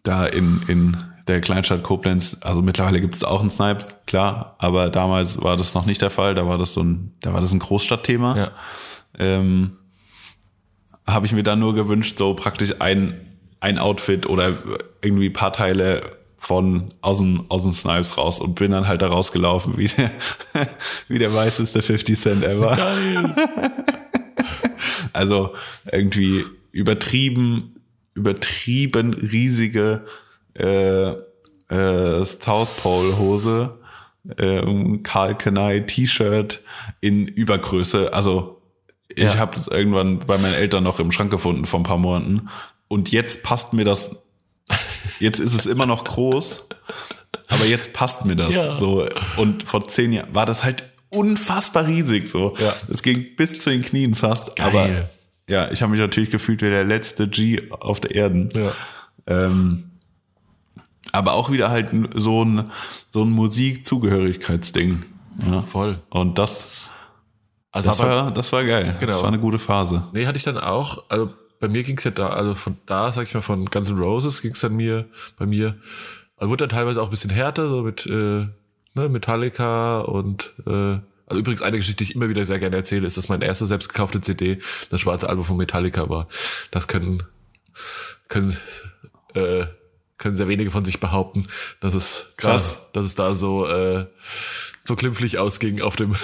da 0.04 0.26
in, 0.28 0.62
in 0.68 0.98
der 1.28 1.42
Kleinstadt 1.42 1.84
Koblenz, 1.84 2.38
also 2.42 2.62
mittlerweile 2.62 3.02
gibt 3.02 3.16
es 3.16 3.24
auch 3.24 3.42
einen 3.42 3.50
Snipes, 3.50 3.96
klar, 4.06 4.56
aber 4.60 4.90
damals 4.90 5.42
war 5.42 5.58
das 5.58 5.74
noch 5.74 5.86
nicht 5.86 6.02
der 6.02 6.12
Fall, 6.12 6.36
da 6.36 6.48
war 6.48 6.58
das 6.58 6.74
so 6.74 6.84
ein, 6.84 7.16
da 7.22 7.34
war 7.34 7.42
das 7.42 7.52
ein 7.52 7.60
Großstadtthema. 7.60 8.38
Ja. 8.38 8.52
Ähm, 9.18 9.78
habe 11.08 11.26
ich 11.26 11.34
mir 11.34 11.44
dann 11.44 11.60
nur 11.60 11.76
gewünscht, 11.76 12.18
so 12.18 12.34
praktisch 12.34 12.74
ein, 12.80 13.38
ein 13.60 13.78
Outfit 13.78 14.26
oder 14.26 14.58
irgendwie 15.02 15.30
paar 15.30 15.54
Teile 15.54 16.18
von 16.38 16.90
aus 17.02 17.20
dem, 17.20 17.46
aus 17.50 17.64
dem 17.64 17.74
Snipes 17.74 18.18
raus 18.18 18.40
und 18.40 18.56
bin 18.56 18.72
dann 18.72 18.88
halt 18.88 19.02
da 19.02 19.08
rausgelaufen, 19.08 19.78
wie 19.78 19.88
der, 19.88 20.12
wie 21.08 21.20
der 21.20 21.34
weißeste 21.34 21.82
50 21.82 22.20
Cent 22.20 22.44
ever. 22.44 22.78
Also 25.14 25.54
irgendwie 25.92 26.46
übertrieben, 26.72 27.82
übertrieben 28.14 29.14
riesige 29.14 30.06
äh, 30.54 31.14
äh, 31.70 32.26
South 32.26 32.72
Pole 32.78 33.18
Hose, 33.18 33.80
ähm, 34.38 35.04
Karl 35.04 35.36
Kenai 35.36 35.82
T-Shirt 35.82 36.62
in 37.02 37.28
Übergröße. 37.28 38.14
Also 38.14 38.55
ich 39.10 39.24
Ja. 39.34 39.38
habe 39.38 39.54
das 39.54 39.68
irgendwann 39.68 40.20
bei 40.20 40.38
meinen 40.38 40.54
Eltern 40.54 40.84
noch 40.84 41.00
im 41.00 41.12
Schrank 41.12 41.32
gefunden 41.32 41.66
vor 41.66 41.80
ein 41.80 41.84
paar 41.84 41.98
Monaten. 41.98 42.50
Und 42.88 43.12
jetzt 43.12 43.44
passt 43.44 43.74
mir 43.74 43.86
das. 43.86 44.26
Jetzt 45.20 45.40
ist 45.40 45.54
es 45.54 45.66
immer 45.68 45.86
noch 45.86 46.04
groß, 46.06 46.68
aber 47.50 47.66
jetzt 47.66 47.94
passt 47.94 48.26
mir 48.26 48.36
das 48.36 48.56
Ja. 48.56 48.76
so. 48.76 49.08
Und 49.38 49.64
vor 49.64 49.88
zehn 49.88 50.12
Jahren 50.14 50.34
war 50.34 50.46
das 50.46 50.64
halt 50.64 50.84
unfassbar 51.10 51.88
riesig 51.88 52.28
so. 52.30 52.56
Ja. 52.60 52.74
Es 52.90 53.04
ging 53.04 53.36
bis 53.36 53.60
zu 53.60 53.70
den 53.70 53.84
Knien 53.84 54.16
fast. 54.16 54.56
Geil. 54.56 54.66
Aber 54.68 54.90
ja, 55.48 55.72
ich 55.72 55.82
habe 55.82 55.92
mich 55.92 56.00
natürlich 56.00 56.32
gefühlt 56.32 56.62
wie 56.64 56.70
der 56.70 56.84
letzte 56.84 57.28
G 57.28 57.70
auf 57.70 58.00
der 58.02 58.16
Erde. 58.16 58.50
Ja. 58.56 58.72
Ähm, 59.28 59.92
aber 61.12 61.34
auch 61.34 61.52
wieder 61.52 61.70
halt 61.70 61.90
so 62.16 62.44
ein, 62.44 62.64
so 63.14 63.24
ein 63.24 63.30
Musikzugehörigkeitsding. 63.30 65.04
Ja. 65.46 65.62
Voll. 65.62 66.00
Und 66.10 66.38
das, 66.40 66.90
Also 67.76 67.90
das 67.90 68.00
aber- 68.00 68.10
war, 68.10 68.32
das 68.32 68.52
war 68.54 68.64
geil. 68.64 68.96
Genau. 69.00 69.12
Das 69.12 69.22
war 69.22 69.28
eine 69.28 69.40
gute 69.40 69.60
Phase. 69.60 70.08
Nee, 70.14 70.26
hatte 70.28 70.38
ich 70.38 70.44
dann 70.44 70.58
auch. 70.58 71.04
Also 71.10 71.34
bei 71.60 71.68
mir 71.68 71.84
ging's 71.84 72.04
ja 72.06 72.12
da, 72.12 72.30
also 72.30 72.54
von 72.56 72.78
da, 72.86 73.12
sag 73.12 73.28
ich 73.28 73.34
mal, 73.34 73.42
von 73.42 73.66
Guns 73.66 73.90
N' 73.90 74.00
Roses 74.00 74.42
ging's 74.42 74.62
dann 74.62 74.76
mir, 74.76 75.06
bei 75.38 75.46
mir, 75.46 75.76
also 76.38 76.50
wurde 76.52 76.68
dann 76.68 76.78
teilweise 76.78 77.02
auch 77.02 77.08
ein 77.08 77.12
bisschen 77.12 77.32
härter, 77.32 77.68
so 77.68 77.82
mit 77.82 78.06
äh, 78.06 78.12
ne, 78.94 79.10
Metallica 79.10 80.00
und 80.02 80.54
äh, 80.66 81.00
also 81.28 81.40
übrigens 81.40 81.62
eine 81.62 81.78
Geschichte, 81.78 82.04
die 82.04 82.12
ich 82.12 82.16
immer 82.16 82.30
wieder 82.30 82.46
sehr 82.46 82.60
gerne 82.60 82.76
erzähle, 82.78 83.08
ist, 83.08 83.18
dass 83.18 83.30
meine 83.30 83.46
erste 83.46 83.66
selbst 83.66 83.90
gekaufte 83.90 84.22
CD 84.22 84.60
das 84.90 85.02
schwarze 85.02 85.28
Album 85.28 85.44
von 85.44 85.58
Metallica 85.58 86.08
war. 86.10 86.28
Das 86.72 86.88
können 86.88 87.24
können 88.28 88.56
äh, 89.34 89.66
können 90.18 90.36
sehr 90.38 90.48
wenige 90.48 90.72
von 90.72 90.86
sich 90.86 91.00
behaupten, 91.02 91.44
dass 91.82 91.94
es 91.94 92.34
Krass. 92.38 92.90
dass 92.94 93.06
es 93.06 93.16
da 93.16 93.34
so 93.34 93.68
äh, 93.68 94.06
so 94.84 94.96
glimpflich 94.96 95.40
ausging 95.40 95.82
auf 95.82 95.96
dem, 95.96 96.16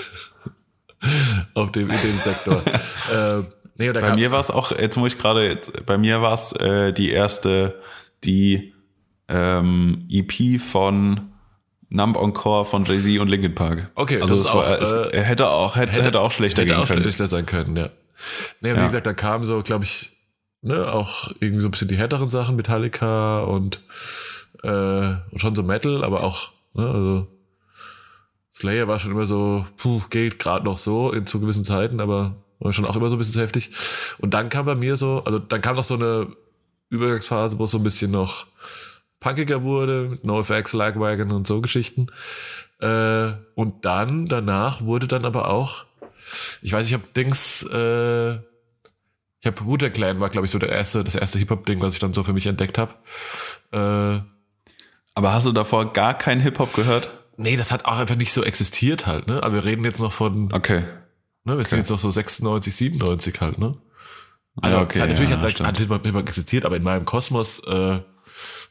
auf 1.53 1.71
dem, 1.71 1.89
in 1.89 1.97
dem 2.01 2.15
Sektor. 2.15 2.63
äh, 3.11 3.43
nee, 3.77 3.91
bei 3.91 4.15
mir 4.15 4.31
war 4.31 4.39
es 4.39 4.51
auch, 4.51 4.71
jetzt 4.71 4.97
muss 4.97 5.13
ich 5.13 5.19
gerade, 5.19 5.59
bei 5.85 5.97
mir 5.97 6.21
war 6.21 6.33
es 6.33 6.51
äh, 6.53 6.93
die 6.93 7.11
erste, 7.11 7.79
die 8.23 8.73
ähm, 9.27 10.07
EP 10.09 10.61
von 10.61 11.31
Numb 11.89 12.17
Encore 12.17 12.65
von 12.65 12.85
Jay-Z 12.85 13.19
und 13.19 13.27
Linkin 13.27 13.55
Park. 13.55 13.91
Okay, 13.95 14.21
also 14.21 14.35
das 14.37 14.45
es, 14.45 14.51
auch, 14.51 14.55
war, 14.55 14.81
es 14.81 14.91
äh, 14.91 15.21
hätte 15.21 15.49
auch 15.49 15.75
hätte, 15.75 15.91
hätte, 15.93 16.03
hätte 16.03 16.19
auch 16.21 16.31
schlechter 16.31 16.61
hätte 16.61 16.71
gehen 16.71 16.81
auch 16.81 16.87
können. 16.87 17.01
schlechter 17.01 17.27
sein 17.27 17.45
können, 17.45 17.75
ja. 17.75 17.89
Nee, 18.61 18.69
ja. 18.69 18.81
wie 18.81 18.85
gesagt, 18.85 19.05
da 19.05 19.13
kam 19.13 19.43
so, 19.43 19.61
glaube 19.61 19.83
ich, 19.83 20.11
ne, 20.61 20.91
auch 20.91 21.31
irgendwie 21.39 21.61
so 21.61 21.67
ein 21.67 21.71
bisschen 21.71 21.87
die 21.87 21.97
härteren 21.97 22.29
Sachen, 22.29 22.55
Metallica 22.55 23.41
und, 23.41 23.81
äh, 24.63 24.69
und 24.69 25.39
schon 25.39 25.55
so 25.55 25.63
Metal, 25.63 26.03
aber 26.03 26.23
auch, 26.23 26.51
ne, 26.73 26.87
also 26.87 27.27
Slayer 28.53 28.87
war 28.87 28.99
schon 28.99 29.11
immer 29.11 29.25
so, 29.25 29.65
puh, 29.77 30.01
geht 30.09 30.39
gerade 30.39 30.65
noch 30.65 30.77
so 30.77 31.11
in 31.11 31.25
zu 31.25 31.39
gewissen 31.39 31.63
Zeiten, 31.63 31.99
aber 31.99 32.35
war 32.59 32.73
schon 32.73 32.85
auch 32.85 32.95
immer 32.95 33.09
so 33.09 33.15
ein 33.15 33.19
bisschen 33.19 33.33
zu 33.33 33.41
heftig. 33.41 33.71
Und 34.19 34.33
dann 34.33 34.49
kam 34.49 34.65
bei 34.65 34.75
mir 34.75 34.97
so, 34.97 35.23
also 35.25 35.39
dann 35.39 35.61
kam 35.61 35.75
noch 35.75 35.83
so 35.83 35.95
eine 35.95 36.27
Übergangsphase, 36.89 37.57
wo 37.57 37.65
es 37.65 37.71
so 37.71 37.77
ein 37.77 37.83
bisschen 37.83 38.11
noch 38.11 38.45
punkiger 39.19 39.63
wurde, 39.63 40.09
mit 40.09 40.23
NoFX, 40.25 40.73
Lagwagon 40.73 41.31
und 41.31 41.47
so 41.47 41.61
Geschichten. 41.61 42.07
Äh, 42.79 43.31
und 43.55 43.85
dann, 43.85 44.25
danach 44.25 44.81
wurde 44.81 45.07
dann 45.07 45.25
aber 45.25 45.49
auch, 45.49 45.85
ich 46.61 46.73
weiß, 46.73 46.87
ich 46.87 46.93
habe 46.93 47.03
Dings, 47.15 47.63
äh, 47.71 48.33
ich 48.33 49.47
habe 49.47 49.65
Wu 49.65 49.77
Clan 49.77 50.19
war, 50.19 50.29
glaube 50.29 50.45
ich, 50.45 50.51
so 50.51 50.59
der 50.59 50.69
erste, 50.69 51.03
das 51.03 51.15
erste 51.15 51.39
Hip-Hop-Ding, 51.39 51.81
was 51.81 51.93
ich 51.93 51.99
dann 51.99 52.13
so 52.13 52.23
für 52.23 52.33
mich 52.33 52.45
entdeckt 52.45 52.77
habe. 52.77 52.93
Äh, 53.71 54.21
aber 55.13 55.33
hast 55.33 55.45
du 55.45 55.51
davor 55.51 55.89
gar 55.89 56.17
kein 56.17 56.39
Hip-Hop 56.39 56.73
gehört? 56.73 57.20
Nee, 57.41 57.55
das 57.55 57.71
hat 57.71 57.85
auch 57.85 57.97
einfach 57.97 58.15
nicht 58.15 58.33
so 58.33 58.43
existiert 58.43 59.07
halt, 59.07 59.27
ne? 59.27 59.41
Aber 59.41 59.53
wir 59.55 59.65
reden 59.65 59.83
jetzt 59.83 59.99
noch 59.99 60.13
von. 60.13 60.53
Okay. 60.53 60.81
Ne, 61.43 61.53
wir 61.53 61.55
okay. 61.55 61.63
sind 61.63 61.79
jetzt 61.79 61.89
noch 61.89 61.97
so 61.97 62.11
96, 62.11 62.75
97 62.75 63.41
halt, 63.41 63.57
ne? 63.57 63.77
Also, 64.61 64.77
ja, 64.77 64.83
okay, 64.83 64.99
halt, 64.99 65.11
natürlich 65.11 65.31
ja, 65.31 65.41
hat, 65.41 65.59
hat 65.59 65.77
Hip-Hop 65.77 66.05
existiert, 66.17 66.65
aber 66.65 66.75
in 66.75 66.83
meinem 66.83 67.05
Kosmos, 67.05 67.59
äh, 67.65 67.99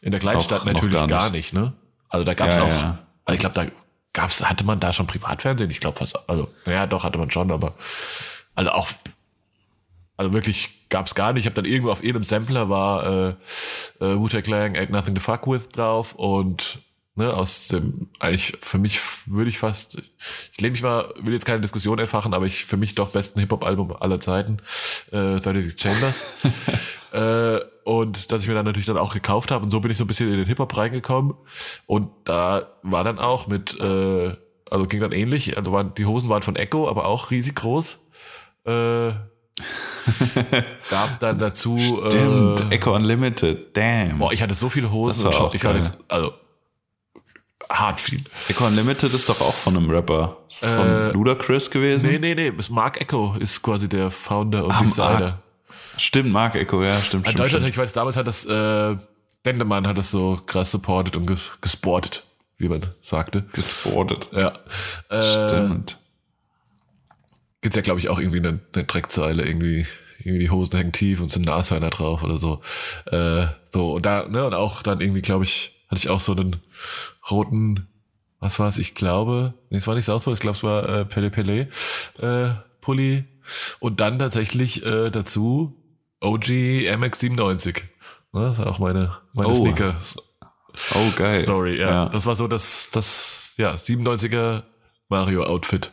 in 0.03 0.13
der 0.13 0.21
Kleinstadt 0.21 0.61
auch 0.61 0.65
natürlich 0.67 0.95
gar 0.95 1.07
nicht. 1.07 1.11
gar 1.11 1.31
nicht. 1.31 1.53
ne? 1.53 1.73
Also 2.09 2.25
da 2.25 2.35
gab's 2.35 2.57
ja, 2.57 2.63
auch, 2.63 2.69
ja. 2.69 2.99
also 3.25 3.35
ich 3.35 3.41
glaube, 3.41 3.55
da 3.55 3.67
gab's, 4.13 4.45
hatte 4.45 4.65
man 4.65 4.79
da 4.79 4.93
schon 4.93 5.07
Privatfernsehen? 5.07 5.71
Ich 5.71 5.81
glaube 5.81 5.99
fast, 5.99 6.29
also, 6.29 6.49
naja, 6.65 6.87
doch, 6.87 7.03
hatte 7.03 7.19
man 7.19 7.31
schon, 7.31 7.51
aber 7.51 7.75
also 8.55 8.71
auch, 8.71 8.89
also 10.17 10.33
wirklich 10.33 10.89
gab's 10.91 11.15
gar 11.15 11.33
nicht. 11.33 11.43
Ich 11.43 11.47
habe 11.47 11.61
dann 11.61 11.65
irgendwo 11.65 11.91
auf 11.91 12.05
irgendeinem 12.05 12.25
Sampler 12.25 12.69
war 12.69 13.05
äh, 13.05 13.29
äh, 14.01 14.17
Wu-Tang 14.17 14.43
Clan 14.43 14.77
Ain't 14.77 14.91
Nothing 14.91 15.15
to 15.15 15.21
Fuck 15.21 15.47
With 15.47 15.71
drauf 15.71 16.15
und 16.15 16.79
ne, 17.21 17.35
aus 17.35 17.69
dem, 17.69 18.09
eigentlich 18.19 18.57
für 18.63 18.79
mich 18.79 19.01
würde 19.27 19.51
ich 19.51 19.59
fast, 19.59 19.99
ich 20.53 20.61
lehne 20.61 20.73
mich 20.73 20.83
mal, 20.83 21.13
will 21.21 21.35
jetzt 21.35 21.45
keine 21.45 21.61
Diskussion 21.61 21.99
entfachen, 21.99 22.35
aber 22.35 22.47
ich 22.47 22.65
für 22.65 22.77
mich 22.77 22.95
doch 22.95 23.11
besten 23.11 23.41
Hip-Hop-Album 23.41 23.95
aller 24.01 24.21
Zeiten, 24.21 24.59
äh, 25.13 25.39
36 25.39 25.81
Chambers. 25.81 26.37
äh, 27.13 27.61
und 27.85 28.33
dass 28.33 28.43
ich 28.43 28.49
mir 28.49 28.55
dann 28.55 28.65
natürlich 28.65 28.87
dann 28.87 28.97
auch 28.97 29.13
gekauft 29.13 29.51
habe 29.51 29.65
und 29.65 29.71
so 29.71 29.81
bin 29.81 29.91
ich 29.91 29.99
so 29.99 30.05
ein 30.05 30.07
bisschen 30.07 30.31
in 30.31 30.39
den 30.39 30.47
Hip-Hop 30.47 30.77
reingekommen 30.77 31.35
und 31.87 32.11
da 32.25 32.73
war 32.83 33.05
dann 33.05 33.19
auch 33.19 33.47
mit, 33.47 33.79
äh, 33.79 34.35
also 34.71 34.87
ging 34.87 35.01
dann 35.01 35.13
ähnlich, 35.13 35.59
also 35.59 35.73
waren, 35.73 35.95
die 35.95 36.07
Hosen 36.07 36.29
waren 36.31 36.43
von 36.43 36.57
Echo, 36.57 36.89
aber 36.89 37.05
auch 37.05 37.31
riesig 37.31 37.55
groß. 37.57 38.01
Äh, 38.65 39.11
gab 40.91 41.21
dann 41.21 41.39
dazu 41.39 41.77
Stimmt, 41.77 42.73
äh, 42.73 42.77
Echo 42.77 42.95
Unlimited, 42.95 43.77
damn. 43.77 44.19
Boah, 44.19 44.33
ich 44.33 44.41
hatte 44.41 44.55
so 44.55 44.71
viele 44.71 44.91
Hosen 44.91 45.27
und 45.27 45.35
schon, 45.35 45.51
ich 45.53 45.63
hatte, 45.63 45.93
also 46.09 46.33
hart 47.71 48.01
viel. 48.01 48.21
Echo 48.49 48.67
Unlimited 48.67 49.15
ist 49.15 49.29
doch 49.29 49.41
auch 49.41 49.55
von 49.55 49.77
einem 49.77 49.89
Rapper. 49.89 50.39
Ist 50.49 50.65
äh, 50.65 50.67
von 50.77 51.13
Ludacris 51.13 51.71
gewesen? 51.71 52.11
Nee, 52.11 52.19
nee, 52.19 52.35
nee. 52.35 52.53
Mark 52.69 53.01
Echo 53.01 53.37
ist 53.39 53.63
quasi 53.63 53.89
der 53.89 54.11
Founder 54.11 54.65
und 54.65 54.73
ah, 54.73 54.81
Designer. 54.81 55.21
Mark, 55.21 55.35
stimmt, 55.97 56.33
Mark 56.33 56.55
Echo, 56.57 56.83
ja, 56.83 56.97
stimmt. 56.99 57.29
In 57.29 57.37
Deutschland, 57.37 57.63
stimmt. 57.63 57.69
ich 57.69 57.79
weiß, 57.79 57.93
damals 57.93 58.17
hat 58.17 58.27
das, 58.27 58.45
äh, 58.45 58.97
Dendemann 59.47 59.87
hat 59.87 59.97
das 59.97 60.11
so 60.11 60.41
krass 60.45 60.71
supported 60.71 61.17
und 61.17 61.27
ges 61.27 61.53
gesportet, 61.61 62.25
wie 62.59 62.69
man 62.69 62.83
sagte. 63.01 63.45
Gesportet. 63.53 64.29
Ja. 64.33 64.53
Äh, 65.09 65.49
stimmt. 65.49 65.97
Gibt's 67.63 67.77
ja, 67.77 67.83
glaube 67.83 68.01
ich, 68.01 68.09
auch 68.09 68.19
irgendwie 68.19 68.39
eine, 68.39 68.61
eine 68.75 68.85
Dreckzeile, 68.85 69.47
irgendwie, 69.47 69.87
irgendwie 70.19 70.41
die 70.41 70.51
Hosen 70.51 70.77
hängen 70.77 70.93
tief 70.93 71.21
und 71.21 71.31
sind 71.31 71.47
Nashörner 71.47 71.91
drauf 71.91 72.23
oder 72.23 72.37
so. 72.37 72.61
Äh, 73.07 73.47
so, 73.71 73.93
und 73.93 74.07
da, 74.07 74.27
ne, 74.29 74.47
und 74.47 74.55
auch 74.55 74.83
dann 74.83 75.01
irgendwie, 75.01 75.23
glaube 75.23 75.45
ich, 75.45 75.80
hatte 75.91 75.99
ich 75.99 76.09
auch 76.09 76.21
so 76.21 76.33
einen 76.33 76.63
roten, 77.31 77.89
was 78.39 78.61
war 78.61 78.69
es, 78.69 78.79
ich 78.79 78.95
glaube, 78.95 79.55
nee, 79.71 79.79
es 79.79 79.87
war 79.89 79.97
nicht 79.97 80.05
Southpaw, 80.05 80.33
ich 80.33 80.41
glaube, 80.41 80.57
es 80.57 80.63
war 80.63 80.89
äh, 80.89 81.05
Pele 81.05 81.31
Pele 81.31 81.69
äh, 82.19 82.51
Pulli. 82.81 83.25
Und 83.81 84.01
dann 84.01 84.19
tatsächlich 84.21 84.87
äh, 84.87 85.11
dazu 85.11 85.77
OG 86.21 86.45
MX97. 86.45 87.83
Ne, 88.33 88.41
das 88.41 88.59
ist 88.61 88.65
auch 88.65 88.79
meine, 88.79 89.19
meine 89.33 89.49
oh. 89.49 89.55
Sneaker. 89.55 89.97
Oh, 90.95 91.11
geil. 91.17 91.43
Story, 91.43 91.81
ja. 91.81 91.91
ja. 91.91 92.09
Das 92.09 92.27
war 92.27 92.37
so 92.37 92.47
das, 92.47 92.91
das, 92.93 93.55
ja, 93.57 93.75
97er 93.75 94.63
Mario-Outfit. 95.09 95.91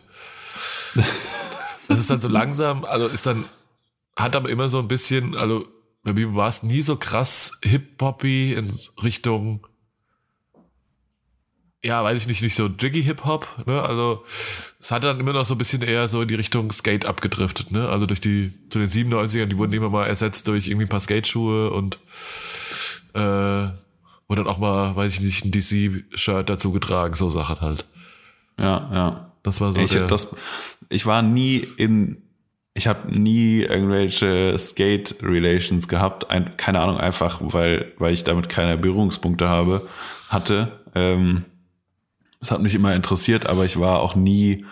das 1.87 1.99
ist 1.99 2.09
dann 2.11 2.21
so 2.21 2.27
langsam, 2.27 2.85
also 2.85 3.07
ist 3.07 3.25
dann, 3.25 3.45
hat 4.15 4.35
aber 4.35 4.49
immer 4.49 4.69
so 4.69 4.77
ein 4.77 4.87
bisschen, 4.87 5.35
also 5.35 5.65
bei 6.03 6.13
mir 6.13 6.35
war 6.35 6.47
es 6.47 6.61
nie 6.61 6.81
so 6.81 6.95
krass 6.95 7.59
hip-hoppy 7.63 8.53
in 8.53 8.71
Richtung 9.01 9.65
ja, 11.87 12.03
weiß 12.03 12.21
ich 12.21 12.27
nicht, 12.27 12.41
nicht 12.41 12.55
so 12.55 12.67
Jiggy 12.67 13.01
Hip-Hop, 13.01 13.47
ne? 13.65 13.81
Also 13.81 14.25
es 14.77 14.91
hat 14.91 15.05
dann 15.05 15.21
immer 15.21 15.31
noch 15.31 15.45
so 15.45 15.53
ein 15.53 15.57
bisschen 15.57 15.81
eher 15.81 16.09
so 16.09 16.21
in 16.21 16.27
die 16.27 16.35
Richtung 16.35 16.69
Skate 16.73 17.05
abgedriftet, 17.05 17.71
ne? 17.71 17.87
Also 17.87 18.05
durch 18.05 18.19
die, 18.19 18.51
zu 18.69 18.79
den 18.79 18.89
97ern, 18.89 19.45
die 19.45 19.57
wurden 19.57 19.71
immer 19.71 19.89
mal 19.89 20.05
ersetzt 20.05 20.49
durch 20.49 20.67
irgendwie 20.67 20.85
ein 20.85 20.89
paar 20.89 20.99
Skate-Schuhe 20.99 21.71
und 21.71 21.97
äh, 23.13 23.19
wurde 23.19 24.43
dann 24.43 24.47
auch 24.47 24.57
mal, 24.57 24.97
weiß 24.97 25.13
ich 25.13 25.21
nicht, 25.21 25.45
ein 25.45 25.51
DC-Shirt 25.51 26.49
dazu 26.49 26.73
getragen, 26.73 27.15
so 27.15 27.29
Sachen 27.29 27.61
halt. 27.61 27.85
Ja, 28.59 28.89
ja. 28.93 29.31
Das 29.43 29.61
war 29.61 29.71
so. 29.71 29.79
Ich, 29.79 29.91
der, 29.91 30.07
das, 30.07 30.35
ich 30.89 31.05
war 31.05 31.21
nie 31.21 31.65
in, 31.77 32.21
ich 32.73 32.87
habe 32.87 33.17
nie 33.17 33.61
irgendwelche 33.61 34.59
Skate-Relations 34.59 35.87
gehabt, 35.87 36.29
ein, 36.31 36.57
keine 36.57 36.81
Ahnung, 36.81 36.97
einfach 36.97 37.39
weil, 37.41 37.93
weil 37.97 38.11
ich 38.11 38.25
damit 38.25 38.49
keine 38.49 38.77
Berührungspunkte 38.77 39.47
habe, 39.47 39.87
hatte. 40.27 40.81
Ähm, 40.93 41.45
das 42.39 42.51
hat 42.51 42.61
mich 42.61 42.75
immer 42.75 42.93
interessiert, 42.95 43.45
aber 43.47 43.65
ich 43.65 43.79
war 43.79 43.99
auch 43.99 44.15
nie 44.15 44.65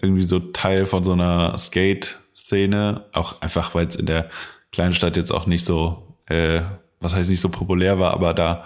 irgendwie 0.00 0.22
so 0.22 0.40
Teil 0.40 0.86
von 0.86 1.04
so 1.04 1.12
einer 1.12 1.56
Skate-Szene. 1.56 3.04
Auch 3.12 3.40
einfach, 3.40 3.74
weil 3.74 3.86
es 3.86 3.96
in 3.96 4.06
der 4.06 4.30
kleinen 4.72 4.92
Stadt 4.92 5.16
jetzt 5.16 5.30
auch 5.30 5.46
nicht 5.46 5.64
so, 5.64 6.16
äh, 6.26 6.62
was 7.00 7.14
heißt 7.14 7.30
nicht 7.30 7.40
so 7.40 7.48
populär 7.48 7.98
war, 7.98 8.12
aber 8.12 8.34
da, 8.34 8.64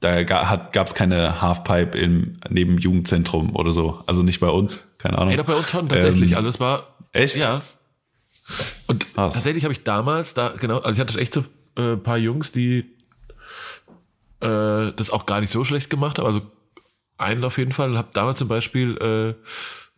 da 0.00 0.22
gab 0.22 0.86
es 0.86 0.94
keine 0.94 1.40
Halfpipe 1.40 1.96
im 1.98 2.40
neben 2.48 2.78
Jugendzentrum 2.78 3.54
oder 3.54 3.72
so. 3.72 4.02
Also 4.06 4.22
nicht 4.22 4.40
bei 4.40 4.48
uns, 4.48 4.80
keine 4.98 5.18
Ahnung. 5.18 5.30
Ey, 5.30 5.36
doch 5.36 5.44
bei 5.44 5.54
uns 5.54 5.70
schon 5.70 5.88
tatsächlich. 5.88 6.32
Ähm, 6.32 6.38
Alles 6.38 6.58
war. 6.58 6.96
Echt? 7.12 7.36
Ja. 7.36 7.62
Und 8.86 9.06
Was? 9.14 9.34
tatsächlich 9.34 9.64
habe 9.64 9.72
ich 9.72 9.84
damals 9.84 10.34
da, 10.34 10.54
genau, 10.58 10.78
also 10.78 10.94
ich 10.94 11.00
hatte 11.00 11.18
echt 11.20 11.34
so 11.34 11.44
äh, 11.76 11.96
paar 11.96 12.18
Jungs, 12.18 12.50
die 12.50 12.96
äh, 14.40 14.92
das 14.92 15.10
auch 15.10 15.26
gar 15.26 15.40
nicht 15.40 15.52
so 15.52 15.64
schlecht 15.64 15.90
gemacht 15.90 16.18
haben. 16.18 16.26
Also 16.26 16.42
einen 17.18 17.44
auf 17.44 17.58
jeden 17.58 17.72
Fall. 17.72 17.96
Habe 17.96 18.08
damals 18.12 18.38
zum 18.38 18.48
Beispiel 18.48 18.96
äh, 18.96 19.34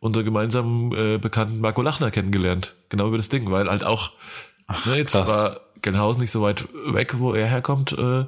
unsere 0.00 0.24
gemeinsamen 0.24 0.92
äh, 0.92 1.18
Bekannten 1.18 1.60
Marco 1.60 1.82
Lachner 1.82 2.10
kennengelernt. 2.10 2.74
Genau 2.88 3.08
über 3.08 3.18
das 3.18 3.28
Ding, 3.28 3.50
weil 3.50 3.68
halt 3.68 3.84
auch, 3.84 4.10
Ach, 4.66 4.84
ne, 4.86 4.96
jetzt 4.96 5.12
krass. 5.12 5.28
war 5.28 5.60
Gelnhausen 5.82 6.20
nicht 6.20 6.30
so 6.30 6.42
weit 6.42 6.66
weg, 6.86 7.18
wo 7.18 7.32
er 7.34 7.46
herkommt. 7.46 7.92
Äh, 7.92 8.24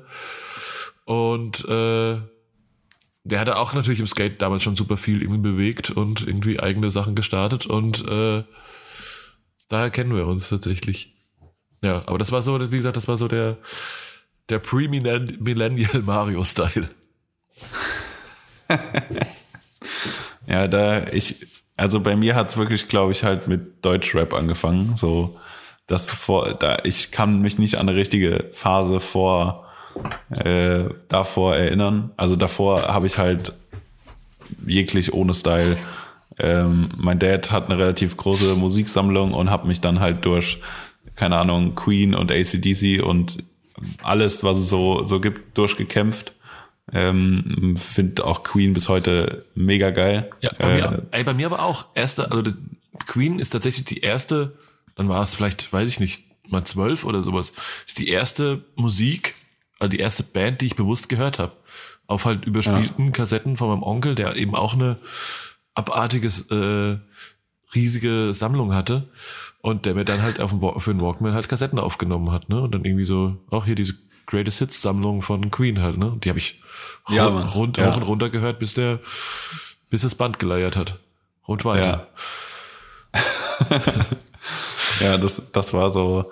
und 1.04 1.64
äh, 1.68 2.20
der 3.24 3.40
hatte 3.40 3.56
auch 3.56 3.72
natürlich 3.72 4.00
im 4.00 4.06
Skate 4.06 4.42
damals 4.42 4.62
schon 4.62 4.76
super 4.76 4.96
viel 4.96 5.22
irgendwie 5.22 5.40
bewegt 5.52 5.90
und 5.90 6.26
irgendwie 6.26 6.60
eigene 6.60 6.90
Sachen 6.90 7.14
gestartet 7.14 7.66
und 7.66 8.06
äh, 8.08 8.42
daher 9.68 9.90
kennen 9.90 10.14
wir 10.14 10.26
uns 10.26 10.48
tatsächlich. 10.48 11.14
Ja, 11.84 12.02
aber 12.06 12.18
das 12.18 12.32
war 12.32 12.42
so, 12.42 12.60
wie 12.72 12.76
gesagt, 12.76 12.96
das 12.96 13.08
war 13.08 13.16
so 13.16 13.28
der, 13.28 13.58
der 14.48 14.58
Pre-Millennial 14.58 16.02
Mario-Style. 16.02 16.88
ja, 20.46 20.68
da 20.68 21.06
ich, 21.08 21.46
also 21.76 22.00
bei 22.00 22.16
mir 22.16 22.34
hat 22.34 22.50
es 22.50 22.56
wirklich, 22.56 22.88
glaube 22.88 23.12
ich, 23.12 23.24
halt 23.24 23.48
mit 23.48 23.84
Deutschrap 23.84 24.34
angefangen. 24.34 24.96
So, 24.96 25.38
das 25.86 26.10
vor, 26.10 26.54
da 26.54 26.78
ich 26.84 27.12
kann 27.12 27.40
mich 27.40 27.58
nicht 27.58 27.76
an 27.76 27.88
eine 27.88 27.96
richtige 27.98 28.50
Phase 28.52 29.00
vor 29.00 29.66
äh, 30.30 30.84
davor 31.08 31.56
erinnern. 31.56 32.12
Also 32.16 32.36
davor 32.36 32.82
habe 32.88 33.06
ich 33.06 33.18
halt 33.18 33.52
jeglich 34.66 35.12
ohne 35.12 35.34
Style. 35.34 35.76
Ähm, 36.38 36.88
mein 36.96 37.18
Dad 37.18 37.50
hat 37.50 37.66
eine 37.66 37.78
relativ 37.78 38.16
große 38.16 38.54
Musiksammlung 38.54 39.34
und 39.34 39.50
habe 39.50 39.66
mich 39.66 39.80
dann 39.80 40.00
halt 40.00 40.24
durch, 40.24 40.60
keine 41.14 41.36
Ahnung, 41.36 41.74
Queen 41.74 42.14
und 42.14 42.32
ACDC 42.32 43.02
und 43.02 43.44
alles, 44.02 44.44
was 44.44 44.58
es 44.58 44.68
so, 44.68 45.02
so 45.04 45.20
gibt, 45.20 45.56
durchgekämpft. 45.58 46.32
Ähm, 46.90 47.76
Finde 47.76 48.24
auch 48.24 48.42
Queen 48.42 48.72
bis 48.72 48.88
heute 48.88 49.46
mega 49.54 49.90
geil. 49.90 50.30
Ja, 50.40 50.50
bei, 50.58 50.70
äh, 50.70 50.74
mir, 50.74 51.06
ey, 51.12 51.24
bei 51.24 51.34
mir 51.34 51.46
aber 51.46 51.62
auch. 51.62 51.86
Erste, 51.94 52.30
also 52.30 52.50
Queen 53.06 53.38
ist 53.38 53.50
tatsächlich 53.50 53.84
die 53.84 54.00
erste, 54.00 54.56
dann 54.96 55.08
war 55.08 55.22
es 55.22 55.34
vielleicht, 55.34 55.72
weiß 55.72 55.88
ich 55.88 56.00
nicht, 56.00 56.24
mal 56.48 56.64
zwölf 56.64 57.04
oder 57.04 57.22
sowas, 57.22 57.52
ist 57.86 57.98
die 57.98 58.08
erste 58.08 58.64
Musik, 58.74 59.34
also 59.78 59.90
die 59.90 60.00
erste 60.00 60.22
Band, 60.22 60.60
die 60.60 60.66
ich 60.66 60.76
bewusst 60.76 61.08
gehört 61.08 61.38
habe. 61.38 61.52
Auf 62.06 62.24
halt 62.24 62.44
überspielten 62.44 63.06
ja. 63.06 63.10
Kassetten 63.12 63.56
von 63.56 63.68
meinem 63.68 63.82
Onkel, 63.82 64.14
der 64.14 64.36
eben 64.36 64.54
auch 64.54 64.74
eine 64.74 64.98
abartiges, 65.74 66.50
äh, 66.50 66.98
riesige 67.74 68.34
Sammlung 68.34 68.74
hatte. 68.74 69.08
Und 69.60 69.86
der 69.86 69.94
mir 69.94 70.04
dann 70.04 70.22
halt 70.22 70.40
auf 70.40 70.50
dem, 70.50 70.60
für 70.80 70.92
den 70.92 71.00
Walkman 71.00 71.34
halt 71.34 71.48
Kassetten 71.48 71.78
aufgenommen 71.78 72.32
hat, 72.32 72.48
ne? 72.48 72.60
Und 72.60 72.74
dann 72.74 72.84
irgendwie 72.84 73.04
so, 73.04 73.36
auch 73.50 73.64
hier 73.64 73.76
diese 73.76 73.94
Greatest 74.26 74.58
Hits 74.58 74.82
Sammlung 74.82 75.22
von 75.22 75.50
Queen 75.50 75.80
halt, 75.80 75.98
ne? 75.98 76.18
Die 76.22 76.28
habe 76.28 76.38
ich 76.38 76.60
ja, 77.08 77.26
rund, 77.26 77.54
rund 77.54 77.76
ja. 77.78 77.90
hoch 77.90 77.96
und 77.96 78.02
runter 78.02 78.30
gehört, 78.30 78.58
bis 78.58 78.74
der, 78.74 79.00
bis 79.90 80.02
das 80.02 80.14
Band 80.14 80.38
geleiert 80.38 80.76
hat. 80.76 80.98
Und 81.44 81.64
weiter. 81.64 82.08
Ja, 83.12 83.80
ja 85.00 85.18
das, 85.18 85.52
das 85.52 85.74
war 85.74 85.90
so. 85.90 86.30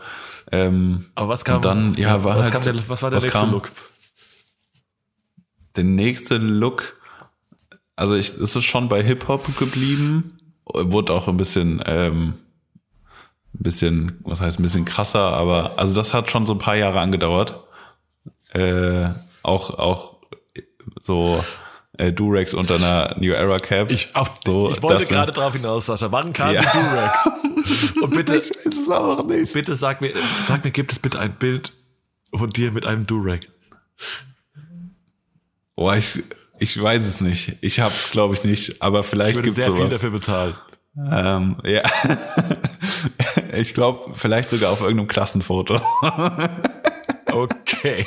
Ähm, 0.53 1.07
Aber 1.15 1.29
was 1.29 1.45
kam 1.45 1.63
dann? 1.63 1.95
Ja, 1.95 2.25
war 2.25 2.39
was, 2.39 2.51
halt, 2.51 2.65
der, 2.65 2.89
was 2.89 3.03
war 3.03 3.11
der 3.11 3.21
nächste 3.21 3.39
kam, 3.39 3.51
Look? 3.51 3.71
Der 5.77 5.85
nächste 5.85 6.37
Look, 6.39 6.97
also 7.97 8.15
ich, 8.15 8.35
ist 8.35 8.57
es 8.57 8.65
schon 8.65 8.89
bei 8.89 9.03
Hip 9.03 9.29
Hop 9.29 9.57
geblieben, 9.59 10.39
wurde 10.65 11.13
auch 11.13 11.29
ein 11.29 11.37
bisschen 11.37 11.83
ähm, 11.87 12.35
ein 13.55 13.63
bisschen, 13.63 14.21
was 14.25 14.41
heißt 14.41 14.59
ein 14.59 14.63
bisschen 14.63 14.85
krasser, 14.85 15.33
aber 15.33 15.73
also 15.77 15.95
das 15.95 16.15
hat 16.15 16.31
schon 16.31 16.47
so 16.47 16.55
ein 16.55 16.59
paar 16.59 16.77
Jahre 16.77 17.01
angedauert. 17.01 17.63
Äh, 18.53 19.09
auch, 19.43 19.71
auch 19.79 20.17
so 21.01 21.43
äh, 21.99 22.13
Durex 22.13 22.55
unter 22.55 22.77
einer 22.77 23.15
New 23.19 23.33
Era 23.33 23.59
Cap. 23.59 23.91
Ich, 23.91 24.15
auf, 24.15 24.41
so, 24.45 24.71
ich 24.71 24.83
wollte 24.83 25.07
gerade 25.07 25.33
drauf 25.33 25.55
hinaus, 25.55 25.87
Sascha. 25.87 26.11
Wann 26.11 26.33
kam 26.33 26.55
ja. 26.55 26.63
die 26.63 26.69
Durex? 26.69 27.95
Und 28.03 28.11
bitte, 28.11 28.37
ich 28.37 28.51
weiß 28.51 28.77
es 28.83 28.91
auch 28.91 29.25
nicht. 29.27 29.53
bitte 29.53 29.77
sag 29.77 30.01
mir, 30.01 30.13
sag 30.47 30.65
mir, 30.65 30.71
gibt 30.71 30.93
es 30.93 30.99
bitte 30.99 31.19
ein 31.19 31.35
Bild 31.35 31.73
von 32.35 32.51
dir 32.51 32.71
mit 32.71 32.87
einem 32.87 33.07
Durex? 33.07 33.47
Boah, 35.77 35.97
ich, 35.97 36.23
ich 36.59 36.81
weiß 36.81 37.07
es 37.07 37.21
nicht. 37.21 37.57
Ich 37.61 37.81
hab's, 37.81 38.11
glaube 38.11 38.35
ich, 38.35 38.45
nicht. 38.45 38.83
Aber 38.83 39.03
vielleicht 39.03 39.43
gibt 39.43 39.59
es 39.59 39.67
sowas. 39.67 39.79
sehr 39.79 39.87
viel 39.87 39.91
dafür 39.91 40.11
bezahlt. 40.11 40.63
Ähm, 40.97 41.57
ja. 41.65 41.83
ich 43.57 43.75
glaube, 43.75 44.13
vielleicht 44.15 44.51
sogar 44.51 44.73
auf 44.73 44.81
irgendeinem 44.81 45.09
Klassenfoto. 45.09 45.81
okay. 47.33 48.07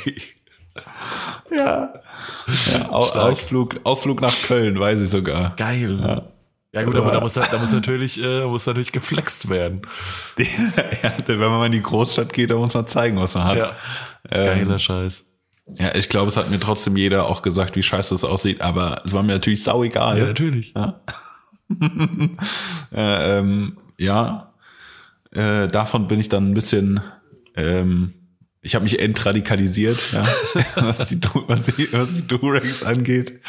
Ja. 1.51 1.93
ja 2.71 2.89
Ausflug, 2.89 3.79
Ausflug 3.83 4.21
nach 4.21 4.33
Köln, 4.47 4.79
weiß 4.79 5.01
ich 5.01 5.09
sogar. 5.09 5.55
Geil. 5.55 5.99
Ja. 6.01 6.33
Ja 6.75 6.81
gut, 6.81 6.95
aber, 6.95 7.11
da 7.11 7.19
muss, 7.19 7.33
da, 7.33 7.45
muss 7.59 7.71
natürlich, 7.71 8.21
äh, 8.23 8.45
muss 8.45 8.65
natürlich 8.65 8.91
geflext 8.91 9.47
werden. 9.47 9.81
ja, 10.37 11.13
wenn 11.27 11.37
man 11.37 11.51
mal 11.51 11.67
in 11.67 11.71
die 11.71 11.83
Großstadt 11.83 12.33
geht, 12.33 12.49
da 12.49 12.55
muss 12.55 12.73
man 12.73 12.87
zeigen, 12.87 13.15
was 13.17 13.35
man 13.35 13.43
hat. 13.43 13.61
Ja. 13.61 13.75
Ähm, 14.31 14.65
Geiler 14.65 14.79
Scheiß. 14.79 15.23
Ja, 15.67 15.95
ich 15.95 16.09
glaube, 16.09 16.29
es 16.29 16.37
hat 16.37 16.49
mir 16.49 16.59
trotzdem 16.59 16.97
jeder 16.97 17.27
auch 17.27 17.43
gesagt, 17.43 17.75
wie 17.75 17.83
scheiße 17.83 18.15
es 18.15 18.25
aussieht, 18.25 18.61
aber 18.61 19.01
es 19.05 19.13
war 19.13 19.21
mir 19.21 19.33
natürlich 19.33 19.63
sau 19.63 19.83
egal. 19.83 20.17
Ja, 20.17 20.25
natürlich. 20.25 20.73
Ja. 20.75 20.99
äh, 22.91 23.37
ähm, 23.37 23.77
ja, 23.99 24.53
äh, 25.31 25.67
davon 25.67 26.07
bin 26.07 26.19
ich 26.19 26.29
dann 26.29 26.49
ein 26.49 26.53
bisschen, 26.55 27.01
ähm, 27.55 28.15
ich 28.63 28.73
habe 28.75 28.83
mich 28.83 28.99
entradikalisiert, 28.99 30.11
ja, 30.13 30.23
was 30.75 31.05
die, 31.05 31.19
was 31.47 31.63
die, 31.63 31.91
was 31.91 32.15
die 32.15 32.27
Durex 32.27 32.83
angeht. 32.83 33.41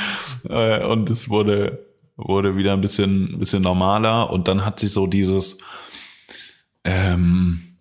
Äh, 0.49 0.85
und 0.85 1.09
es 1.09 1.29
wurde, 1.29 1.87
wurde 2.17 2.57
wieder 2.57 2.73
ein 2.73 2.81
bisschen, 2.81 3.35
ein 3.35 3.39
bisschen 3.39 3.63
normaler. 3.63 4.31
Und 4.31 4.49
dann 4.49 4.65
hat 4.65 4.81
sich 4.81 4.91
so 4.91 5.07
dieses, 5.07 5.59
ähm, 6.83 7.77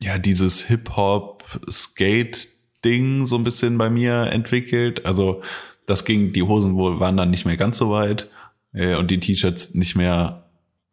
ja, 0.00 0.18
dieses 0.18 0.68
Hip-Hop-Skate-Ding 0.68 3.26
so 3.26 3.36
ein 3.36 3.42
bisschen 3.42 3.76
bei 3.76 3.90
mir 3.90 4.28
entwickelt. 4.30 5.04
Also 5.04 5.42
das 5.84 6.04
ging, 6.04 6.32
die 6.32 6.44
Hosen 6.44 6.76
wohl 6.76 7.00
waren 7.00 7.16
dann 7.16 7.30
nicht 7.30 7.44
mehr 7.44 7.56
ganz 7.56 7.78
so 7.78 7.90
weit 7.90 8.30
äh, 8.72 8.94
und 8.94 9.10
die 9.10 9.18
T-Shirts 9.18 9.74
nicht 9.74 9.96
mehr, 9.96 10.48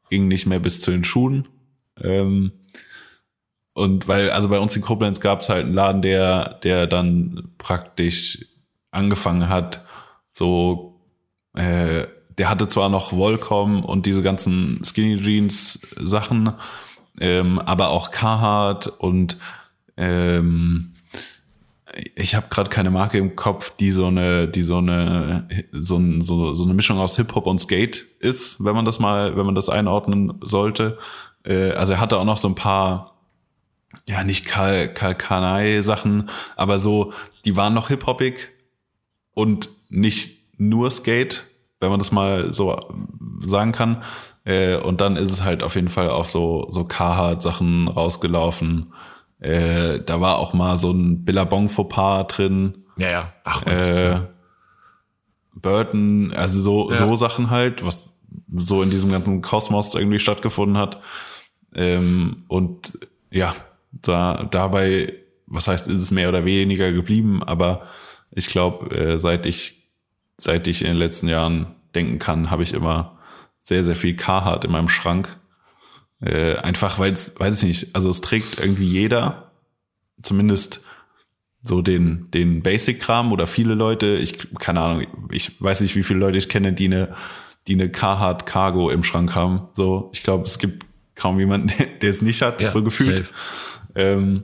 gingen 0.10 0.30
nicht 0.30 0.48
mehr 0.48 0.60
bis 0.60 0.82
zu 0.82 0.90
den 0.90 1.04
Schuhen. 1.04 1.48
Ähm, 2.02 2.54
und 3.74 4.08
weil, 4.08 4.32
also 4.32 4.50
bei 4.50 4.60
uns 4.60 4.76
in 4.76 4.82
Koblenz 4.82 5.20
gab 5.20 5.42
es 5.42 5.50
halt 5.50 5.66
einen 5.66 5.74
Laden, 5.74 6.02
der, 6.02 6.60
der 6.64 6.88
dann 6.88 7.52
praktisch 7.58 8.46
angefangen 8.92 9.48
hat, 9.50 9.86
so, 10.34 11.00
äh, 11.56 12.06
der 12.38 12.50
hatte 12.50 12.68
zwar 12.68 12.90
noch 12.90 13.14
Volcom 13.14 13.84
und 13.84 14.06
diese 14.06 14.22
ganzen 14.22 14.82
Skinny 14.84 15.22
Jeans 15.22 15.80
Sachen, 15.98 16.54
ähm, 17.20 17.60
aber 17.60 17.90
auch 17.90 18.12
Carhartt 18.12 18.88
und 18.88 19.38
ähm, 19.98 20.94
ich 22.16 22.36
habe 22.36 22.48
gerade 22.50 22.70
keine 22.70 22.92
Marke 22.92 23.18
im 23.18 23.36
Kopf, 23.36 23.76
die 23.78 23.92
so 23.92 24.08
eine, 24.08 24.48
die 24.48 24.62
so 24.62 24.78
eine, 24.78 25.48
so, 25.72 26.00
so, 26.20 26.54
so 26.54 26.64
eine 26.64 26.74
Mischung 26.74 27.00
aus 27.00 27.16
Hip 27.18 27.36
Hop 27.36 27.48
und 27.48 27.60
Skate 27.60 28.06
ist, 28.20 28.64
wenn 28.64 28.76
man 28.76 28.86
das 28.86 29.00
mal, 29.00 29.36
wenn 29.36 29.46
man 29.46 29.56
das 29.56 29.70
einordnen 29.70 30.34
sollte. 30.42 30.98
Äh, 31.44 31.72
also 31.72 31.94
er 31.94 32.00
hatte 32.00 32.18
auch 32.18 32.26
noch 32.26 32.38
so 32.38 32.48
ein 32.48 32.56
paar, 32.56 33.21
ja 34.12 34.24
nicht 34.24 34.46
Kal 34.46 34.94
Kalkanei 34.94 35.82
Sachen, 35.82 36.30
aber 36.56 36.80
so, 36.80 37.14
die 37.46 37.58
waren 37.58 37.74
noch 37.74 37.88
hip 37.88 38.06
hopig 38.06 38.50
und 39.34 39.70
nicht 39.90 40.60
nur 40.60 40.92
Skate, 40.92 41.44
wenn 41.80 41.90
man 41.90 42.00
das 42.00 42.12
mal 42.12 42.54
so 42.54 42.80
sagen 43.40 43.72
kann. 43.72 44.04
Äh, 44.44 44.78
und 44.78 45.02
dann 45.02 45.18
ist 45.18 45.32
es 45.32 45.44
halt 45.44 45.64
auf 45.64 45.76
jeden 45.76 45.90
Fall 45.90 46.10
auf 46.10 46.30
so 46.30 46.68
so 46.70 46.84
Carhartt 46.86 47.42
Sachen 47.42 47.88
rausgelaufen 47.88 48.94
äh, 49.42 50.00
da 50.04 50.22
war 50.22 50.38
auch 50.38 50.54
mal 50.54 50.78
so 50.78 50.92
ein 50.92 51.26
Billabong-Fauxpas 51.26 52.28
drin. 52.28 52.86
Ja, 52.98 53.10
ja. 53.10 53.34
Ach, 53.44 53.66
äh, 53.66 54.20
Burton, 55.54 56.32
also 56.36 56.62
so, 56.62 56.92
ja. 56.92 56.98
so 56.98 57.16
Sachen 57.16 57.50
halt, 57.50 57.84
was 57.84 58.16
so 58.56 58.84
in 58.84 58.92
diesem 58.92 59.12
ganzen 59.12 59.42
Kosmos 59.42 59.96
irgendwie 59.96 60.20
stattgefunden 60.20 60.78
hat. 60.78 61.02
Ähm, 61.74 62.44
und 62.48 63.00
ja, 63.32 63.56
da, 63.92 64.48
dabei, 64.50 65.14
was 65.48 65.68
heißt, 65.68 65.88
ist 65.88 66.02
es 66.02 66.12
mehr 66.12 66.30
oder 66.30 66.46
weniger 66.46 66.92
geblieben, 66.92 67.44
aber 67.44 67.88
ich 68.32 68.48
glaube, 68.48 68.96
äh, 68.96 69.18
seit 69.18 69.46
ich, 69.46 69.88
seit 70.38 70.68
ich 70.68 70.82
in 70.82 70.88
den 70.88 70.98
letzten 70.98 71.28
Jahren 71.28 71.76
denken 71.94 72.20
kann, 72.20 72.50
habe 72.50 72.64
ich 72.64 72.74
immer 72.74 73.18
sehr, 73.64 73.84
sehr 73.84 73.96
viel 73.96 74.16
Carhartt 74.16 74.66
in 74.66 74.72
meinem 74.72 74.88
Schrank. 74.88 75.38
Äh, 76.22 76.56
einfach 76.58 77.00
weil 77.00 77.12
es, 77.12 77.40
weiß 77.40 77.64
ich 77.64 77.68
nicht, 77.68 77.96
also 77.96 78.10
es 78.10 78.22
trägt 78.22 78.60
irgendwie 78.60 78.86
jeder, 78.86 79.52
zumindest 80.22 80.84
so 81.64 81.82
den, 81.82 82.30
den 82.32 82.64
Basic-Kram 82.64 83.32
oder 83.32 83.48
viele 83.48 83.76
Leute, 83.76 84.18
ich, 84.18 84.38
keine 84.60 84.82
Ahnung, 84.82 85.08
ich 85.32 85.62
weiß 85.62 85.82
nicht, 85.82 85.96
wie 85.96 86.04
viele 86.04 86.20
Leute 86.20 86.38
ich 86.38 86.50
kenne, 86.50 86.74
die 86.74 86.86
eine, 86.86 87.16
die 87.68 87.74
eine 87.74 87.90
Carhartt 87.92 88.46
Cargo 88.46 88.90
im 88.90 89.04
Schrank 89.04 89.36
haben. 89.36 89.68
So, 89.74 90.10
ich 90.14 90.24
glaube, 90.24 90.46
es 90.46 90.58
gibt 90.58 90.86
kaum 91.16 91.40
jemanden, 91.40 91.72
der 92.02 92.10
es 92.10 92.22
nicht 92.22 92.42
hat, 92.42 92.62
ja, 92.62 92.72
so 92.72 92.84
gefühlt. 92.84 93.32
Ähm, 93.96 94.44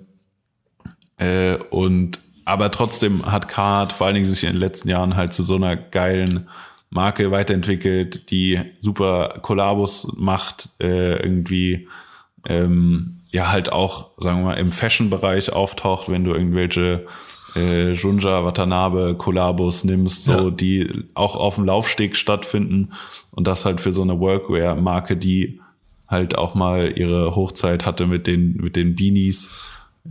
äh, 1.17 1.55
und 1.69 2.19
aber 2.45 2.71
trotzdem 2.71 3.25
hat 3.25 3.49
Carhartt 3.49 3.91
vor 3.91 4.07
allen 4.07 4.15
Dingen 4.15 4.25
sich 4.25 4.43
in 4.43 4.51
den 4.51 4.59
letzten 4.59 4.89
Jahren 4.89 5.15
halt 5.15 5.33
zu 5.33 5.43
so 5.43 5.55
einer 5.55 5.75
geilen 5.75 6.47
Marke 6.89 7.31
weiterentwickelt, 7.31 8.31
die 8.31 8.59
super 8.79 9.39
Kollabos 9.41 10.13
macht, 10.15 10.69
äh, 10.79 11.21
irgendwie 11.21 11.89
ähm, 12.47 13.19
ja 13.31 13.51
halt 13.51 13.71
auch, 13.71 14.11
sagen 14.17 14.39
wir 14.39 14.45
mal, 14.45 14.53
im 14.53 14.71
Fashion-Bereich 14.71 15.51
auftaucht, 15.51 16.07
wenn 16.07 16.23
du 16.23 16.33
irgendwelche 16.33 17.05
äh, 17.55 17.91
Junja 17.91 18.45
Watanabe 18.45 19.15
Kollabos 19.17 19.83
nimmst, 19.83 20.23
so 20.23 20.45
ja. 20.45 20.49
die 20.49 21.05
auch 21.13 21.35
auf 21.35 21.55
dem 21.55 21.65
Laufsteg 21.65 22.15
stattfinden 22.15 22.93
und 23.31 23.47
das 23.47 23.65
halt 23.65 23.81
für 23.81 23.91
so 23.91 24.03
eine 24.03 24.19
Workwear-Marke, 24.19 25.17
die 25.17 25.59
halt 26.07 26.37
auch 26.37 26.55
mal 26.55 26.97
ihre 26.97 27.35
Hochzeit 27.35 27.85
hatte 27.85 28.07
mit 28.07 28.27
den 28.27 28.57
mit 28.57 28.75
den 28.75 28.95
Beanies. 28.95 29.51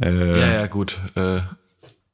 Äh, 0.01 0.41
ja, 0.41 0.53
ja, 0.53 0.67
gut. 0.67 0.99
Äh, 1.15 1.41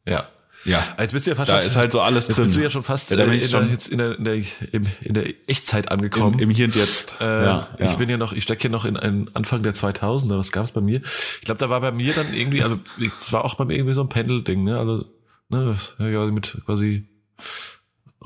ja. 0.06 0.28
Ja. 0.64 0.80
Jetzt 0.98 1.12
bist 1.12 1.26
du 1.26 1.30
ja 1.30 1.36
fast 1.36 1.50
da 1.50 1.58
schon, 1.58 1.66
ist 1.66 1.76
halt 1.76 1.92
so 1.92 2.00
alles 2.00 2.28
jetzt 2.28 2.36
drin. 2.36 2.44
bist 2.44 2.56
du 2.56 2.60
ja 2.60 2.70
schon 2.70 2.84
fast 2.84 3.10
ja, 3.10 3.16
da 3.16 3.24
bin 3.24 3.34
ich 3.34 3.50
schon 3.50 3.70
jetzt 3.70 3.88
in 3.88 3.98
der, 3.98 4.16
in 4.16 4.24
der, 4.24 4.36
in 4.70 5.14
der 5.14 5.26
Echtzeit 5.48 5.90
angekommen. 5.90 6.34
Im, 6.34 6.50
im 6.50 6.50
Hier 6.50 6.66
und 6.66 6.76
Jetzt. 6.76 7.16
Äh, 7.20 7.24
ja, 7.24 7.68
ja. 7.78 7.86
Ich 7.86 7.96
bin 7.96 8.08
ja 8.08 8.16
noch, 8.16 8.32
ich 8.32 8.44
stecke 8.44 8.62
hier 8.62 8.70
noch 8.70 8.84
in 8.84 8.96
einen 8.96 9.34
Anfang 9.34 9.62
der 9.62 9.74
2000er. 9.74 10.38
Was 10.38 10.52
gab 10.52 10.64
es 10.64 10.72
bei 10.72 10.80
mir? 10.80 11.02
Ich 11.40 11.46
glaube, 11.46 11.58
da 11.58 11.68
war 11.68 11.80
bei 11.80 11.90
mir 11.90 12.12
dann 12.12 12.32
irgendwie, 12.32 12.62
also 12.62 12.78
es 13.04 13.32
war 13.32 13.44
auch 13.44 13.56
bei 13.56 13.64
mir 13.64 13.74
irgendwie 13.74 13.94
so 13.94 14.02
ein 14.02 14.08
Pendelding, 14.08 14.62
ne? 14.62 14.78
Also 14.78 15.04
ne, 15.48 15.76
ja, 15.98 16.24
mit 16.26 16.62
quasi 16.64 17.08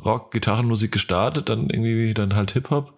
Rock, 0.05 0.31
Gitarrenmusik 0.31 0.93
gestartet, 0.93 1.49
dann 1.49 1.71
irgendwie 1.71 2.15
dann 2.15 2.35
halt 2.35 2.53
Hip 2.53 2.71
Hop. 2.71 2.95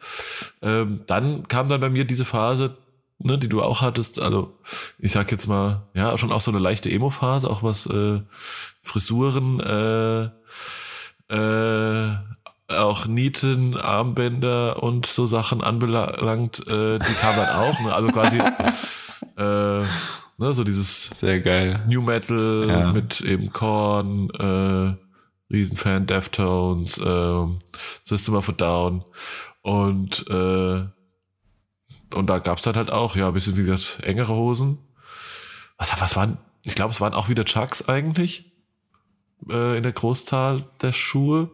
Ähm, 0.62 1.00
dann 1.06 1.46
kam 1.48 1.68
dann 1.68 1.80
bei 1.80 1.90
mir 1.90 2.04
diese 2.04 2.24
Phase, 2.24 2.76
ne, 3.18 3.38
die 3.38 3.48
du 3.48 3.62
auch 3.62 3.82
hattest. 3.82 4.20
Also 4.20 4.58
ich 4.98 5.12
sag 5.12 5.30
jetzt 5.30 5.46
mal, 5.46 5.82
ja, 5.94 6.16
schon 6.18 6.32
auch 6.32 6.40
so 6.40 6.50
eine 6.50 6.60
leichte 6.60 6.90
Emo-Phase, 6.90 7.48
auch 7.48 7.62
was 7.62 7.86
äh, 7.86 8.20
Frisuren, 8.82 9.60
äh, 9.60 10.28
äh, 11.34 12.16
auch 12.68 13.06
Nieten, 13.06 13.76
Armbänder 13.76 14.82
und 14.82 15.06
so 15.06 15.26
Sachen 15.26 15.62
anbelangt, 15.62 16.60
äh, 16.66 16.98
die 16.98 17.14
kamen 17.14 17.36
dann 17.36 17.56
auch. 17.56 17.80
Ne? 17.80 17.94
Also 17.94 18.08
quasi 18.08 18.38
äh, 19.38 19.40
ne, 19.40 19.84
so 20.52 20.64
dieses 20.64 21.08
Sehr 21.10 21.40
geil. 21.40 21.80
New 21.88 22.02
Metal 22.02 22.66
Ja. 22.68 22.92
mit 22.92 23.20
eben 23.22 23.52
Korn, 23.52 24.28
äh, 24.30 24.94
Riesenfan 25.50 26.06
Deftones, 26.06 26.98
äh, 26.98 27.46
System 28.04 28.34
of 28.34 28.48
a 28.48 28.52
Down 28.52 29.04
und 29.62 30.26
äh, 30.28 30.84
und 32.14 32.26
da 32.26 32.38
gab's 32.38 32.62
dann 32.62 32.76
halt 32.76 32.90
auch, 32.90 33.16
ja, 33.16 33.28
ein 33.28 33.34
bisschen 33.34 33.56
wie 33.56 33.64
gesagt, 33.64 34.02
engere 34.02 34.34
Hosen. 34.34 34.78
Was, 35.76 36.00
was 36.00 36.16
waren, 36.16 36.38
ich 36.62 36.74
glaube, 36.74 36.92
es 36.92 37.00
waren 37.00 37.14
auch 37.14 37.28
wieder 37.28 37.44
Chucks 37.44 37.88
eigentlich 37.88 38.52
äh, 39.48 39.76
in 39.76 39.82
der 39.82 39.92
Großteil 39.92 40.64
der 40.80 40.92
Schuhe. 40.92 41.50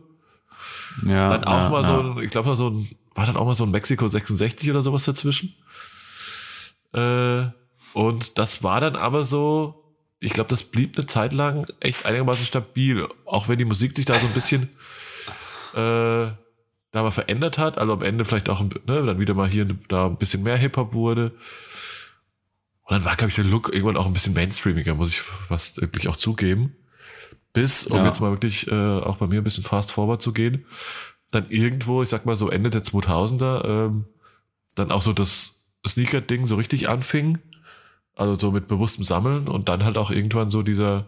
Ja, 1.05 1.31
Dann 1.31 1.45
auch 1.45 1.65
ja, 1.65 1.69
mal 1.69 1.83
ja. 1.83 1.89
so 1.89 2.01
ein, 2.01 2.23
ich 2.23 2.31
glaube 2.31 2.49
mal 2.49 2.57
so 2.57 2.71
ein, 2.71 2.89
war 3.15 3.27
dann 3.27 3.37
auch 3.37 3.47
mal 3.47 3.55
so 3.55 3.65
ein 3.65 3.71
Mexiko 3.71 4.09
66 4.09 4.71
oder 4.71 4.83
sowas 4.83 5.05
dazwischen. 5.05 5.55
Äh, 6.93 7.47
und 7.93 8.39
das 8.39 8.63
war 8.63 8.81
dann 8.81 8.97
aber 8.97 9.25
so, 9.25 9.84
ich 10.21 10.33
glaube, 10.33 10.49
das 10.51 10.63
blieb 10.63 10.97
eine 10.97 11.07
Zeit 11.07 11.33
lang 11.33 11.67
echt 11.81 12.07
einigermaßen 12.07 12.47
stabil, 12.47 13.07
auch 13.25 13.49
wenn 13.49 13.59
die 13.59 13.65
Musik 13.65 13.97
sich 13.97 14.07
da 14.07 14.15
so 14.15 14.27
ein 14.27 14.33
bisschen 14.33 14.63
äh, 15.75 16.31
da 16.93 17.03
mal 17.03 17.11
verändert 17.11 17.59
hat, 17.59 17.77
also 17.79 17.93
am 17.93 18.03
Ende 18.03 18.25
vielleicht 18.25 18.49
auch 18.49 18.61
ein, 18.61 18.71
ne, 18.87 19.05
dann 19.05 19.19
wieder 19.19 19.35
mal 19.35 19.49
hier 19.49 19.67
da 19.89 20.07
ein 20.07 20.17
bisschen 20.17 20.43
mehr 20.43 20.57
Hip-Hop 20.57 20.93
wurde. 20.95 21.33
Und 22.87 22.91
dann 22.91 23.05
war, 23.05 23.17
glaube 23.17 23.31
ich, 23.31 23.35
der 23.35 23.45
Look 23.45 23.73
irgendwann 23.73 23.97
auch 23.97 24.07
ein 24.07 24.13
bisschen 24.13 24.35
mainstreamiger, 24.35 24.95
muss 24.95 25.11
ich 25.11 25.21
fast 25.21 25.81
wirklich 25.81 26.07
auch 26.09 26.17
zugeben. 26.17 26.77
Bis, 27.53 27.87
um 27.87 27.97
Ja. 27.99 28.07
jetzt 28.07 28.21
mal 28.21 28.31
wirklich 28.31 28.69
äh, 28.69 28.99
auch 29.01 29.17
bei 29.17 29.27
mir 29.27 29.41
ein 29.41 29.45
bisschen 29.45 29.65
fast 29.65 29.91
forward 29.93 30.21
zu 30.23 30.33
gehen, 30.33 30.67
dann 31.31 31.49
irgendwo, 31.51 32.03
ich 32.03 32.09
sag 32.09 32.27
mal 32.27 32.37
so 32.37 32.49
Ende 32.51 32.71
der 32.71 32.83
2000er, 32.85 33.65
ähm, 33.67 34.05
dann 34.75 34.91
auch 34.93 35.03
so 35.03 35.13
das 35.13 35.69
Sneaker-Ding 35.87 36.47
so 36.47 36.57
richtig 36.57 36.89
anfing. 36.89 37.39
Also 38.17 38.39
so 38.39 38.51
mit 38.53 38.69
bewusstem 38.69 39.05
Sammeln 39.05 39.49
und 39.49 39.69
dann 39.69 39.85
halt 39.85 39.99
auch 39.99 40.11
irgendwann 40.11 40.51
so 40.51 40.63
dieser 40.63 41.07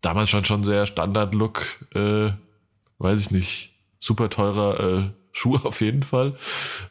damals 0.00 0.30
schon 0.30 0.44
schon 0.44 0.64
sehr 0.64 0.86
Standard-Look, 0.86 1.62
äh, 1.94 2.30
weiß 2.98 3.20
ich 3.20 3.30
nicht, 3.30 3.70
super 3.98 4.28
teurer 4.30 4.80
äh, 4.80 5.10
Schuh 5.32 5.56
auf 5.64 5.80
jeden 5.80 6.02
Fall. 6.02 6.34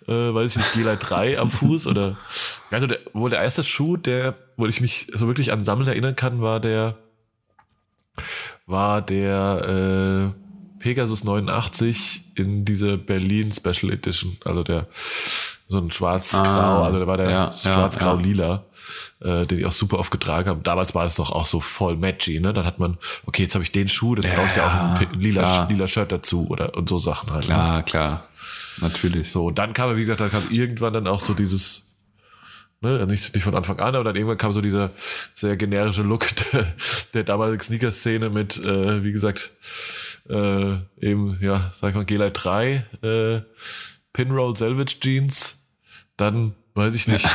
Äh, 0.07 0.34
weiß 0.34 0.51
ich 0.51 0.57
nicht, 0.57 0.74
Gela 0.74 0.95
3 0.95 1.39
am 1.39 1.51
Fuß 1.51 1.88
oder 1.88 2.17
also 2.72 2.88
der, 2.88 2.99
wohl 3.13 3.30
der 3.30 3.41
erste 3.41 3.63
Schuh, 3.63 3.97
der, 3.97 4.36
wo 4.57 4.65
ich 4.67 4.82
mich 4.82 5.11
so 5.13 5.28
wirklich 5.28 5.51
an 5.51 5.63
Sammeln 5.63 5.88
erinnern 5.88 6.15
kann, 6.15 6.41
war 6.41 6.59
der 6.59 6.97
war 8.65 9.01
der 9.01 10.34
äh, 10.38 10.80
Pegasus 10.80 11.24
89 11.24 12.36
in 12.36 12.65
diese 12.65 12.97
Berlin 12.97 13.51
Special 13.51 13.91
Edition, 13.91 14.38
also 14.45 14.63
der 14.63 14.88
so 15.70 15.78
ein 15.78 15.91
schwarz-grau, 15.91 16.39
Ah, 16.41 16.84
also 16.86 16.97
der 16.97 17.07
war 17.07 17.17
der 17.17 17.30
ja, 17.30 17.45
ja, 17.45 17.53
schwarz-grau-lila, 17.53 18.65
äh, 19.22 19.45
den 19.45 19.59
ich 19.59 19.65
auch 19.67 19.72
super 19.72 19.99
oft 19.99 20.09
getragen 20.11 20.49
habe. 20.49 20.61
Damals 20.63 20.95
war 20.95 21.05
es 21.05 21.15
doch 21.15 21.32
auch 21.32 21.45
so 21.45 21.59
voll 21.59 21.95
matchy, 21.95 22.39
ne? 22.39 22.53
Dann 22.53 22.65
hat 22.65 22.80
man, 22.80 22.97
okay, 23.28 23.43
jetzt 23.43 23.53
habe 23.53 23.63
ich 23.63 23.72
den 23.72 23.88
Schuh, 23.88 24.15
dann 24.15 24.26
Ja, 24.26 24.36
brauche 24.36 24.47
ich 24.49 24.55
ja 24.57 24.67
auch 24.67 24.74
ein 24.74 25.01
ja, 25.13 25.20
lila, 25.20 25.41
klar. 25.41 25.70
lila 25.70 25.88
Shirt 25.88 26.11
dazu 26.11 26.47
oder 26.49 26.76
und 26.76 26.89
so 26.89 26.97
Sachen 26.97 27.32
halt. 27.32 27.47
Ne? 27.47 27.53
Klar, 27.53 27.84
klar. 27.84 28.28
Natürlich. 28.82 29.30
So, 29.32 29.45
und 29.47 29.59
dann 29.59 29.74
kam, 29.74 29.95
wie 29.95 30.01
gesagt, 30.01 30.22
dann 30.22 30.32
kam 30.32 30.43
irgendwann 30.49 30.93
dann 30.93 31.05
auch 31.07 31.20
so 31.20 31.34
dieses, 31.36 31.91
ne, 32.82 33.05
nicht, 33.05 33.36
nicht 33.36 33.43
von 33.43 33.53
Anfang 33.55 33.80
an, 33.80 33.93
aber 33.93 34.05
dann 34.05 34.15
irgendwann 34.15 34.38
kam 34.38 34.53
so 34.53 34.61
dieser 34.61 34.89
sehr 35.36 35.55
generische 35.55 36.01
Look 36.01 36.26
der, 36.53 36.65
der 37.13 37.24
damaligen 37.26 37.61
Sneaker-Szene 37.61 38.32
mit, 38.32 38.57
äh, 38.57 39.03
wie 39.03 39.11
gesagt, 39.11 39.51
äh, 40.30 40.78
eben, 40.99 41.38
ja, 41.41 41.72
sag 41.80 41.89
ich 41.89 41.95
mal, 41.95 42.05
G-Lite 42.05 42.32
3, 42.32 42.86
äh, 43.03 43.41
Pinroll 44.13 44.57
Selvage 44.57 44.99
Jeans, 44.99 45.59
dann, 46.20 46.55
weiß 46.76 46.93
ich 46.95 47.07
nicht, 47.07 47.28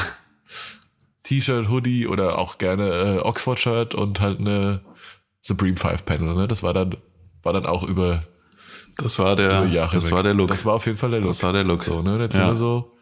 T-Shirt, 1.24 1.68
Hoodie 1.68 2.07
oder 2.07 2.39
auch 2.39 2.59
gerne 2.59 2.89
äh, 2.89 3.18
Oxford-Shirt 3.20 3.95
und 3.95 4.20
halt 4.20 4.41
eine 4.41 4.80
Supreme 5.41 5.76
Five 5.76 6.05
Panel, 6.05 6.35
ne, 6.35 6.49
das 6.49 6.62
war 6.62 6.74
dann, 6.74 6.97
war 7.43 7.53
dann 7.53 7.66
auch 7.66 7.82
über, 7.82 8.22
Das 8.97 9.18
war 9.18 9.37
der, 9.37 9.62
über 9.64 9.72
Jahre 9.72 9.95
das 9.95 10.07
weg. 10.07 10.12
war 10.14 10.22
der 10.22 10.35
Look. 10.35 10.49
Das 10.49 10.64
war 10.64 10.74
auf 10.74 10.87
jeden 10.87 10.99
Fall 10.99 11.11
der 11.11 11.20
Look. 11.20 11.30
Das 11.30 11.43
war 11.43 11.53
der 11.53 11.64
Look. 11.64 11.85
So, 11.85 12.03
ne? 12.03 12.18
Jetzt 12.18 12.37
Ja. 12.37 12.55
so. 12.55 12.93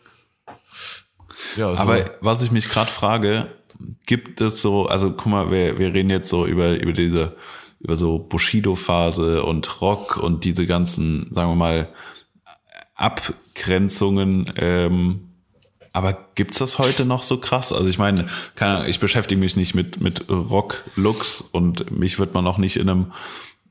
Ja. 1.56 1.68
Aber 1.74 2.04
was 2.20 2.42
ich 2.42 2.50
mich 2.50 2.68
gerade 2.68 2.90
frage, 2.90 3.48
gibt 4.06 4.40
es 4.40 4.62
so, 4.62 4.86
also 4.86 5.12
guck 5.12 5.26
mal, 5.26 5.50
wir, 5.50 5.78
wir 5.78 5.92
reden 5.92 6.10
jetzt 6.10 6.28
so 6.28 6.46
über, 6.46 6.80
über 6.80 6.92
diese, 6.92 7.36
über 7.80 7.96
so 7.96 8.18
Bushido-Phase 8.18 9.42
und 9.42 9.80
Rock 9.80 10.16
und 10.16 10.44
diese 10.44 10.66
ganzen, 10.66 11.28
sagen 11.34 11.50
wir 11.50 11.56
mal, 11.56 11.88
Abgrenzungen, 12.94 14.50
ähm, 14.56 15.31
aber 15.92 16.16
gibt's 16.34 16.58
das 16.58 16.78
heute 16.78 17.04
noch 17.04 17.22
so 17.22 17.38
krass? 17.38 17.72
Also 17.72 17.88
ich 17.90 17.98
meine, 17.98 18.26
keine 18.54 18.76
Ahnung, 18.76 18.88
ich 18.88 18.98
beschäftige 19.00 19.40
mich 19.40 19.56
nicht 19.56 19.74
mit, 19.74 20.00
mit 20.00 20.28
Rock-Looks 20.30 21.42
und 21.52 21.90
mich 21.90 22.18
wird 22.18 22.34
man 22.34 22.46
auch 22.46 22.58
nicht 22.58 22.76
in 22.76 22.88
einem 22.88 23.12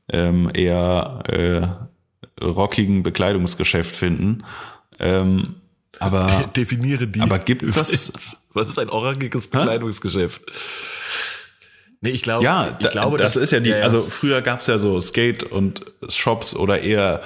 ähm, 0.08 0.50
eher 0.54 1.22
äh, 1.28 2.42
rockigen 2.44 3.02
Bekleidungsgeschäft 3.02 3.94
finden. 3.94 4.44
Ähm, 4.98 5.56
aber 5.98 6.50
definiere 6.56 7.06
die. 7.06 7.20
aber 7.20 7.38
gibt's 7.38 7.74
das- 7.74 8.12
Was 8.52 8.68
ist 8.68 8.78
ein 8.78 8.90
orangiges 8.90 9.48
Bekleidungsgeschäft? 9.48 10.42
Nee, 12.04 12.10
ich 12.10 12.22
glaube, 12.22 12.44
Ja, 12.44 12.76
ich 12.80 12.90
glaube, 12.90 13.16
das 13.16 13.34
dass- 13.34 13.42
ist 13.44 13.52
ja 13.52 13.60
die, 13.60 13.70
ja, 13.70 13.78
ja. 13.78 13.84
also 13.84 14.02
früher 14.02 14.42
gab's 14.42 14.66
ja 14.66 14.78
so 14.78 15.00
Skate 15.00 15.44
und 15.44 15.82
Shops 16.08 16.54
oder 16.54 16.80
eher 16.80 17.22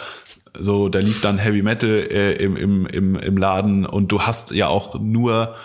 so, 0.60 0.88
da 0.88 0.98
lief 0.98 1.20
dann 1.20 1.38
Heavy 1.38 1.62
Metal 1.62 2.06
äh, 2.10 2.32
im, 2.34 2.56
im, 2.56 2.86
im, 2.86 3.16
im 3.16 3.36
Laden 3.36 3.86
und 3.86 4.12
du 4.12 4.22
hast 4.22 4.50
ja 4.52 4.68
auch 4.68 4.98
nur 4.98 5.56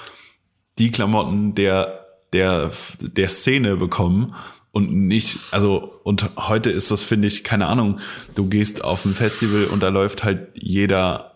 die 0.77 0.91
Klamotten 0.91 1.55
der, 1.55 2.05
der, 2.33 2.71
der 2.99 3.29
Szene 3.29 3.77
bekommen 3.77 4.35
und 4.71 4.93
nicht, 4.93 5.39
also, 5.51 5.99
und 6.03 6.29
heute 6.37 6.69
ist 6.69 6.91
das, 6.91 7.03
finde 7.03 7.27
ich, 7.27 7.43
keine 7.43 7.67
Ahnung, 7.67 7.99
du 8.35 8.47
gehst 8.47 8.83
auf 8.83 9.03
ein 9.05 9.13
Festival 9.13 9.65
und 9.65 9.83
da 9.83 9.89
läuft 9.89 10.23
halt 10.23 10.49
jeder 10.55 11.33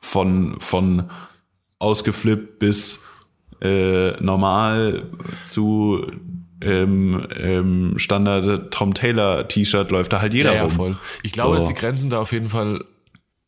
von, 0.00 0.58
von 0.58 1.10
ausgeflippt 1.78 2.58
bis 2.58 3.04
äh, 3.62 4.12
normal 4.20 5.10
zu 5.44 6.10
ähm, 6.62 7.26
ähm, 7.38 7.94
Standard 7.98 8.70
Tom 8.72 8.94
Taylor 8.94 9.46
T-Shirt 9.48 9.90
läuft 9.90 10.12
da 10.12 10.20
halt 10.20 10.34
jeder 10.34 10.50
ja, 10.50 10.56
ja, 10.56 10.62
rum. 10.64 10.72
voll. 10.72 10.98
Ich 11.22 11.32
glaube, 11.32 11.56
So. 11.56 11.62
dass 11.64 11.68
die 11.74 11.78
Grenzen 11.80 12.10
da 12.10 12.20
auf 12.20 12.32
jeden 12.32 12.48
Fall 12.48 12.84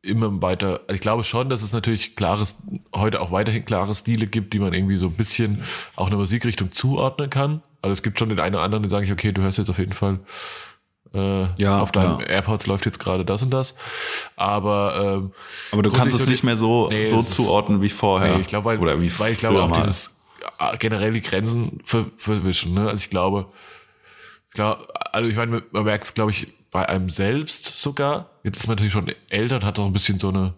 immer 0.05 0.43
weiter, 0.43 0.81
also 0.89 0.95
ich 0.95 1.01
glaube 1.01 1.23
schon, 1.23 1.49
dass 1.49 1.63
es 1.63 1.73
natürlich 1.73 2.17
klares, 2.17 2.57
heute 2.95 3.21
auch 3.21 3.31
weiterhin 3.31 3.65
klare 3.65 3.95
Stile 3.95 4.27
gibt, 4.27 4.53
die 4.53 4.59
man 4.59 4.73
irgendwie 4.75 4.97
so 4.97 5.07
ein 5.07 5.13
bisschen 5.13 5.63
auch 5.95 6.09
einer 6.09 6.17
Musikrichtung 6.17 6.73
zuordnen 6.73 7.31
kann. 7.31 7.63
Also 7.83 7.93
es 7.93 8.03
gibt 8.03 8.19
schon 8.19 8.29
den 8.29 8.41
einen 8.41 8.55
oder 8.57 8.65
anderen, 8.65 8.83
den 8.83 8.91
sage 8.91 9.05
ich, 9.05 9.13
okay, 9.13 9.31
du 9.33 9.43
hörst 9.43 9.59
jetzt 9.59 9.71
auf 9.71 9.79
jeden 9.79 9.93
Fall 9.93 10.19
äh, 11.15 11.47
Ja, 11.63 11.81
auf 11.81 11.93
deinem 11.93 12.19
ja. 12.21 12.27
AirPods 12.27 12.67
läuft 12.67 12.85
jetzt 12.87 12.99
gerade 12.99 13.25
das 13.25 13.43
und 13.43 13.51
das. 13.51 13.75
Aber 14.37 15.19
ähm, 15.21 15.33
Aber 15.71 15.83
du 15.83 15.91
kannst 15.93 16.17
es 16.17 16.25
so 16.25 16.31
nicht 16.31 16.43
mehr 16.43 16.57
so, 16.57 16.89
Nee, 16.89 17.05
so 17.05 17.23
zuordnen 17.23 17.81
wie 17.83 17.89
vorher. 17.89 18.35
Nee, 18.37 18.41
ich 18.41 18.47
glaube, 18.49 18.65
weil, 18.67 18.79
Oder 18.79 19.01
wie 19.01 19.13
weil 19.21 19.33
ich 19.33 19.39
glaube 19.39 19.63
auch 19.63 19.69
mal. 19.69 19.83
dieses 19.83 20.07
ja, 20.07 20.13
generell 20.79 21.13
die 21.13 21.23
Grenzen 21.23 21.81
ver, 21.85 22.07
verwischen. 22.17 22.75
Ne? 22.75 22.83
Also 22.83 22.97
ich 22.97 23.11
glaube, 23.11 23.53
glaube, 24.51 24.87
also 25.13 25.29
ich 25.29 25.37
meine, 25.37 25.63
man 25.71 25.85
merkt 25.85 26.05
es, 26.05 26.15
glaube 26.15 26.31
ich, 26.31 26.49
bei 26.71 26.89
einem 26.89 27.11
selbst 27.11 27.81
sogar. 27.81 28.31
Jetzt 28.45 28.59
ist 28.59 28.67
man 28.67 28.77
natürlich 28.77 28.93
schon 28.93 29.13
älter 29.29 29.57
und 29.57 29.65
hat 29.65 29.79
auch 29.79 29.87
ein 29.87 29.93
bisschen 29.93 30.19
so 30.19 30.29
eine 30.29 30.55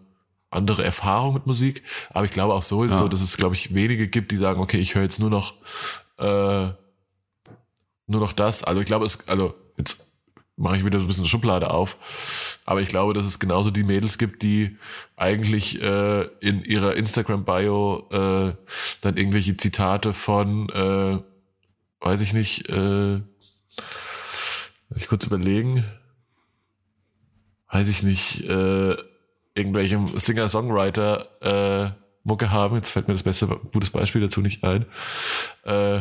andere 0.51 0.85
Erfahrung 0.85 1.35
mit 1.35 1.47
Musik. 1.47 1.83
Aber 2.11 2.25
ich 2.25 2.31
glaube 2.31 2.55
auch 2.55 2.63
so 2.63 2.85
ist 2.85 2.93
Ja. 2.93 2.99
so, 2.99 3.09
dass 3.09 3.21
es, 3.21 3.37
glaube 3.37 3.55
ich, 3.57 3.75
wenige 3.75 4.07
gibt, 4.09 4.31
die 4.31 4.37
sagen, 4.37 4.61
okay, 4.61 4.79
ich 4.79 4.95
höre 4.95 5.03
jetzt 5.03 5.19
nur 5.19 5.31
noch 5.31 5.55
äh, 6.19 6.69
nur 8.07 8.21
noch 8.21 8.33
das. 8.33 8.63
Also 8.65 8.81
ich 8.81 8.87
glaube, 8.87 9.07
es, 9.07 9.19
also 9.27 9.55
jetzt 9.77 10.07
mache 10.57 10.77
ich 10.77 10.85
wieder 10.85 10.99
so 10.99 11.05
ein 11.05 11.09
bisschen 11.09 11.27
Schublade 11.27 11.71
auf. 11.71 11.97
Aber 12.65 12.81
ich 12.81 12.89
glaube, 12.89 13.13
dass 13.13 13.27
es 13.27 13.39
genauso 13.39 13.71
die 13.71 13.83
Mädels 13.83 14.19
gibt, 14.19 14.43
die 14.43 14.79
eigentlich 15.17 15.83
äh, 15.83 16.23
in 16.41 16.65
ihrer 16.65 16.97
Instagram-Bio 16.97 18.09
äh, 18.11 18.55
dann 19.01 19.17
irgendwelche 19.17 19.57
Zitate 19.57 20.13
von, 20.13 20.69
äh, 20.71 21.19
weiß 22.01 22.21
ich 22.21 22.33
nicht, 22.33 22.69
äh, 22.69 23.21
muss 24.89 25.03
ich 25.03 25.09
kurz 25.09 25.27
überlegen, 25.27 25.85
weiß 27.71 27.89
ich 27.89 28.03
nicht, 28.03 28.45
äh, 28.45 28.97
irgendwelchem 29.55 30.19
Singer-Songwriter 30.19 31.29
äh, 31.43 32.05
Mucke 32.23 32.51
haben. 32.51 32.77
Jetzt 32.77 32.91
fällt 32.91 33.09
mir 33.09 33.15
das 33.15 33.23
beste, 33.23 33.47
gutes 33.47 33.91
Beispiel 33.91 34.21
dazu 34.21 34.41
nicht 34.41 34.65
ein. 34.65 34.87
Äh, 35.65 36.01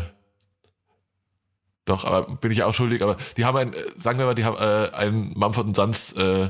doch, 1.85 2.05
aber 2.05 2.35
bin 2.37 2.51
ich 2.51 2.63
auch 2.63 2.73
schuldig, 2.73 3.01
aber 3.03 3.17
die 3.37 3.45
haben 3.45 3.57
ein, 3.57 3.73
äh, 3.73 3.77
sagen 3.95 4.17
wir 4.19 4.25
mal, 4.25 4.35
die 4.35 4.45
haben 4.45 4.57
äh, 4.57 4.89
ein 4.95 5.33
Mumford 5.35 5.75
Sons 5.75 6.13
äh, 6.13 6.49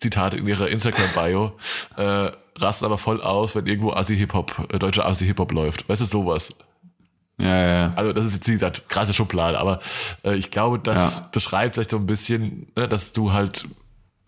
Zitat 0.00 0.34
in 0.34 0.46
ihrer 0.46 0.68
Instagram-Bio, 0.68 1.52
äh, 1.96 2.30
rasten 2.58 2.84
aber 2.84 2.98
voll 2.98 3.20
aus, 3.22 3.54
wenn 3.54 3.66
irgendwo 3.66 3.92
Assi-Hip-Hop, 3.92 4.68
äh, 4.72 4.78
deutscher 4.78 5.06
Assi-Hip-Hop 5.06 5.52
läuft. 5.52 5.88
Weißt 5.88 6.02
du, 6.02 6.04
sowas. 6.04 6.54
ja, 7.40 7.66
ja. 7.66 7.92
Also 7.96 8.12
das 8.12 8.26
ist 8.26 8.34
jetzt, 8.34 8.48
wie 8.48 8.52
gesagt, 8.52 8.88
krasse 8.88 9.14
Schublade, 9.14 9.58
aber 9.58 9.80
äh, 10.24 10.34
ich 10.34 10.50
glaube, 10.50 10.78
das 10.78 11.18
Ja. 11.18 11.28
beschreibt 11.32 11.74
vielleicht 11.76 11.90
so 11.90 11.96
ein 11.96 12.06
bisschen, 12.06 12.70
ne, 12.76 12.86
dass 12.88 13.12
du 13.12 13.32
halt 13.32 13.66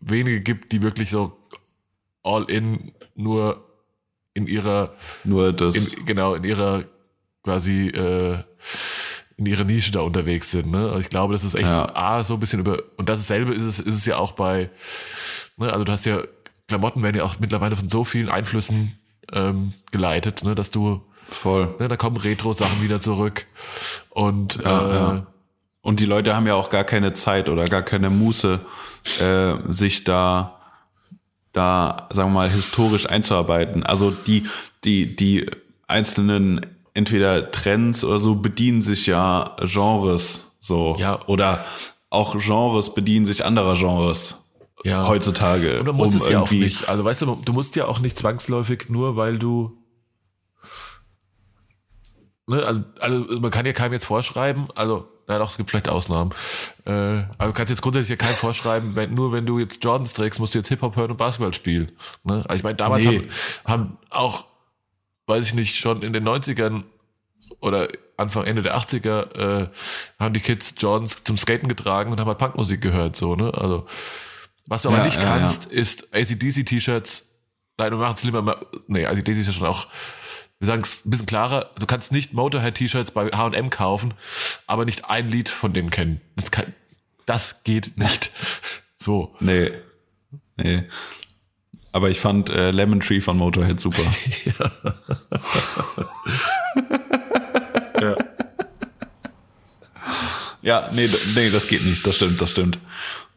wenige 0.00 0.40
gibt, 0.40 0.72
die 0.72 0.82
wirklich 0.82 1.10
so 1.10 1.36
all 2.22 2.44
in 2.44 2.92
nur 3.14 3.62
in 4.32 4.46
ihrer 4.46 4.92
nur 5.22 5.52
das 5.52 5.76
in, 5.94 6.06
genau 6.06 6.34
in 6.34 6.42
ihrer 6.44 6.84
quasi 7.44 7.88
äh, 7.88 8.38
in 9.36 9.46
ihrer 9.46 9.64
Nische 9.64 9.92
da 9.92 10.00
unterwegs 10.00 10.50
sind. 10.50 10.70
Ne? 10.70 10.88
Also 10.88 11.00
ich 11.00 11.10
glaube, 11.10 11.32
das 11.32 11.44
ist 11.44 11.54
echt 11.54 11.66
Ja. 11.68 11.94
A, 11.94 12.24
so 12.24 12.34
ein 12.34 12.40
bisschen 12.40 12.60
über 12.60 12.78
und 12.96 13.08
dasselbe 13.08 13.52
ist 13.54 13.62
es 13.62 13.80
ist 13.80 13.94
es 13.94 14.06
ja 14.06 14.16
auch 14.16 14.32
bei 14.32 14.70
ne, 15.56 15.72
also 15.72 15.84
du 15.84 15.92
hast 15.92 16.06
ja 16.06 16.18
Klamotten 16.68 17.02
werden 17.02 17.16
ja 17.16 17.24
auch 17.24 17.38
mittlerweile 17.40 17.76
von 17.76 17.88
so 17.88 18.04
vielen 18.04 18.28
Einflüssen 18.28 18.98
ähm, 19.32 19.72
geleitet, 19.90 20.44
ne, 20.44 20.54
dass 20.54 20.70
du 20.70 21.02
voll. 21.28 21.74
ne, 21.78 21.88
da 21.88 21.96
kommen 21.96 22.16
Retro-Sachen 22.16 22.82
wieder 22.82 23.00
zurück 23.00 23.46
und 24.10 24.56
Ja, 24.62 24.88
äh, 24.88 24.94
ja. 24.94 25.26
Und 25.84 26.00
die 26.00 26.06
Leute 26.06 26.34
haben 26.34 26.46
ja 26.46 26.54
auch 26.54 26.70
gar 26.70 26.84
keine 26.84 27.12
Zeit 27.12 27.50
oder 27.50 27.66
gar 27.66 27.82
keine 27.82 28.08
Muße, 28.08 28.58
äh, 29.20 29.70
sich 29.70 30.04
da, 30.04 30.58
da, 31.52 32.08
sagen 32.10 32.30
wir 32.30 32.34
mal, 32.34 32.48
historisch 32.48 33.06
einzuarbeiten. 33.06 33.82
Also 33.84 34.10
die, 34.10 34.48
die, 34.84 35.14
die 35.14 35.50
einzelnen 35.86 36.64
entweder 36.94 37.50
Trends 37.50 38.04
oder 38.04 38.18
so 38.18 38.36
bedienen 38.36 38.82
sich 38.82 39.06
ja 39.06 39.56
Genres 39.60 40.52
so. 40.60 40.96
Ja. 40.98 41.20
Oder 41.26 41.64
auch 42.10 42.38
Genres 42.38 42.94
bedienen 42.94 43.26
sich 43.26 43.44
anderer 43.44 43.74
Genres 43.74 44.52
ja. 44.84 45.06
heutzutage. 45.08 45.80
Und 45.80 45.86
man 45.86 45.96
muss 45.96 46.14
um 46.14 46.16
es 46.16 46.28
ja 46.30 46.40
auch 46.40 46.50
nicht. 46.50 46.88
Also 46.88 47.04
weißt 47.04 47.22
du, 47.22 47.38
du 47.44 47.52
musst 47.52 47.76
ja 47.76 47.86
auch 47.86 47.98
nicht 47.98 48.18
zwangsläufig 48.18 48.88
nur, 48.88 49.16
weil 49.16 49.38
du 49.38 49.76
ne, 52.46 52.64
also, 52.64 52.84
also 53.00 53.40
man 53.40 53.50
kann 53.50 53.66
ja 53.66 53.72
keinem 53.72 53.94
jetzt 53.94 54.06
vorschreiben, 54.06 54.68
also 54.74 55.08
na 55.26 55.38
doch, 55.38 55.50
es 55.50 55.56
gibt 55.56 55.70
vielleicht 55.70 55.88
Ausnahmen. 55.88 56.32
Äh, 56.84 56.90
aber 57.38 57.46
du 57.46 57.52
kannst 57.54 57.70
jetzt 57.70 57.80
grundsätzlich 57.80 58.10
ja 58.10 58.16
keinem 58.16 58.34
vorschreiben, 58.36 58.94
wenn, 58.94 59.14
nur 59.14 59.32
wenn 59.32 59.46
du 59.46 59.58
jetzt 59.58 59.82
Jordans 59.82 60.12
trägst, 60.12 60.38
musst 60.38 60.54
du 60.54 60.58
jetzt 60.58 60.68
Hip-Hop 60.68 60.96
hören 60.96 61.10
und 61.10 61.16
Basketball 61.16 61.54
spielen. 61.54 61.92
Ne? 62.24 62.44
Also 62.46 62.54
ich 62.56 62.62
meine, 62.62 62.76
damals 62.76 63.04
Nee. 63.04 63.28
haben, 63.64 63.64
haben 63.64 63.98
auch, 64.10 64.44
weiß 65.26 65.46
ich 65.46 65.54
nicht, 65.54 65.76
schon 65.76 66.02
in 66.02 66.12
den 66.12 66.26
90ern 66.26 66.84
oder 67.60 67.88
Anfang, 68.16 68.44
Ende 68.44 68.62
der 68.62 68.76
80er 68.76 69.62
äh, 69.62 69.68
haben 70.18 70.34
die 70.34 70.40
Kids 70.40 70.74
Jordans 70.78 71.24
zum 71.24 71.36
Skaten 71.36 71.68
getragen 71.68 72.12
und 72.12 72.20
haben 72.20 72.28
halt 72.28 72.38
Punkmusik 72.38 72.80
gehört, 72.80 73.16
so, 73.16 73.34
ne? 73.34 73.52
Also 73.54 73.86
was 74.66 74.82
du 74.82 74.88
aber 74.88 74.98
Ja, 74.98 75.04
nicht 75.04 75.16
ja, 75.16 75.22
kannst, 75.22 75.66
ist 75.66 76.14
ACDC-T-Shirts. 76.14 77.28
Nein, 77.76 77.90
du 77.90 77.98
machst 77.98 78.24
lieber 78.24 78.40
mal. 78.40 78.56
Nee, 78.86 79.04
ACDC 79.04 79.28
ist 79.36 79.46
ja 79.48 79.52
schon 79.52 79.66
auch. 79.66 79.88
Wir 80.58 80.66
sagen 80.66 80.82
es 80.82 81.04
ein 81.04 81.10
bisschen 81.10 81.26
klarer. 81.26 81.70
Du 81.78 81.86
kannst 81.86 82.12
nicht 82.12 82.32
Motorhead-T-Shirts 82.32 83.10
bei 83.10 83.26
H&M 83.26 83.68
kaufen, 83.70 84.14
aber 84.66 84.84
nicht 84.84 85.04
ein 85.06 85.28
Lied 85.28 85.48
von 85.48 85.72
denen 85.72 85.90
kennen. 85.90 86.20
Das, 86.36 86.50
kann, 86.50 86.72
das 87.26 87.64
geht 87.64 87.98
nicht. 87.98 88.30
So. 88.96 89.36
Nee. 89.38 89.70
Nee. 90.56 90.88
Aber 91.94 92.10
ich 92.10 92.18
fand 92.18 92.50
äh, 92.50 92.72
Lemon 92.72 92.98
Tree 92.98 93.20
von 93.20 93.36
Motorhead 93.38 93.78
super. 93.78 94.02
Ja. 98.00 98.16
Ja, 100.62 100.88
nee, 100.92 101.06
nee, 101.36 101.50
das 101.50 101.68
geht 101.68 101.84
nicht. 101.86 102.04
Das 102.06 102.16
stimmt, 102.16 102.40
das 102.40 102.50
stimmt. 102.50 102.78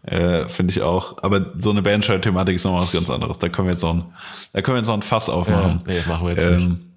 Äh, 0.03 0.47
Finde 0.49 0.71
ich 0.71 0.81
auch. 0.81 1.21
Aber 1.23 1.53
so 1.57 1.69
eine 1.69 1.81
Bandshirt-Thematik 1.83 2.55
ist 2.55 2.65
noch 2.65 2.81
was 2.81 2.91
ganz 2.91 3.09
anderes. 3.11 3.37
Da 3.37 3.49
können 3.49 3.67
wir 3.67 3.73
jetzt 3.73 3.83
noch 3.83 3.93
ein, 3.93 4.05
da 4.53 4.61
können 4.61 4.75
wir 4.75 4.79
jetzt 4.79 4.87
noch 4.87 4.95
ein 4.95 5.03
Fass 5.03 5.27
ja 5.27 5.33
aufmachen. 5.33 5.81
nee, 5.85 6.01
machen 6.07 6.25
wir 6.25 6.33
jetzt 6.33 6.45
nicht. 6.49 6.65
ähm, 6.65 6.91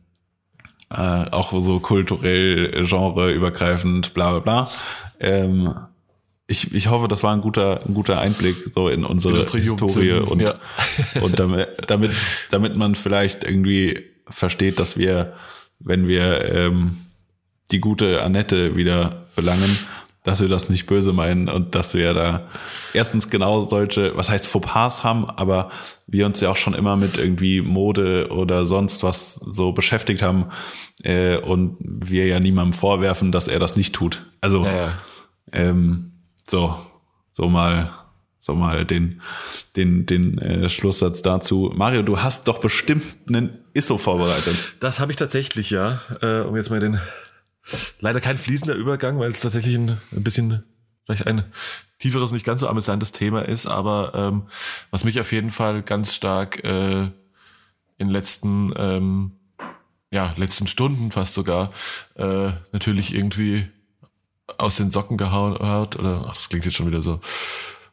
äh, 0.91 1.31
auch 1.31 1.53
so 1.61 1.79
kulturell, 1.81 2.85
genreübergreifend, 2.87 4.15
bla 4.15 4.39
bla 4.39 4.41
bla. 4.41 4.71
Ähm, 5.21 5.75
ich, 6.51 6.75
ich 6.75 6.89
hoffe, 6.89 7.07
das 7.07 7.23
war 7.23 7.33
ein 7.33 7.41
guter, 7.41 7.81
ein 7.87 7.95
guter 7.95 8.21
Einblick 8.21 8.57
so 8.75 8.89
in 8.89 9.05
unsere 9.05 9.43
In 9.43 9.49
Historie 9.49 10.15
und, 10.15 10.43
ja. 10.43 10.55
und 11.23 11.39
damit, 11.39 11.69
damit, 11.87 12.11
damit 12.51 12.77
man 12.77 12.97
vielleicht 12.97 13.45
irgendwie 13.45 14.01
versteht, 14.29 14.81
dass 14.81 14.99
wir, 14.99 15.35
wenn 15.79 16.09
wir 16.09 16.45
ähm, 16.53 17.07
die 17.71 17.79
gute 17.79 18.23
Annette 18.23 18.75
wieder 18.75 19.27
belangen, 19.37 19.79
dass 20.25 20.41
wir 20.41 20.49
das 20.49 20.69
nicht 20.69 20.87
böse 20.87 21.13
meinen 21.13 21.49
und 21.49 21.77
dass 21.77 21.95
wir 21.95 22.13
da 22.15 22.49
erstens 22.95 23.31
genau 23.31 23.63
solche, 23.63 24.17
was 24.17 24.29
heißt 24.29 24.49
Fauxpas 24.49 25.05
haben, 25.05 25.31
aber 25.31 25.71
wir 26.09 26.27
uns 26.27 26.41
ja 26.41 26.51
auch 26.51 26.57
schon 26.57 26.75
immer 26.75 26.97
mit 26.97 27.17
irgendwie 27.17 27.61
Mode 27.61 28.29
oder 28.33 28.67
sonst 28.67 29.05
was 29.05 29.35
so 29.35 29.71
beschäftigt 29.71 30.21
haben 30.21 30.47
äh, 31.05 31.37
und 31.37 31.77
wir 31.81 32.27
ja 32.27 32.41
niemandem 32.41 32.73
vorwerfen, 32.73 33.31
dass 33.31 33.47
er 33.47 33.61
das 33.61 33.77
nicht 33.77 33.95
tut. 33.95 34.27
Also 34.41 34.65
Ja, 34.65 34.77
ja. 34.77 34.93
ähm, 35.53 36.10
so, 36.51 36.79
so 37.33 37.49
mal, 37.49 37.93
so 38.39 38.55
mal 38.55 38.85
den, 38.85 39.23
den, 39.77 40.07
den 40.07 40.39
äh, 40.39 40.69
Schlusssatz 40.69 41.23
dazu. 41.23 41.73
Mario, 41.75 42.03
du 42.03 42.21
hast 42.21 42.49
doch 42.49 42.59
bestimmt 42.59 43.05
einen 43.29 43.65
ISO 43.73 43.99
vorbereitet. 43.99 44.75
Das 44.81 45.01
habe 45.01 45.13
ich 45.13 45.17
tatsächlich, 45.17 45.71
ja. 45.71 46.01
Äh, 46.21 46.41
um 46.41 46.57
jetzt 46.57 46.71
mal 46.71 46.81
den. 46.81 47.01
Leider 48.01 48.21
kein 48.21 48.39
fließender 48.39 48.75
Übergang, 48.75 49.19
weil 49.19 49.31
es 49.31 49.41
tatsächlich 49.41 49.77
ein, 49.77 50.01
ein 50.13 50.25
bisschen, 50.25 50.65
vielleicht 51.05 51.27
ein 51.27 51.45
tieferes, 51.99 52.33
nicht 52.33 52.47
ganz 52.47 52.63
so 52.63 52.69
amüsantes 52.69 53.13
Thema 53.13 53.43
ist, 53.47 53.67
aber 53.67 54.13
ähm, 54.15 54.43
was 54.91 55.05
mich 55.05 55.21
auf 55.21 55.31
jeden 55.31 55.51
Fall 55.51 55.83
ganz 55.83 56.15
stark 56.15 56.65
äh, 56.65 57.11
in 57.99 58.09
letzten, 58.09 58.73
ähm, 58.77 59.33
ja, 60.11 60.35
letzten 60.37 60.67
Stunden 60.67 61.11
fast 61.13 61.35
sogar 61.35 61.71
äh, 62.17 62.51
natürlich 62.73 63.15
irgendwie 63.15 63.69
aus 64.59 64.77
den 64.77 64.91
Socken 64.91 65.17
gehauen 65.17 65.59
hat, 65.59 65.97
oder 65.97 66.25
ach, 66.29 66.35
das 66.35 66.49
klingt 66.49 66.65
jetzt 66.65 66.75
schon 66.75 66.87
wieder 66.87 67.03
so, 67.03 67.21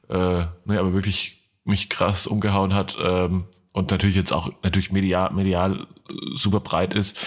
äh, 0.09 0.45
ne, 0.65 0.79
aber 0.79 0.93
wirklich 0.93 1.43
mich 1.63 1.89
krass 1.89 2.27
umgehauen 2.27 2.73
hat 2.73 2.97
ähm, 3.01 3.45
und 3.73 3.91
natürlich 3.91 4.15
jetzt 4.15 4.31
auch 4.31 4.51
natürlich 4.63 4.91
medial, 4.91 5.33
medial 5.33 5.87
super 6.33 6.61
breit 6.61 6.93
ist, 6.93 7.17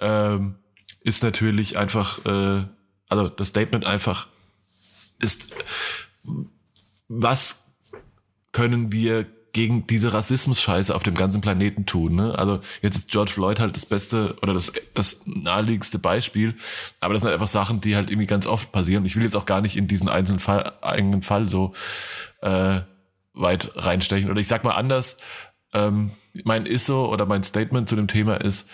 ähm, 0.00 0.56
ist 1.00 1.22
natürlich 1.22 1.78
einfach, 1.78 2.24
äh, 2.24 2.64
also 3.08 3.28
das 3.28 3.48
Statement 3.48 3.84
einfach 3.84 4.26
ist, 5.20 5.54
was 7.08 7.68
können 8.52 8.90
wir 8.90 9.26
gegen 9.56 9.86
diese 9.86 10.12
Rassismus-Scheiße 10.12 10.94
auf 10.94 11.02
dem 11.02 11.14
ganzen 11.14 11.40
Planeten 11.40 11.86
tun. 11.86 12.16
Ne? 12.16 12.38
Also 12.38 12.60
jetzt 12.82 12.96
ist 12.98 13.10
George 13.10 13.32
Floyd 13.32 13.58
halt 13.58 13.74
das 13.74 13.86
beste 13.86 14.36
oder 14.42 14.52
das, 14.52 14.70
das 14.92 15.22
naheliegendste 15.24 15.98
Beispiel, 15.98 16.54
aber 17.00 17.14
das 17.14 17.22
sind 17.22 17.30
halt 17.30 17.40
einfach 17.40 17.50
Sachen, 17.50 17.80
die 17.80 17.96
halt 17.96 18.10
irgendwie 18.10 18.26
ganz 18.26 18.46
oft 18.46 18.70
passieren. 18.70 19.06
Ich 19.06 19.16
will 19.16 19.24
jetzt 19.24 19.34
auch 19.34 19.46
gar 19.46 19.62
nicht 19.62 19.78
in 19.78 19.88
diesen 19.88 20.10
einzelnen 20.10 20.40
Fall, 20.40 20.74
eigenen 20.82 21.22
Fall 21.22 21.48
so 21.48 21.72
äh, 22.42 22.80
weit 23.32 23.72
reinstechen. 23.76 24.30
Oder 24.30 24.42
ich 24.42 24.46
sag 24.46 24.62
mal 24.62 24.74
anders, 24.74 25.16
ähm, 25.72 26.10
mein 26.44 26.66
ISO 26.66 27.10
oder 27.10 27.24
mein 27.24 27.42
Statement 27.42 27.88
zu 27.88 27.96
dem 27.96 28.08
Thema 28.08 28.36
ist, 28.36 28.68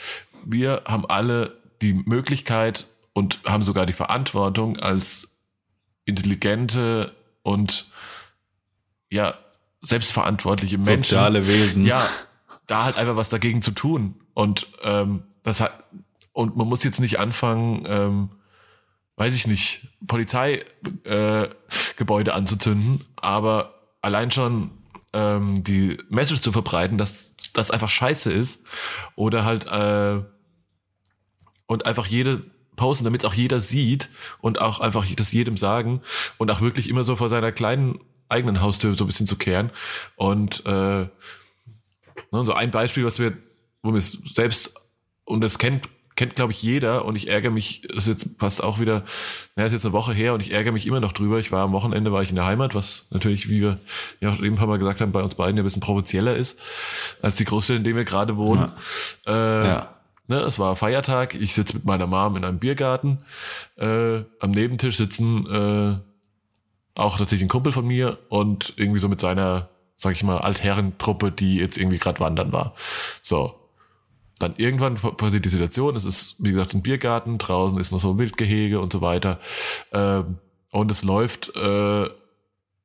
wir 0.44 0.82
haben 0.84 1.06
alle 1.06 1.60
die 1.80 1.94
Möglichkeit 1.94 2.88
und 3.12 3.38
haben 3.46 3.62
sogar 3.62 3.86
die 3.86 3.92
Verantwortung 3.92 4.78
als 4.78 5.38
intelligente 6.06 7.14
und 7.44 7.86
ja, 9.10 9.38
selbstverantwortliche 9.82 10.78
Menschen. 10.78 11.02
Soziale 11.02 11.46
Wesen. 11.46 11.84
Ja, 11.84 12.08
da 12.66 12.84
halt 12.84 12.96
einfach 12.96 13.16
was 13.16 13.28
dagegen 13.28 13.62
zu 13.62 13.72
tun. 13.72 14.14
Und 14.34 14.66
ähm, 14.82 15.24
das 15.42 15.60
hat, 15.60 15.84
und 16.32 16.56
man 16.56 16.68
muss 16.68 16.84
jetzt 16.84 17.00
nicht 17.00 17.18
anfangen, 17.18 17.84
ähm, 17.86 18.30
weiß 19.16 19.34
ich 19.34 19.46
nicht, 19.46 19.88
Polizeigebäude 20.06 22.30
äh, 22.30 22.34
anzuzünden, 22.34 23.04
aber 23.16 23.74
allein 24.00 24.30
schon 24.30 24.70
ähm, 25.12 25.62
die 25.62 25.98
Message 26.08 26.40
zu 26.40 26.52
verbreiten, 26.52 26.96
dass 26.96 27.34
das 27.52 27.70
einfach 27.70 27.90
scheiße 27.90 28.32
ist 28.32 28.64
oder 29.14 29.44
halt 29.44 29.66
äh, 29.66 30.22
und 31.66 31.86
einfach 31.86 32.06
jede 32.06 32.42
posten, 32.76 33.04
damit 33.04 33.22
es 33.22 33.30
auch 33.30 33.34
jeder 33.34 33.60
sieht 33.60 34.08
und 34.40 34.60
auch 34.60 34.80
einfach 34.80 35.06
das 35.14 35.32
jedem 35.32 35.56
sagen 35.56 36.00
und 36.38 36.50
auch 36.50 36.60
wirklich 36.60 36.88
immer 36.88 37.04
so 37.04 37.16
vor 37.16 37.28
seiner 37.28 37.52
kleinen 37.52 38.00
eigenen 38.32 38.60
Haustür 38.60 38.94
so 38.94 39.04
ein 39.04 39.06
bisschen 39.06 39.26
zu 39.28 39.36
kehren. 39.36 39.70
Und 40.16 40.64
äh, 40.66 40.70
ne, 41.00 41.08
so 42.32 42.52
ein 42.54 42.70
Beispiel, 42.70 43.04
was 43.04 43.18
wir, 43.18 43.36
wo 43.82 43.92
wir 43.92 43.98
es 43.98 44.18
selbst, 44.34 44.74
und 45.24 45.40
das 45.42 45.58
kennt, 45.58 45.88
kennt 46.14 46.34
glaube 46.36 46.52
ich 46.52 46.62
jeder 46.62 47.04
und 47.04 47.16
ich 47.16 47.28
ärgere 47.28 47.50
mich, 47.50 47.82
das 47.88 48.06
ist 48.06 48.24
jetzt 48.24 48.40
fast 48.40 48.62
auch 48.62 48.78
wieder, 48.80 49.04
naja, 49.56 49.66
ist 49.66 49.72
jetzt 49.72 49.86
eine 49.86 49.94
Woche 49.94 50.12
her 50.12 50.34
und 50.34 50.42
ich 50.42 50.52
ärgere 50.52 50.72
mich 50.72 50.86
immer 50.86 51.00
noch 51.00 51.12
drüber. 51.12 51.38
Ich 51.38 51.52
war 51.52 51.62
am 51.62 51.72
Wochenende, 51.72 52.12
war 52.12 52.22
ich 52.22 52.30
in 52.30 52.36
der 52.36 52.44
Heimat, 52.46 52.74
was 52.74 53.06
natürlich, 53.10 53.48
wie 53.48 53.60
wir 53.60 53.78
ja 54.20 54.30
auch 54.30 54.38
eben 54.38 54.54
ein 54.54 54.58
paar 54.58 54.66
Mal 54.66 54.78
gesagt 54.78 55.00
haben, 55.00 55.12
bei 55.12 55.22
uns 55.22 55.36
beiden 55.36 55.56
ja 55.56 55.62
ein 55.62 55.64
bisschen 55.64 55.80
provinzieller 55.80 56.36
ist, 56.36 56.58
als 57.22 57.36
die 57.36 57.44
Großstadt, 57.44 57.76
in 57.78 57.84
der 57.84 57.96
wir 57.96 58.04
gerade 58.04 58.36
wohnen. 58.36 58.72
Äh, 59.26 59.32
Ja. 59.66 59.88
Ne, 60.28 60.36
es 60.40 60.58
war 60.58 60.76
Feiertag, 60.76 61.34
ich 61.34 61.52
sitze 61.52 61.74
mit 61.74 61.84
meiner 61.84 62.06
Mom 62.06 62.36
in 62.36 62.44
einem 62.44 62.60
Biergarten. 62.60 63.18
Äh, 63.76 64.22
am 64.38 64.52
Nebentisch 64.52 64.96
sitzen 64.96 65.46
äh, 65.46 65.98
auch 66.94 67.18
tatsächlich 67.18 67.46
ein 67.46 67.48
Kumpel 67.48 67.72
von 67.72 67.86
mir 67.86 68.18
und 68.28 68.74
irgendwie 68.76 69.00
so 69.00 69.08
mit 69.08 69.20
seiner, 69.20 69.70
sag 69.96 70.12
ich 70.12 70.22
mal, 70.22 70.38
Altherrentruppe, 70.38 71.32
die 71.32 71.56
jetzt 71.56 71.78
irgendwie 71.78 71.98
gerade 71.98 72.20
wandern 72.20 72.52
war. 72.52 72.74
So. 73.22 73.58
Dann 74.38 74.54
irgendwann 74.56 74.96
passiert 74.96 75.44
die 75.44 75.50
Situation, 75.50 75.94
es 75.94 76.04
ist, 76.04 76.36
wie 76.38 76.50
gesagt, 76.50 76.74
ein 76.74 76.82
Biergarten, 76.82 77.38
draußen 77.38 77.78
ist 77.78 77.92
noch 77.92 78.00
so 78.00 78.10
ein 78.10 78.18
Wildgehege 78.18 78.80
und 78.80 78.92
so 78.92 79.00
weiter. 79.00 79.38
Ähm, 79.92 80.38
und 80.70 80.90
es 80.90 81.04
läuft 81.04 81.54
äh, 81.54 82.08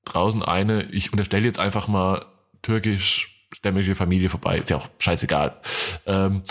draußen 0.05 0.43
eine, 0.43 0.83
ich 0.91 1.11
unterstelle 1.11 1.45
jetzt 1.45 1.59
einfach 1.59 1.87
mal 1.87 2.25
türkisch-stämmige 2.61 3.95
Familie 3.95 4.29
vorbei. 4.29 4.59
Ist 4.59 4.69
ja 4.69 4.77
auch 4.77 4.87
scheißegal. 4.99 5.59
Ähm, 6.05 6.43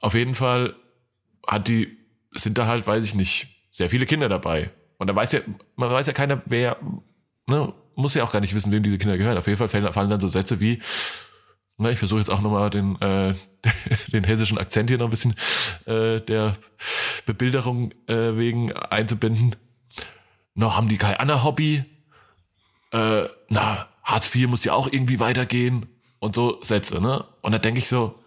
auf 0.00 0.14
jeden 0.14 0.34
Fall 0.34 0.74
hat 1.46 1.68
die, 1.68 1.96
sind 2.32 2.58
da 2.58 2.66
halt, 2.66 2.86
weiß 2.86 3.04
ich 3.04 3.14
nicht, 3.14 3.46
sehr 3.70 3.90
viele 3.90 4.06
Kinder 4.06 4.28
dabei. 4.28 4.70
Und 5.04 5.08
da 5.08 5.16
weiß 5.16 5.32
ja, 5.32 5.40
man 5.76 5.90
weiß 5.90 6.06
ja 6.06 6.14
keiner, 6.14 6.40
wer, 6.46 6.78
ne, 7.46 7.74
muss 7.94 8.14
ja 8.14 8.24
auch 8.24 8.32
gar 8.32 8.40
nicht 8.40 8.54
wissen, 8.54 8.72
wem 8.72 8.82
diese 8.82 8.96
Kinder 8.96 9.18
gehören. 9.18 9.36
Auf 9.36 9.46
jeden 9.46 9.58
Fall 9.58 9.68
fallen, 9.68 10.08
dann 10.08 10.18
so 10.18 10.28
Sätze 10.28 10.60
wie, 10.60 10.80
na, 11.76 11.90
ich 11.90 11.98
versuche 11.98 12.20
jetzt 12.20 12.30
auch 12.30 12.40
nochmal 12.40 12.70
den, 12.70 12.98
äh, 13.02 13.34
den 14.14 14.24
hessischen 14.24 14.56
Akzent 14.56 14.88
hier 14.88 14.96
noch 14.96 15.08
ein 15.08 15.10
bisschen 15.10 15.34
äh, 15.84 16.22
der 16.22 16.54
Bebilderung 17.26 17.92
äh, 18.06 18.38
wegen 18.38 18.72
einzubinden. 18.72 19.56
Noch 20.54 20.78
haben 20.78 20.88
die 20.88 20.96
kein 20.96 21.18
anderes 21.18 21.44
Hobby. 21.44 21.84
Äh, 22.90 23.24
na, 23.50 23.86
Hartz 24.04 24.34
IV 24.34 24.48
muss 24.48 24.64
ja 24.64 24.72
auch 24.72 24.90
irgendwie 24.90 25.20
weitergehen. 25.20 25.84
Und 26.18 26.34
so 26.34 26.62
Sätze, 26.62 26.98
ne? 27.02 27.26
Und 27.42 27.52
da 27.52 27.58
denke 27.58 27.78
ich 27.78 27.90
so, 27.90 28.18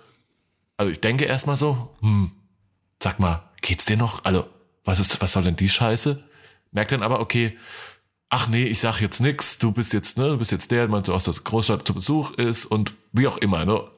also 0.77 0.91
ich 0.91 1.01
denke 1.01 1.25
erstmal 1.25 1.57
so, 1.57 1.95
hm, 2.01 2.33
sag 3.01 3.17
mal, 3.17 3.49
geht's 3.63 3.85
dir 3.85 3.97
noch? 3.97 4.25
Also, 4.25 4.45
was 4.85 4.99
ist, 4.99 5.19
was 5.23 5.33
soll 5.33 5.41
denn 5.41 5.55
die 5.55 5.69
Scheiße? 5.69 6.26
Merkt 6.71 6.91
dann 6.91 7.03
aber, 7.03 7.19
okay, 7.19 7.57
ach 8.29 8.47
nee, 8.49 8.65
ich 8.65 8.79
sag 8.79 8.99
jetzt 9.01 9.19
nix, 9.21 9.57
du 9.59 9.71
bist 9.71 9.93
jetzt, 9.93 10.17
ne, 10.17 10.29
du 10.29 10.37
bist 10.37 10.51
jetzt 10.51 10.69
der, 10.71 10.87
der 10.87 11.13
aus 11.13 11.23
der 11.25 11.33
Großstadt 11.33 11.87
zu 11.87 11.93
Besuch 11.93 12.31
ist 12.31 12.65
und 12.65 12.93
wie 13.13 13.27
auch 13.27 13.37
immer, 13.37 13.65
ne? 13.65 13.89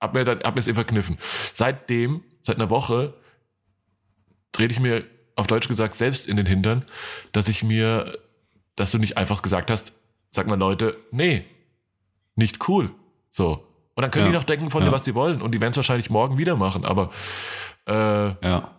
Hab 0.00 0.14
mir 0.14 0.24
dann, 0.24 0.40
hab 0.40 0.54
mir 0.54 0.60
es 0.60 0.66
eben 0.66 0.76
verkniffen. 0.76 1.18
Seitdem, 1.52 2.22
seit 2.42 2.56
einer 2.56 2.70
Woche, 2.70 3.12
dreh 4.52 4.66
ich 4.66 4.80
mir 4.80 5.04
auf 5.36 5.46
Deutsch 5.46 5.68
gesagt 5.68 5.94
selbst 5.94 6.26
in 6.26 6.36
den 6.36 6.46
Hintern, 6.46 6.84
dass 7.32 7.48
ich 7.48 7.62
mir, 7.62 8.18
dass 8.76 8.90
du 8.92 8.98
nicht 8.98 9.16
einfach 9.18 9.42
gesagt 9.42 9.70
hast, 9.70 9.92
sag 10.30 10.46
mal 10.46 10.58
Leute, 10.58 10.96
nee, 11.10 11.44
nicht 12.34 12.66
cool. 12.68 12.90
So. 13.30 13.66
Und 13.94 14.02
dann 14.02 14.10
können 14.10 14.26
Ja. 14.26 14.30
die 14.32 14.36
doch 14.38 14.44
denken 14.44 14.70
von 14.70 14.82
Ja. 14.82 14.88
dir, 14.88 14.94
was 14.94 15.04
sie 15.04 15.14
wollen. 15.14 15.42
Und 15.42 15.52
die 15.52 15.60
werden 15.60 15.72
es 15.72 15.76
wahrscheinlich 15.76 16.08
morgen 16.08 16.38
wieder 16.38 16.56
machen. 16.56 16.84
Aber 16.86 17.10
äh, 17.86 17.92
Ja. 17.94 18.70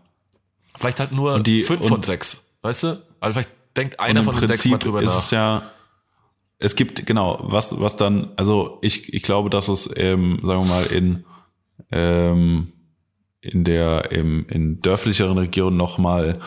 vielleicht 0.78 1.00
halt 1.00 1.12
nur 1.12 1.40
die- 1.42 1.64
fünf 1.64 1.88
von 1.88 2.02
sechs. 2.02 2.58
Weißt 2.64 2.84
du? 2.84 3.02
Also 3.22 3.34
vielleicht 3.34 3.50
denkt 3.78 4.00
einer 4.00 4.24
von 4.26 4.36
den 4.36 4.48
sechs 4.48 4.66
mal 4.66 4.78
drüber 4.78 5.02
ist 5.02 5.10
nach. 5.10 5.20
es 5.20 5.32
ja, 5.32 5.72
es 6.60 6.76
gibt, 6.76 7.06
genau, 7.06 7.40
was, 7.42 7.80
was 7.80 7.96
dann, 7.96 8.32
also 8.36 8.78
ich, 8.82 9.14
ich 9.14 9.24
glaube, 9.24 9.50
dass 9.50 9.70
es, 9.70 9.90
ähm, 9.96 10.40
sagen 10.44 10.62
wir 10.64 10.68
mal, 10.68 10.86
in, 10.88 11.24
ähm, 11.92 12.74
in 13.42 13.64
der, 13.64 14.12
im, 14.12 14.46
in 14.48 14.82
dörflicheren 14.82 15.38
Regionen 15.38 15.78
nochmal, 15.78 16.40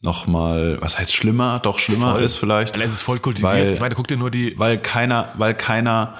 nochmal, 0.00 0.78
was 0.80 0.98
heißt 0.98 1.14
schlimmer, 1.14 1.60
doch 1.60 1.78
schlimmer 1.78 2.12
Voll. 2.12 2.22
ist 2.22 2.36
vielleicht. 2.36 2.74
Weil 2.74 2.82
es 2.82 2.92
ist 2.92 3.02
voll 3.02 3.18
kultiviert. 3.18 3.52
Weil- 3.52 3.72
ich 3.72 3.80
meine, 3.80 3.94
guck 3.94 4.06
dir 4.08 4.16
nur 4.16 4.30
die. 4.30 4.58
weil 4.58 4.78
keiner, 4.78 5.32
weil 5.36 5.54
keiner, 5.54 6.16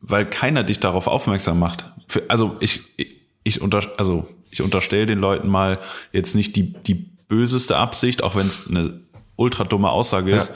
weil 0.00 0.26
keiner 0.26 0.64
dich 0.64 0.80
darauf 0.80 1.06
aufmerksam 1.06 1.58
macht. 1.58 1.90
Für, 2.08 2.22
also 2.28 2.56
ich, 2.60 2.80
ich, 2.96 3.16
ich 3.44 3.60
unter, 3.60 3.82
also 3.98 4.28
ich 4.50 4.60
unterstelle 4.62 5.06
den 5.06 5.18
Leuten 5.18 5.48
mal 5.48 5.78
jetzt 6.12 6.34
nicht 6.34 6.56
die, 6.56 6.72
die 6.72 7.11
böseste 7.32 7.78
Absicht, 7.78 8.22
auch 8.22 8.36
wenn 8.36 8.46
es 8.46 8.68
eine 8.68 8.92
ultra 9.36 9.64
dumme 9.64 9.88
Aussage 9.88 10.32
ist, 10.32 10.52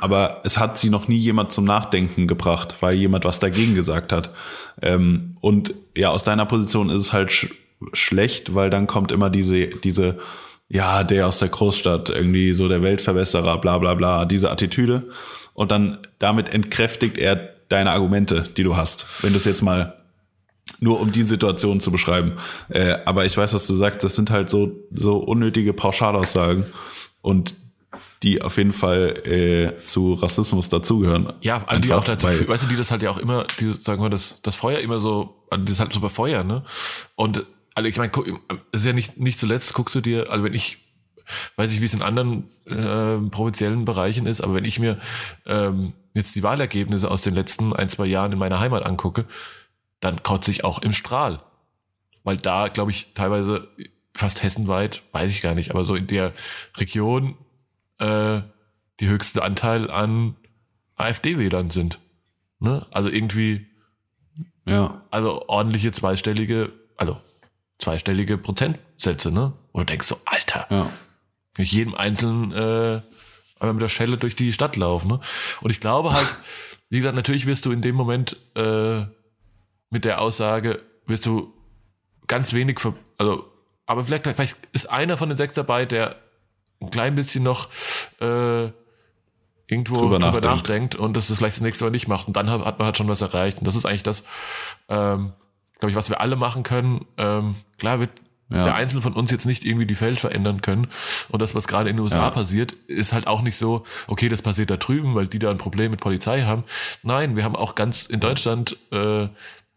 aber 0.00 0.42
es 0.44 0.58
hat 0.58 0.76
sie 0.76 0.90
noch 0.90 1.08
nie 1.08 1.16
jemand 1.16 1.50
zum 1.50 1.64
Nachdenken 1.64 2.26
gebracht, 2.26 2.76
weil 2.80 2.94
jemand 2.94 3.24
was 3.24 3.38
dagegen 3.38 3.74
gesagt 3.74 4.12
hat. 4.12 4.28
Ähm, 4.82 5.36
und 5.40 5.72
ja, 5.96 6.10
aus 6.10 6.22
deiner 6.22 6.44
Position 6.44 6.90
ist 6.90 7.00
es 7.00 7.12
halt 7.14 7.32
sch 7.32 7.48
schlecht, 7.94 8.54
weil 8.54 8.68
dann 8.68 8.86
kommt 8.86 9.10
immer 9.10 9.30
diese, 9.30 9.68
diese, 9.68 10.18
ja, 10.68 11.02
der 11.02 11.26
aus 11.26 11.38
der 11.38 11.48
Großstadt, 11.48 12.10
irgendwie 12.10 12.52
so 12.52 12.68
der 12.68 12.82
Weltverbesserer, 12.82 13.56
bla 13.58 13.78
bla 13.78 13.94
bla, 13.94 14.26
diese 14.26 14.50
Attitüde. 14.50 15.08
Und 15.54 15.70
dann 15.70 15.96
damit 16.18 16.52
entkräftigt 16.52 17.16
er 17.16 17.54
deine 17.70 17.92
Argumente, 17.92 18.44
die 18.54 18.64
du 18.64 18.76
hast. 18.76 19.06
Wenn 19.22 19.32
du 19.32 19.38
es 19.38 19.46
jetzt 19.46 19.62
mal 19.62 19.96
nur 20.80 21.00
um 21.00 21.12
die 21.12 21.22
Situation 21.24 21.80
zu 21.80 21.90
beschreiben. 21.90 22.32
Äh, 22.68 22.96
aber 23.04 23.24
ich 23.24 23.36
weiß, 23.36 23.52
was 23.54 23.66
du 23.66 23.74
sagst, 23.76 24.04
das 24.04 24.14
sind 24.16 24.30
halt 24.30 24.50
so, 24.50 24.72
so 24.94 25.16
unnötige 25.18 25.72
Pauschalaussagen 25.72 26.66
und 27.22 27.54
die 28.22 28.42
auf 28.42 28.58
jeden 28.58 28.72
Fall 28.74 29.16
äh, 29.26 29.84
zu 29.84 30.12
Rassismus 30.14 30.68
dazugehören. 30.68 31.32
Ja, 31.40 31.62
alle 31.66 31.80
die 31.80 31.92
auch 31.92 32.04
dazu, 32.04 32.26
weil- 32.26 32.46
weißt 32.46 32.64
du, 32.64 32.68
die 32.68 32.76
das 32.76 32.90
halt 32.90 33.02
ja 33.02 33.10
auch 33.10 33.18
immer, 33.18 33.46
die 33.58 33.72
sagen 33.72 34.02
wir, 34.02 34.10
das, 34.10 34.40
das 34.42 34.54
Feuer 34.54 34.78
immer 34.80 35.00
so, 35.00 35.34
also 35.50 35.64
das 35.64 35.80
halt 35.80 35.92
so 35.94 36.00
befeuern, 36.00 36.46
ne? 36.46 36.62
Und 37.16 37.44
also 37.74 37.88
ich 37.88 37.96
meine, 37.96 38.12
ist 38.72 38.84
ja 38.84 38.92
nicht, 38.92 39.18
nicht 39.18 39.38
zuletzt, 39.38 39.72
guckst 39.72 39.94
du 39.94 40.00
dir, 40.02 40.30
also 40.30 40.44
wenn 40.44 40.52
ich, 40.52 40.78
weiß 41.56 41.72
ich, 41.72 41.80
wie 41.80 41.86
es 41.86 41.94
in 41.94 42.02
anderen 42.02 42.44
äh, 42.66 43.16
provinziellen 43.30 43.84
Bereichen 43.86 44.26
ist, 44.26 44.42
aber 44.42 44.54
wenn 44.54 44.64
ich 44.66 44.78
mir 44.78 44.98
ähm, 45.46 45.94
jetzt 46.12 46.34
die 46.34 46.42
Wahlergebnisse 46.42 47.10
aus 47.10 47.22
den 47.22 47.34
letzten 47.34 47.72
ein, 47.72 47.88
zwei 47.88 48.06
Jahren 48.06 48.32
in 48.32 48.38
meiner 48.38 48.60
Heimat 48.60 48.84
angucke, 48.84 49.24
dann 50.00 50.22
kotze 50.22 50.50
ich 50.50 50.64
auch 50.64 50.80
im 50.80 50.92
Strahl. 50.92 51.40
Weil 52.24 52.36
da, 52.36 52.68
glaube 52.68 52.90
ich, 52.90 53.14
teilweise 53.14 53.68
fast 54.14 54.42
hessenweit, 54.42 55.02
weiß 55.12 55.30
ich 55.30 55.40
gar 55.42 55.54
nicht, 55.54 55.70
aber 55.70 55.84
so 55.84 55.94
in 55.94 56.06
der 56.06 56.32
Region 56.76 57.36
äh, 57.98 58.42
die 58.98 59.08
höchste 59.08 59.42
Anteil 59.42 59.90
an 59.90 60.36
AfD-Wählern 60.96 61.70
sind. 61.70 61.98
Ne? 62.58 62.84
Also 62.90 63.08
irgendwie, 63.08 63.66
Ja, 64.66 65.02
also 65.10 65.48
ordentliche 65.48 65.92
zweistellige, 65.92 66.72
also 66.96 67.18
zweistellige 67.78 68.36
Prozentsätze, 68.36 69.32
ne? 69.32 69.54
Und 69.72 69.88
du 69.88 69.92
denkst 69.92 70.06
so, 70.06 70.20
Alter, 70.26 70.66
ja. 70.70 70.92
mit 71.56 71.68
jedem 71.68 71.94
Einzelnen 71.94 72.52
äh, 72.52 73.00
einmal 73.58 73.74
mit 73.74 73.82
der 73.82 73.88
Schelle 73.88 74.18
durch 74.18 74.36
die 74.36 74.52
Stadt 74.52 74.76
laufen. 74.76 75.08
Ne? 75.08 75.20
Und 75.62 75.70
ich 75.70 75.80
glaube 75.80 76.12
halt, 76.12 76.28
wie 76.90 76.98
gesagt, 76.98 77.14
natürlich 77.14 77.46
wirst 77.46 77.64
du 77.64 77.72
in 77.72 77.80
dem 77.80 77.94
Moment 77.94 78.36
äh, 78.54 79.04
mit 79.90 80.04
der 80.04 80.20
Aussage, 80.20 80.80
wirst 81.06 81.26
du 81.26 81.52
ganz 82.26 82.52
wenig, 82.52 82.78
ver 82.80 82.94
also, 83.18 83.44
aber 83.86 84.04
vielleicht, 84.04 84.26
vielleicht 84.26 84.56
ist 84.72 84.88
einer 84.90 85.16
von 85.16 85.28
den 85.28 85.36
sechs 85.36 85.54
dabei, 85.54 85.84
der 85.84 86.16
ein 86.80 86.90
klein 86.90 87.14
bisschen 87.16 87.42
noch 87.42 87.68
äh, 88.20 88.70
irgendwo 89.66 89.96
Drüber 89.96 90.18
drüber, 90.18 90.18
nachdenkt. 90.18 90.44
nachdenkt 90.44 90.94
und 90.96 91.16
das 91.16 91.28
ist 91.30 91.38
vielleicht 91.38 91.56
das 91.56 91.62
nächste 91.62 91.84
Mal 91.84 91.90
nicht 91.90 92.08
macht. 92.08 92.26
Und 92.28 92.36
dann 92.36 92.48
hat, 92.50 92.64
hat 92.64 92.78
man 92.78 92.86
halt 92.86 92.96
schon 92.96 93.08
was 93.08 93.20
erreicht. 93.20 93.58
Und 93.58 93.66
das 93.66 93.74
ist 93.76 93.84
eigentlich 93.86 94.02
das, 94.02 94.24
ähm, 94.88 95.32
glaube 95.78 95.90
ich, 95.90 95.96
was 95.96 96.08
wir 96.08 96.20
alle 96.20 96.36
machen 96.36 96.62
können. 96.62 97.04
Ähm, 97.18 97.56
klar 97.78 98.00
wird 98.00 98.10
Ja. 98.52 98.64
der 98.64 98.74
Einzelne 98.74 99.00
von 99.02 99.12
uns 99.12 99.30
jetzt 99.30 99.46
nicht 99.46 99.64
irgendwie 99.64 99.86
die 99.86 100.00
Welt 100.00 100.18
verändern 100.18 100.60
können. 100.60 100.88
Und 101.28 101.40
das, 101.42 101.54
was 101.54 101.68
gerade 101.68 101.88
in 101.90 101.96
den 101.96 102.02
USA 102.02 102.16
Ja. 102.18 102.30
passiert, 102.30 102.72
ist 102.88 103.12
halt 103.12 103.26
auch 103.28 103.42
nicht 103.42 103.56
so, 103.56 103.84
okay, 104.08 104.28
das 104.28 104.42
passiert 104.42 104.70
da 104.70 104.76
drüben, 104.76 105.14
weil 105.14 105.26
die 105.28 105.38
da 105.38 105.50
ein 105.50 105.58
Problem 105.58 105.90
mit 105.92 106.00
Polizei 106.00 106.42
haben. 106.42 106.64
Nein, 107.02 107.36
wir 107.36 107.44
haben 107.44 107.54
auch 107.56 107.74
ganz 107.76 108.06
in 108.06 108.18
Deutschland 108.20 108.76
äh, 108.92 109.28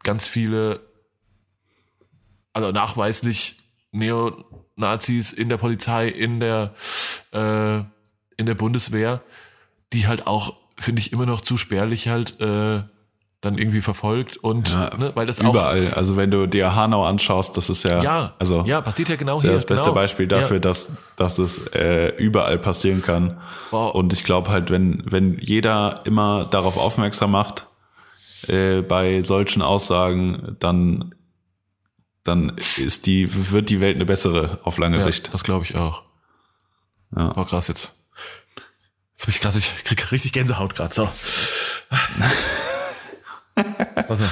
ganz 0.04 0.28
viele, 0.28 0.82
also 2.54 2.72
nachweislich 2.72 3.58
Neonazis 3.92 5.34
in 5.34 5.50
der 5.50 5.58
Polizei, 5.58 6.08
in 6.08 6.40
der, 6.40 6.74
äh, 7.32 7.80
in 8.38 8.46
der 8.46 8.56
Bundeswehr, 8.56 9.22
die 9.94 10.08
halt 10.08 10.28
auch, 10.28 10.54
finde 10.78 11.02
ich, 11.02 11.14
immer 11.14 11.26
noch 11.26 11.42
zu 11.42 11.58
spärlich 11.58 12.08
halt 12.08 12.40
äh, 12.40 12.82
dann 13.42 13.58
irgendwie 13.58 13.82
verfolgt 13.82 14.38
und 14.38 14.72
Ja, 14.72 14.90
ne, 14.98 15.12
weil 15.16 15.28
das 15.28 15.42
auch 15.42 15.50
Überall. 15.50 15.94
Also 15.96 16.16
wenn 16.16 16.32
du 16.32 16.48
dir 16.48 16.76
Hanau 16.76 17.06
anschaust, 17.06 17.58
das 17.58 17.70
ist 17.70 17.84
ja, 17.84 18.02
ja, 18.02 18.34
also 18.40 18.64
ja, 18.66 18.80
passiert 18.82 19.10
ja 19.10 19.18
genau 19.18 19.38
ist 19.38 19.44
ja 19.44 19.50
hier. 19.50 19.58
das 19.58 19.66
beste 19.66 19.84
genau. 19.84 19.96
Beispiel 19.96 20.28
dafür, 20.28 20.58
Ja. 20.58 20.62
dass, 20.62 20.94
dass 21.18 21.38
es 21.40 21.68
äh, 21.74 22.14
überall 22.16 22.58
passieren 22.58 23.02
kann. 23.02 23.38
Wow. 23.72 23.94
Und 23.94 24.14
ich 24.14 24.24
glaube 24.24 24.50
halt, 24.50 24.72
wenn, 24.72 25.04
wenn 25.06 25.38
jeder 25.40 26.00
immer 26.06 26.46
darauf 26.46 26.78
aufmerksam 26.78 27.32
macht, 27.32 27.68
äh, 28.50 28.82
bei 28.82 29.22
solchen 29.22 29.62
Aussagen, 29.62 30.56
dann, 30.60 31.16
dann 32.24 32.58
ist 32.78 33.06
die, 33.06 33.52
wird 33.52 33.70
die 33.70 33.80
Welt 33.82 33.96
eine 33.96 34.06
bessere 34.06 34.60
auf 34.64 34.78
lange 34.78 34.98
Ja, 34.98 35.04
Sicht. 35.04 35.34
das 35.34 35.44
glaube 35.44 35.66
ich 35.66 35.76
auch. 35.76 36.04
Ja. 37.16 37.32
Oh, 37.36 37.46
krass 37.46 37.68
jetzt. 37.68 37.98
Jetzt 39.14 39.24
hab 39.24 39.30
ich 39.30 39.40
krass, 39.42 39.56
ich 39.56 39.84
krieg 39.86 40.12
richtig 40.12 40.34
Gänsehaut 40.34 40.76
gerade. 40.76 40.94
So. 40.94 41.10
Also, 44.08 44.26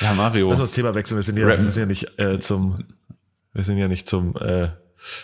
Ja, 0.00 0.14
Mario. 0.14 0.48
lass 0.50 0.60
uns 0.60 0.70
das 0.70 0.76
Thema 0.76 0.94
wechseln. 0.94 1.16
Wir 1.18 1.24
sind 1.24 1.36
ja, 1.36 1.46
wir 1.48 1.56
sind 1.72 1.76
ja 1.82 1.86
nicht 1.86 2.18
äh, 2.18 2.38
zum, 2.38 2.84
wir 3.52 3.64
sind 3.64 3.78
ja 3.78 3.88
nicht 3.88 4.08
zum, 4.08 4.36
äh, 4.36 4.68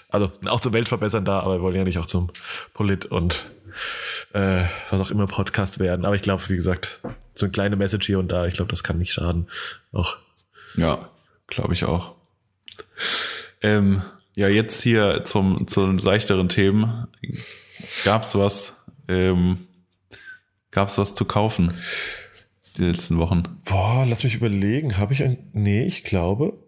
also 0.08 0.30
auch 0.46 0.60
zur 0.60 0.72
Welt 0.72 0.88
verbessern 0.88 1.24
da, 1.24 1.40
aber 1.40 1.54
wir 1.58 1.62
wollen 1.62 1.76
ja 1.76 1.84
nicht 1.84 1.98
auch 1.98 2.06
zum 2.06 2.30
Polit 2.74 3.06
und 3.06 3.46
äh, 4.32 4.64
was 4.90 5.00
auch 5.00 5.10
immer 5.10 5.26
Podcast 5.26 5.78
werden. 5.78 6.04
Aber 6.04 6.14
ich 6.16 6.22
glaube, 6.22 6.42
wie 6.48 6.56
gesagt, 6.56 6.98
so 7.34 7.46
eine 7.46 7.52
kleine 7.52 7.76
Message 7.76 8.06
hier 8.06 8.18
und 8.18 8.28
da, 8.28 8.46
ich 8.46 8.54
glaube, 8.54 8.70
das 8.70 8.82
kann 8.82 8.98
nicht 8.98 9.12
schaden. 9.12 9.48
Auch 9.92 10.16
Ja, 10.76 11.10
glaube 11.46 11.74
ich 11.74 11.84
auch. 11.84 12.14
Ähm, 13.60 14.02
ja, 14.34 14.48
jetzt 14.48 14.82
hier 14.82 15.22
zum, 15.24 15.66
zu 15.66 15.86
den 15.86 15.98
seichteren 15.98 16.48
Themen. 16.48 17.06
Gab's 18.04 18.34
was, 18.34 18.84
ähm, 19.08 19.66
gab's 20.70 20.98
was 20.98 21.14
zu 21.14 21.24
kaufen 21.24 21.72
die 22.78 22.84
letzten 22.84 23.18
Wochen? 23.18 23.42
Boah, 23.64 24.06
lass 24.08 24.24
mich 24.24 24.34
überlegen. 24.34 24.98
Habe 24.98 25.12
ich 25.12 25.22
ein. 25.22 25.50
Nee, 25.52 25.84
ich 25.84 26.04
glaube. 26.04 26.58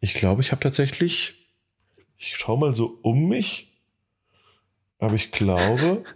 Ich 0.00 0.14
glaube, 0.14 0.42
ich 0.42 0.52
habe 0.52 0.60
tatsächlich. 0.60 1.48
Ich 2.16 2.36
schaue 2.36 2.58
mal 2.58 2.74
so 2.74 2.98
um 3.02 3.28
mich. 3.28 3.72
Aber 4.98 5.14
ich 5.14 5.30
glaube. 5.30 6.04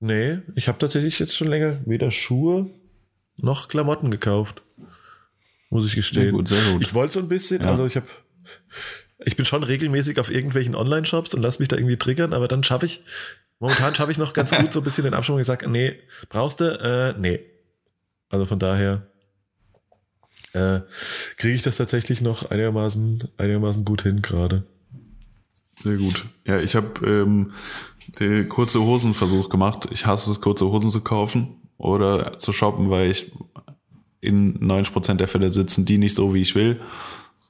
Nee, 0.00 0.38
ich 0.54 0.68
habe 0.68 0.78
tatsächlich 0.78 1.18
jetzt 1.18 1.36
schon 1.36 1.48
länger 1.48 1.80
weder 1.84 2.10
Schuhe 2.10 2.70
noch 3.36 3.68
Klamotten 3.68 4.10
gekauft. 4.10 4.62
Muss 5.70 5.86
ich 5.86 5.94
gestehen. 5.94 6.22
Sehr 6.24 6.32
gut, 6.32 6.48
sehr 6.48 6.72
gut. 6.72 6.82
Ich 6.82 6.94
wollte 6.94 7.14
so 7.14 7.18
ein 7.20 7.28
bisschen, 7.28 7.62
Ja. 7.62 7.70
also 7.70 7.84
ich 7.86 7.96
habe 7.96 8.06
ich 9.24 9.36
bin 9.36 9.44
schon 9.44 9.62
regelmäßig 9.64 10.20
auf 10.20 10.30
irgendwelchen 10.30 10.74
Online-Shops 10.76 11.34
und 11.34 11.42
lass 11.42 11.58
mich 11.58 11.68
da 11.68 11.76
irgendwie 11.76 11.96
triggern, 11.96 12.32
aber 12.32 12.46
dann 12.48 12.62
schaffe 12.64 12.86
ich, 12.86 13.02
momentan 13.58 13.94
schaffe 13.94 14.12
ich 14.12 14.18
noch 14.18 14.32
ganz 14.32 14.52
gut 14.52 14.72
so 14.72 14.80
ein 14.80 14.84
bisschen 14.84 15.04
den 15.04 15.14
Abschwung 15.14 15.34
und 15.34 15.40
gesagt, 15.40 15.66
nee, 15.66 15.98
brauchst 16.28 16.60
du? 16.60 16.64
Äh, 16.64 17.18
nee. 17.20 17.40
Also 18.30 18.46
von 18.46 18.58
daher 18.60 19.08
äh, 20.52 20.80
kriege 21.36 21.54
ich 21.54 21.62
das 21.62 21.76
tatsächlich 21.76 22.20
noch 22.20 22.50
einigermaßen, 22.50 23.24
einigermaßen 23.36 23.84
gut 23.84 24.02
hin 24.02 24.22
gerade. 24.22 24.64
Sehr 25.74 25.96
gut. 25.96 26.26
Ja, 26.46 26.60
ich 26.60 26.74
habe 26.76 27.06
ähm, 27.06 27.52
den 28.20 28.48
kurze 28.48 28.80
Hosen-Versuch 28.80 29.48
gemacht. 29.48 29.88
Ich 29.90 30.06
hasse 30.06 30.30
es, 30.30 30.40
kurze 30.40 30.66
Hosen 30.66 30.90
zu 30.90 31.00
kaufen 31.00 31.56
oder 31.76 32.38
zu 32.38 32.52
shoppen, 32.52 32.90
weil 32.90 33.10
ich 33.10 33.32
in 34.20 34.58
90% 34.58 35.14
der 35.14 35.28
Fälle 35.28 35.52
sitzen 35.52 35.84
die 35.84 35.98
nicht 35.98 36.14
so, 36.14 36.34
wie 36.34 36.42
ich 36.42 36.54
will. 36.54 36.80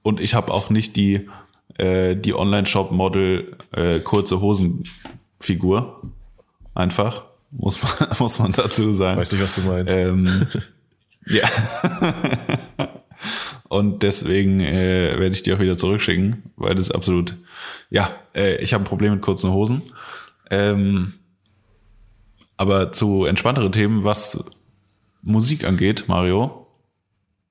Und 0.02 0.20
ich 0.20 0.34
habe 0.34 0.52
auch 0.52 0.70
nicht 0.70 0.96
die, 0.96 1.28
äh, 1.76 2.14
die 2.16 2.34
Online-Shop-Model 2.34 3.56
äh, 3.72 4.00
kurze 4.00 4.40
Hosen-Figur. 4.40 6.02
Einfach. 6.74 7.24
Muss 7.50 7.78
man, 7.82 8.08
muss 8.18 8.38
man 8.38 8.52
dazu 8.52 8.92
sagen. 8.92 9.20
Weiß 9.20 9.32
nicht, 9.32 9.42
was 9.42 9.54
du 9.54 9.62
meinst. 9.62 9.94
Ähm, 9.94 10.28
ja. 11.26 11.48
Und 13.68 14.02
deswegen 14.02 14.60
äh, 14.60 15.18
werde 15.18 15.34
ich 15.34 15.42
die 15.42 15.52
auch 15.52 15.58
wieder 15.58 15.76
zurückschicken, 15.76 16.42
weil 16.56 16.74
das 16.74 16.90
absolut, 16.90 17.34
ja, 17.90 18.10
äh, 18.34 18.56
ich 18.56 18.72
habe 18.72 18.84
ein 18.84 18.86
Problem 18.86 19.12
mit 19.12 19.22
kurzen 19.22 19.52
Hosen. 19.52 19.82
Ähm, 20.50 21.14
aber 22.56 22.92
zu 22.92 23.24
entspannteren 23.24 23.72
Themen, 23.72 24.04
was 24.04 24.42
Musik 25.22 25.64
angeht, 25.64 26.04
Mario. 26.08 26.66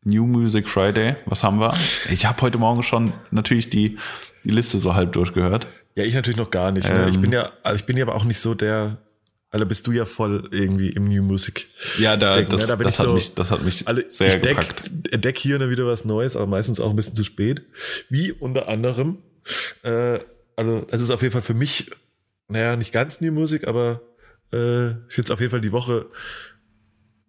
New 0.04 0.26
Music 0.26 0.70
Friday, 0.70 1.16
was 1.26 1.43
haben 1.43 1.60
wir? 1.60 1.74
Ich 2.12 2.26
habe 2.26 2.41
heute 2.41 2.58
Morgen 2.58 2.82
schon 2.82 3.12
natürlich 3.32 3.70
die, 3.70 3.98
die 4.45 4.52
Liste 4.52 4.80
so 4.80 4.95
halb 4.95 5.12
durchgehört. 5.12 5.68
Ja, 5.95 6.06
ich 6.06 6.14
natürlich 6.14 6.38
noch 6.38 6.50
gar 6.50 6.72
nicht. 6.72 6.88
Ne? 6.88 7.08
Ich 7.10 7.16
Ähm. 7.16 7.22
bin 7.22 7.32
ja, 7.34 7.52
also 7.64 7.76
ich 7.76 7.86
bin 7.86 7.98
ja 7.98 8.06
aber 8.06 8.16
auch 8.16 8.24
nicht 8.24 8.39
so 8.39 8.54
der, 8.54 9.00
also 9.50 9.66
bist 9.66 9.86
du 9.86 9.91
ja 9.91 10.06
voll 10.06 10.48
irgendwie 10.52 10.89
im 10.89 11.06
New 11.10 11.24
Music. 11.24 11.68
Ja, 12.00 12.16
da, 12.16 12.36
Denken, 12.36 12.52
das, 12.52 12.62
ja, 12.62 12.68
da 12.68 12.76
bin 12.76 12.86
das, 12.86 12.93
ich 12.93 13.00
hat 13.00 13.06
so- 13.08 13.14
mich, 13.14 13.36
das 13.36 13.52
hat 13.52 13.64
mich 13.66 13.86
Also 13.88 14.02
sehr 14.08 14.36
ich 14.38 14.41
deck, 14.41 14.58
gepackt. 14.60 14.91
entdeck 15.12 15.38
hier 15.38 15.60
da 15.60 15.70
wieder 15.70 15.86
was 15.86 16.06
Neues, 16.06 16.38
aber 16.38 16.48
meistens 16.48 16.80
auch 16.80 16.89
ein 16.89 16.95
bisschen 16.95 17.16
zu 17.16 17.26
spät. 17.26 17.64
Wie 18.10 18.32
unter 18.32 18.70
anderem, 18.70 19.18
äh, 19.84 20.20
also 20.56 20.86
es 20.89 21.02
ist 21.02 21.10
auf 21.12 21.22
jeden 21.22 21.34
Fall 21.34 21.41
für 21.41 21.54
mich, 21.54 21.91
naja, 22.48 22.76
nicht 22.76 22.93
ganz 22.93 23.22
New 23.22 23.32
Music, 23.32 23.68
aber 23.68 24.02
äh, 24.52 24.89
jetzt 25.16 25.32
auf 25.32 25.39
jeden 25.39 25.52
Fall 25.52 25.62
die 25.62 25.72
Woche, 25.72 26.08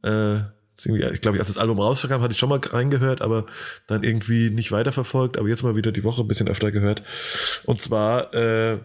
äh, 0.05 0.39
ich 0.77 1.21
glaube, 1.21 1.39
als 1.41 1.49
das 1.49 1.59
Album 1.59 1.81
rauskam, 1.81 2.21
hatte 2.21 2.33
ich 2.33 2.39
schon 2.39 2.49
mal 2.49 2.61
reingehört, 2.63 3.21
aber 3.21 3.47
dann 3.89 4.05
irgendwie 4.05 4.51
nicht 4.51 4.71
weiterverfolgt, 4.71 5.37
aber 5.37 5.49
jetzt 5.49 5.65
mal 5.65 5.75
wieder 5.75 5.91
die 5.91 6.05
Woche 6.05 6.23
ein 6.23 6.29
bisschen 6.29 6.47
öfter 6.47 6.71
gehört. 6.71 7.03
Und 7.65 7.83
zwar, 7.83 8.33
äh, 8.33 8.79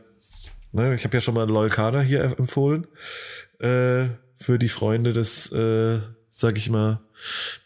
ne, 0.71 0.95
ich 0.95 1.03
habe 1.03 1.15
ja 1.15 1.21
schon 1.21 1.36
mal 1.36 1.47
Loyal 1.47 1.69
Kana 1.69 2.01
hier 2.01 2.23
empfohlen, 2.39 2.88
äh, 3.59 4.05
für 4.39 4.57
die 4.57 4.69
Freunde 4.69 5.13
des, 5.13 5.51
äh, 5.51 5.99
sag 6.31 6.57
ich 6.57 6.69
mal, 6.69 6.99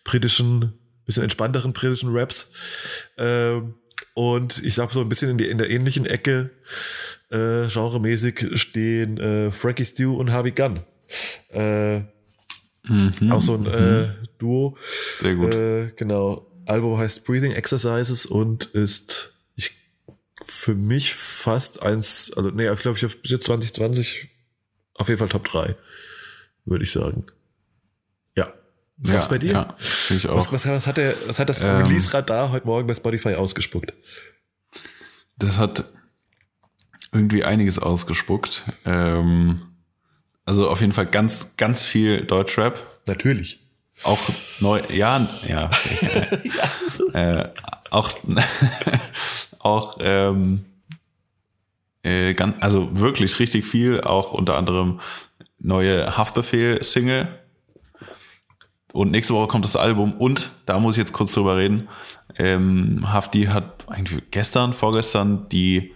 britischen, 0.03 0.73
bisschen 1.05 1.23
entspannteren 1.23 1.71
britischen 1.71 2.09
Raps. 2.11 2.51
Ähm, 3.17 3.75
und 4.13 4.63
ich 4.63 4.75
sag 4.75 4.91
so 4.91 4.99
ein 4.99 5.09
bisschen 5.09 5.29
in, 5.29 5.37
die, 5.37 5.47
in 5.47 5.57
der 5.57 5.69
ähnlichen 5.69 6.05
Ecke, 6.05 6.49
äh, 7.29 7.67
genremäßig 7.67 8.59
stehen 8.59 9.17
äh, 9.17 9.51
Frankie 9.51 9.85
Stew 9.85 10.15
und 10.15 10.31
Harvey 10.31 10.51
Gunn. 10.51 10.79
Äh, 11.49 12.01
Mhm. 12.89 13.31
auch 13.31 13.41
so 13.41 13.55
ein 13.55 13.65
äh, 13.65 14.13
Duo. 14.37 14.77
Sehr 15.19 15.35
gut. 15.35 15.53
Äh, 15.53 15.91
genau. 15.95 16.47
Album 16.65 16.97
heißt 16.97 17.25
Breathing 17.25 17.51
Exercises 17.51 18.25
und 18.25 18.65
ist 18.65 19.33
ich, 19.55 19.71
für 20.45 20.75
mich 20.75 21.13
fast 21.13 21.81
eins, 21.81 22.31
also 22.35 22.49
nee, 22.49 22.69
ich 22.69 22.79
glaube, 22.79 22.97
ich 22.97 23.05
auf 23.05 23.21
bis 23.21 23.31
jetzt 23.31 23.45
2020 23.45 24.29
auf 24.95 25.07
jeden 25.07 25.19
Fall 25.19 25.29
Top 25.29 25.47
3, 25.47 25.75
würde 26.65 26.83
ich 26.83 26.91
sagen. 26.91 27.25
Ja. 28.35 28.53
Was 28.97 29.11
gab's 29.11 29.29
bei 29.29 29.37
dir? 29.37 29.51
Ja, 29.51 29.75
ich 29.79 30.27
auch. 30.27 30.37
Was, 30.37 30.51
was, 30.51 30.67
was, 30.67 30.87
hat 30.87 30.97
der, 30.97 31.13
was 31.27 31.39
hat 31.39 31.49
das 31.49 31.61
Ähm. 31.61 31.83
Release-Radar 31.83 32.51
heute 32.51 32.65
Morgen 32.65 32.87
bei 32.87 32.95
Spotify 32.95 33.35
ausgespuckt? 33.35 33.93
Das 35.37 35.57
hat 35.57 35.85
irgendwie 37.11 37.43
einiges 37.43 37.79
ausgespuckt. 37.79 38.63
Ähm, 38.85 39.61
also 40.45 40.69
auf 40.69 40.81
jeden 40.81 40.93
Fall 40.93 41.05
ganz, 41.05 41.57
ganz 41.57 41.85
viel 41.85 42.21
Deutschrap. 42.21 42.83
Natürlich. 43.05 43.59
Auch 44.03 44.19
neu, 44.59 44.81
ja, 44.93 45.27
ja. 45.47 45.69
äh, 47.13 47.49
auch, 47.89 48.17
auch, 49.59 49.97
ähm, 49.99 50.63
äh, 52.03 52.33
ganz, 52.33 52.55
also 52.59 52.99
wirklich 52.99 53.39
richtig 53.39 53.65
viel, 53.65 54.01
auch 54.01 54.33
unter 54.33 54.55
anderem 54.55 54.99
neue 55.59 56.15
Haftbefehl-Single. 56.15 57.27
Und 58.93 59.11
nächste 59.11 59.33
Woche 59.33 59.47
kommt 59.47 59.65
das 59.65 59.75
Album 59.75 60.13
und 60.13 60.51
da 60.65 60.79
muss 60.79 60.95
ich 60.95 60.99
jetzt 60.99 61.13
kurz 61.13 61.33
drüber 61.33 61.57
reden. 61.57 61.89
Ähm, 62.37 63.11
Hafti 63.11 63.45
hat 63.45 63.85
eigentlich 63.89 64.31
gestern, 64.31 64.73
vorgestern 64.73 65.49
die 65.49 65.93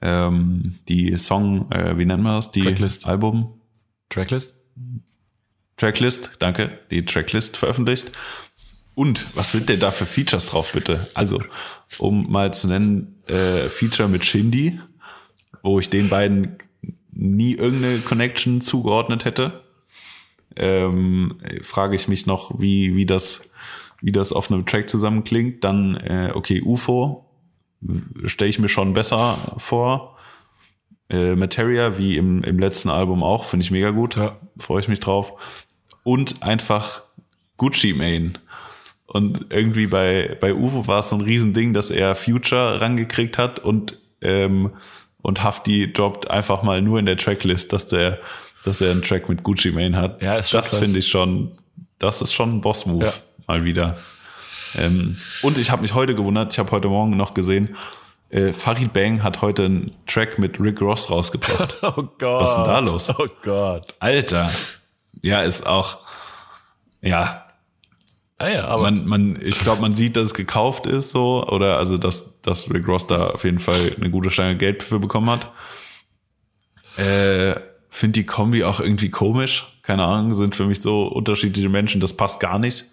ähm, 0.00 0.78
die 0.88 1.16
Song, 1.18 1.70
äh, 1.70 1.96
wie 1.98 2.04
nennt 2.04 2.22
man 2.22 2.36
das? 2.36 2.50
Die 2.50 2.62
Tracklist. 2.62 3.06
Album 3.06 3.60
Tracklist? 4.08 4.54
Tracklist, 5.76 6.36
danke, 6.38 6.78
die 6.90 7.04
Tracklist 7.04 7.56
veröffentlicht. 7.56 8.12
Und 8.94 9.34
was 9.36 9.52
sind 9.52 9.68
denn 9.68 9.80
da 9.80 9.90
für 9.90 10.04
Features 10.04 10.46
drauf, 10.46 10.72
bitte? 10.72 11.06
Also, 11.14 11.42
um 11.98 12.30
mal 12.30 12.52
zu 12.52 12.68
nennen, 12.68 13.22
äh, 13.26 13.68
Feature 13.68 14.08
mit 14.08 14.24
Shindy, 14.24 14.78
wo 15.62 15.80
ich 15.80 15.88
den 15.88 16.08
beiden 16.08 16.58
nie 17.10 17.54
irgendeine 17.54 17.98
Connection 18.00 18.60
zugeordnet 18.60 19.24
hätte. 19.24 19.62
Ähm, 20.56 21.38
frage 21.62 21.96
ich 21.96 22.08
mich 22.08 22.26
noch, 22.26 22.60
wie, 22.60 22.94
wie 22.94 23.06
das, 23.06 23.52
wie 24.02 24.12
das 24.12 24.32
auf 24.32 24.50
einem 24.50 24.66
Track 24.66 24.90
zusammenklingt. 24.90 25.64
Dann, 25.64 25.96
äh, 25.96 26.32
okay, 26.34 26.60
UFO 26.62 27.31
stelle 28.26 28.50
ich 28.50 28.58
mir 28.58 28.68
schon 28.68 28.94
besser 28.94 29.36
vor. 29.58 30.16
Äh, 31.08 31.34
Materia, 31.34 31.98
wie 31.98 32.16
im, 32.16 32.42
im 32.42 32.58
letzten 32.58 32.88
Album 32.88 33.22
auch, 33.22 33.44
finde 33.44 33.64
ich 33.64 33.70
mega 33.70 33.90
gut. 33.90 34.16
Ja. 34.16 34.36
Freue 34.58 34.80
ich 34.80 34.88
mich 34.88 35.00
drauf. 35.00 35.32
Und 36.04 36.42
einfach 36.42 37.02
Gucci 37.56 37.92
Mane. 37.92 38.32
Und 39.06 39.46
irgendwie 39.50 39.86
bei, 39.86 40.36
bei 40.40 40.54
UFO 40.54 40.86
war 40.86 41.00
es 41.00 41.10
so 41.10 41.16
ein 41.16 41.20
Riesending, 41.20 41.74
dass 41.74 41.90
er 41.90 42.14
Future 42.14 42.80
rangekriegt 42.80 43.36
hat 43.36 43.58
und, 43.58 43.98
ähm, 44.22 44.70
und 45.20 45.42
Hafti 45.42 45.92
droppt 45.92 46.30
einfach 46.30 46.62
mal 46.62 46.80
nur 46.80 46.98
in 46.98 47.06
der 47.06 47.18
Tracklist, 47.18 47.72
dass 47.74 47.86
der, 47.86 48.20
dass 48.64 48.80
er 48.80 48.90
einen 48.90 49.02
Track 49.02 49.28
mit 49.28 49.42
Gucci 49.42 49.70
Mane 49.70 49.96
hat. 49.96 50.22
Ja, 50.22 50.36
ist 50.36 50.50
schon 50.50 50.60
Das 50.62 50.74
finde 50.74 50.98
ich 50.98 51.08
schon, 51.08 51.52
das 51.98 52.22
ist 52.22 52.32
schon 52.32 52.54
ein 52.54 52.60
Boss-Move. 52.62 53.04
Ja. 53.04 53.12
Mal 53.46 53.64
wieder. 53.64 53.98
Ähm, 54.78 55.16
und 55.42 55.58
ich 55.58 55.70
habe 55.70 55.82
mich 55.82 55.94
heute 55.94 56.14
gewundert, 56.14 56.52
ich 56.52 56.58
habe 56.58 56.70
heute 56.70 56.88
Morgen 56.88 57.16
noch 57.16 57.34
gesehen, 57.34 57.76
äh, 58.30 58.52
Farid 58.52 58.92
Bang 58.92 59.22
hat 59.22 59.42
heute 59.42 59.66
einen 59.66 59.90
Track 60.06 60.38
mit 60.38 60.58
Rick 60.58 60.80
Ross 60.80 61.10
rausgebracht. 61.10 61.76
Oh 61.82 62.08
Gott. 62.18 62.42
Was 62.42 62.50
ist 62.50 62.56
denn 62.56 62.64
da 62.64 62.78
los? 62.78 63.10
Oh 63.18 63.26
Gott. 63.42 63.94
Alter. 64.00 64.50
Ja, 65.22 65.42
ist 65.42 65.66
auch, 65.66 65.98
ja, 67.00 67.44
Ah 68.42 68.48
ja, 68.48 68.64
aber 68.66 68.90
man, 68.90 69.06
man, 69.06 69.38
ich 69.40 69.60
glaube, 69.60 69.82
man 69.82 69.94
sieht, 69.94 70.16
dass 70.16 70.24
es 70.24 70.34
gekauft 70.34 70.86
ist, 70.86 71.10
so, 71.10 71.46
oder 71.46 71.76
also, 71.76 71.96
dass, 71.96 72.42
dass 72.42 72.74
Rick 72.74 72.88
Ross 72.88 73.06
da 73.06 73.28
auf 73.28 73.44
jeden 73.44 73.60
Fall 73.60 73.94
eine 73.96 74.10
gute 74.10 74.32
Stange 74.32 74.56
Geld 74.56 74.82
für 74.82 74.98
bekommen 74.98 75.30
hat. 75.30 75.46
Äh, 76.96 77.54
Finde 77.88 78.18
die 78.18 78.26
Kombi 78.26 78.64
auch 78.64 78.80
irgendwie 78.80 79.10
komisch. 79.10 79.78
Keine 79.82 80.02
Ahnung, 80.02 80.34
sind 80.34 80.56
für 80.56 80.66
mich 80.66 80.82
so 80.82 81.06
unterschiedliche 81.06 81.68
Menschen, 81.68 82.00
das 82.00 82.16
passt 82.16 82.40
gar 82.40 82.58
nicht. 82.58 82.86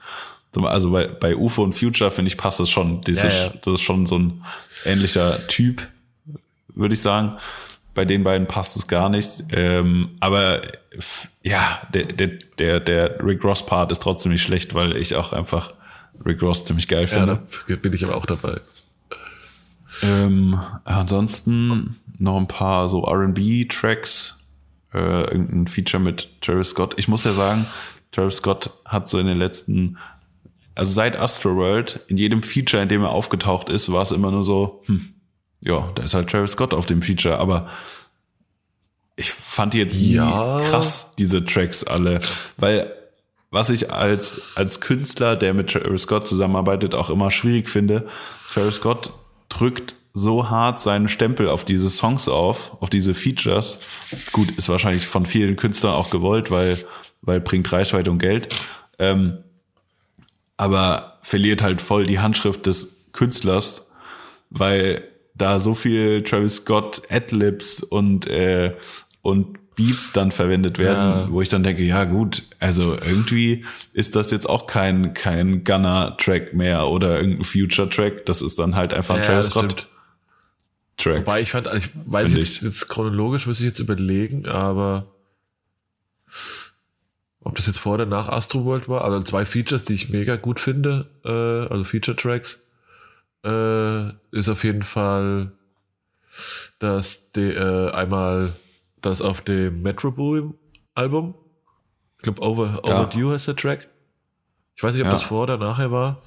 Also 0.56 0.92
bei, 0.92 1.08
bei 1.08 1.36
UFO 1.36 1.64
und 1.64 1.74
Future, 1.74 2.12
finde 2.12 2.30
ich, 2.30 2.38
passt 2.38 2.60
das 2.60 2.70
schon. 2.70 3.02
Das, 3.02 3.24
Ja, 3.24 3.30
ist, 3.30 3.44
ja. 3.44 3.54
das 3.62 3.74
ist 3.76 3.82
schon 3.82 4.06
so 4.06 4.18
ein 4.18 4.44
ähnlicher 4.86 5.48
Typ, 5.48 5.88
würde 6.70 6.94
ich 6.94 7.02
sagen. 7.02 7.38
Bei 7.94 8.06
den 8.06 8.24
beiden 8.24 8.48
passt 8.48 8.78
es 8.78 8.88
gar 8.88 9.10
nicht. 9.10 9.44
Ähm, 9.52 10.12
aber 10.20 10.62
ja, 11.44 11.82
der, 11.94 12.06
der, 12.06 12.28
der, 12.58 12.80
der 12.80 13.24
Rick 13.24 13.44
Ross 13.44 13.66
Part 13.66 13.92
ist 13.92 14.02
trotzdem 14.02 14.32
nicht 14.32 14.44
schlecht, 14.44 14.74
weil 14.74 14.96
ich 14.96 15.16
auch 15.16 15.34
einfach 15.34 15.74
Rick 16.26 16.42
Ross 16.42 16.66
ziemlich 16.66 16.88
geil 16.88 17.02
ja, 17.02 17.08
finde. 17.08 17.42
da 17.68 17.76
bin 17.76 17.94
ich 17.94 18.04
aber 18.04 18.16
auch 18.16 18.26
dabei. 18.26 18.60
Ähm, 20.04 20.60
ansonsten 20.84 21.98
noch 22.18 22.38
ein 22.38 22.48
paar 22.48 22.90
so 22.90 23.06
R&B-Tracks, 23.06 24.40
äh, 24.94 25.22
irgendein 25.22 25.68
Feature 25.68 26.02
mit 26.02 26.42
Travis 26.42 26.70
Scott. 26.70 26.96
Ich 26.98 27.08
muss 27.08 27.24
ja 27.24 27.32
sagen, 27.32 27.66
Travis 28.12 28.38
Scott 28.38 28.72
hat 28.86 29.10
so 29.10 29.20
in 29.20 29.28
den 29.28 29.38
letzten, 29.38 29.98
also 30.80 30.94
seit 30.94 31.20
Astroworld, 31.20 32.00
in 32.08 32.16
jedem 32.16 32.42
Feature, 32.42 32.82
in 32.82 32.88
dem 32.88 33.02
er 33.02 33.10
aufgetaucht 33.10 33.68
ist, 33.68 33.92
war 33.92 34.02
es 34.02 34.12
immer 34.12 34.32
nur 34.32 34.46
so, 34.46 34.82
hm, 34.86 35.14
ja, 35.66 35.92
da 35.94 36.04
ist 36.04 36.14
halt 36.14 36.30
Travis 36.30 36.54
Scott 36.54 36.74
auf 36.74 36.86
dem 36.86 37.02
Feature, 37.02 37.38
aber 37.38 37.68
ich 39.18 39.34
fand 39.34 39.74
die 39.74 39.80
jetzt 39.80 39.98
Ja. 39.98 40.62
krass, 40.70 41.16
diese 41.18 41.46
Tracks 41.46 41.84
alle. 41.84 42.22
Weil 42.56 42.94
was 43.52 43.72
ich 43.72 43.92
als, 43.92 44.54
als 44.56 44.80
Künstler, 44.80 45.36
der 45.36 45.54
mit 45.54 45.70
Travis 45.70 46.04
Scott 46.04 46.26
zusammenarbeitet, 46.30 46.96
auch 46.96 47.10
immer 47.10 47.30
schwierig 47.30 47.68
finde, 47.68 48.08
Travis 48.54 48.76
Scott 48.76 49.12
drückt 49.50 49.96
so 50.14 50.50
hart 50.50 50.80
seinen 50.80 51.10
Stempel 51.10 51.50
auf 51.50 51.66
diese 51.66 51.90
Songs 51.90 52.30
auf, 52.30 52.82
auf 52.82 52.90
diese 52.90 53.14
Features. 53.14 53.80
Gut, 54.32 54.50
ist 54.52 54.70
wahrscheinlich 54.70 55.08
von 55.08 55.26
vielen 55.26 55.58
Künstlern 55.58 55.94
auch 55.94 56.10
gewollt, 56.10 56.52
weil, 56.52 56.78
weil 57.22 57.42
bringt 57.42 57.70
Reichweite 57.70 58.10
und 58.12 58.20
Geld. 58.20 58.48
Ähm, 58.98 59.40
aber 60.60 61.20
verliert 61.22 61.64
halt 61.64 61.80
voll 61.80 62.06
die 62.06 62.20
Handschrift 62.20 62.66
des 62.66 63.08
Künstlers, 63.14 63.90
weil 64.50 65.04
da 65.34 65.60
so 65.62 65.74
viel 65.74 66.22
Travis 66.24 66.58
Scott 66.58 67.02
Adlibs 67.10 67.82
und 67.82 68.28
äh, 68.28 68.76
und 69.22 69.58
Beats 69.76 70.12
dann 70.12 70.32
verwendet 70.34 70.78
werden, 70.78 71.22
Ja. 71.22 71.32
wo 71.32 71.42
ich 71.42 71.48
dann 71.48 71.64
denke, 71.64 71.84
ja 71.84 72.04
gut, 72.04 72.44
also 72.60 72.96
irgendwie 72.96 73.64
ist 73.94 74.18
das 74.18 74.32
jetzt 74.32 74.50
auch 74.50 74.68
kein 74.68 75.14
kein 75.14 75.64
Gunner 75.64 76.18
Track 76.18 76.54
mehr 76.54 76.88
oder 76.88 77.22
irgendein 77.22 77.46
Future 77.46 77.90
Track, 77.90 78.26
das 78.26 78.42
ist 78.42 78.60
dann 78.60 78.76
halt 78.76 78.92
einfach 78.94 79.16
ein 79.16 79.24
Travis 79.24 79.48
Scott 79.48 79.72
stimmt. 79.72 79.88
Track. 80.98 81.20
Wobei 81.20 81.40
ich 81.40 81.52
fand, 81.52 81.70
also 81.70 81.88
ich 81.88 81.90
weiß 82.12 82.34
jetzt, 82.34 82.58
ich. 82.58 82.62
jetzt 82.64 82.90
chronologisch, 82.90 83.48
muss 83.48 83.60
ich 83.62 83.66
jetzt 83.66 83.80
überlegen, 83.80 84.46
aber 84.46 85.06
ob 87.42 87.56
das 87.56 87.68
jetzt 87.68 87.80
vor 87.80 87.94
oder 87.96 88.06
nach 88.06 88.28
Astro 88.30 88.66
World 88.66 88.90
war, 88.90 89.04
also 89.04 89.22
zwei 89.24 89.46
Features, 89.46 89.84
die 89.86 89.94
ich 89.94 90.10
mega 90.10 90.36
gut 90.36 90.60
finde, 90.60 91.10
äh, 91.24 91.72
also 91.72 91.84
Feature 91.84 92.18
Tracks, 92.18 92.66
äh, 93.46 94.10
ist 94.32 94.50
auf 94.50 94.64
jeden 94.64 94.84
Fall, 94.84 95.52
dass 96.80 97.32
die, 97.32 97.42
äh, 97.54 97.92
einmal 97.92 98.54
das 99.02 99.22
auf 99.22 99.42
dem 99.42 99.82
Metro 99.82 100.12
Boom 100.12 100.56
Album, 100.94 101.34
ich 102.18 102.24
glaube 102.24 102.42
Over, 102.42 102.82
Ja. 102.86 102.96
Overdue 102.96 103.32
heißt 103.34 103.48
der 103.48 103.56
Track. 103.56 103.88
Ich 104.76 104.84
weiß 104.84 104.94
nicht, 104.94 105.02
ob 105.02 105.08
Ja. 105.08 105.14
das 105.14 105.24
vor 105.24 105.44
oder 105.44 105.58
nachher 105.58 105.92
war. 105.92 106.22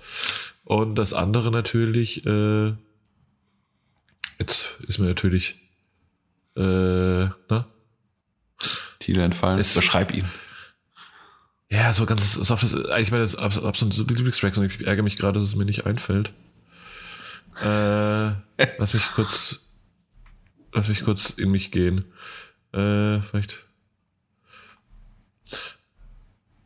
Und 0.65 0.95
das 0.95 1.13
andere 1.13 1.51
natürlich, 1.51 2.25
äh, 2.25 2.73
jetzt 4.39 4.79
ist 4.87 4.99
mir 4.99 5.07
natürlich, 5.07 5.57
äh, 6.57 6.61
ne? 6.61 7.65
Titel 8.99 9.21
entfallen. 9.21 9.59
Es- 9.59 9.75
Beschreib 9.75 10.15
ihn. 10.15 10.25
Ja, 11.73 11.95
so 11.95 12.05
ganz 12.05 12.35
softes, 12.35 12.75
eigentlich 12.91 13.11
meine 13.12 13.23
das 13.23 13.35
ab- 13.35 13.64
absolut 13.64 13.95
so 13.95 14.03
Lieblingstracks 14.05 14.59
und 14.59 14.66
ich 14.66 14.87
ärgere 14.87 15.03
mich 15.03 15.16
gerade, 15.16 15.41
dass 15.41 15.49
es 15.49 15.57
mir 15.57 15.64
nicht 15.64 15.87
einfällt. 15.87 16.31
Äh, 17.62 17.64
lass 18.79 18.93
mich 18.93 19.11
kurz, 19.14 19.61
lass 20.75 20.89
mich 20.89 21.03
kurz 21.03 21.31
in 21.31 21.51
mich 21.51 21.70
gehen. 21.70 22.05
Äh, 22.75 23.23
vielleicht, 23.23 23.64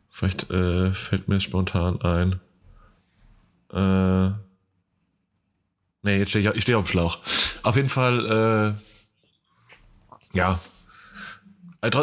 vielleicht 0.09 0.51
äh, 0.51 0.93
fällt 0.93 1.29
mir 1.29 1.39
spontan 1.39 2.01
ein. 2.01 2.41
Äh, 3.71 4.35
nee, 6.01 6.17
jetzt 6.17 6.31
stehe 6.31 6.49
ich, 6.49 6.53
ich 6.53 6.63
stehe 6.63 6.77
auf 6.77 6.83
dem 6.83 6.91
Schlauch. 6.91 7.19
Auf 7.63 7.77
jeden 7.77 7.87
Fall, 7.87 8.75
äh, 10.33 10.37
ja, 10.37 10.59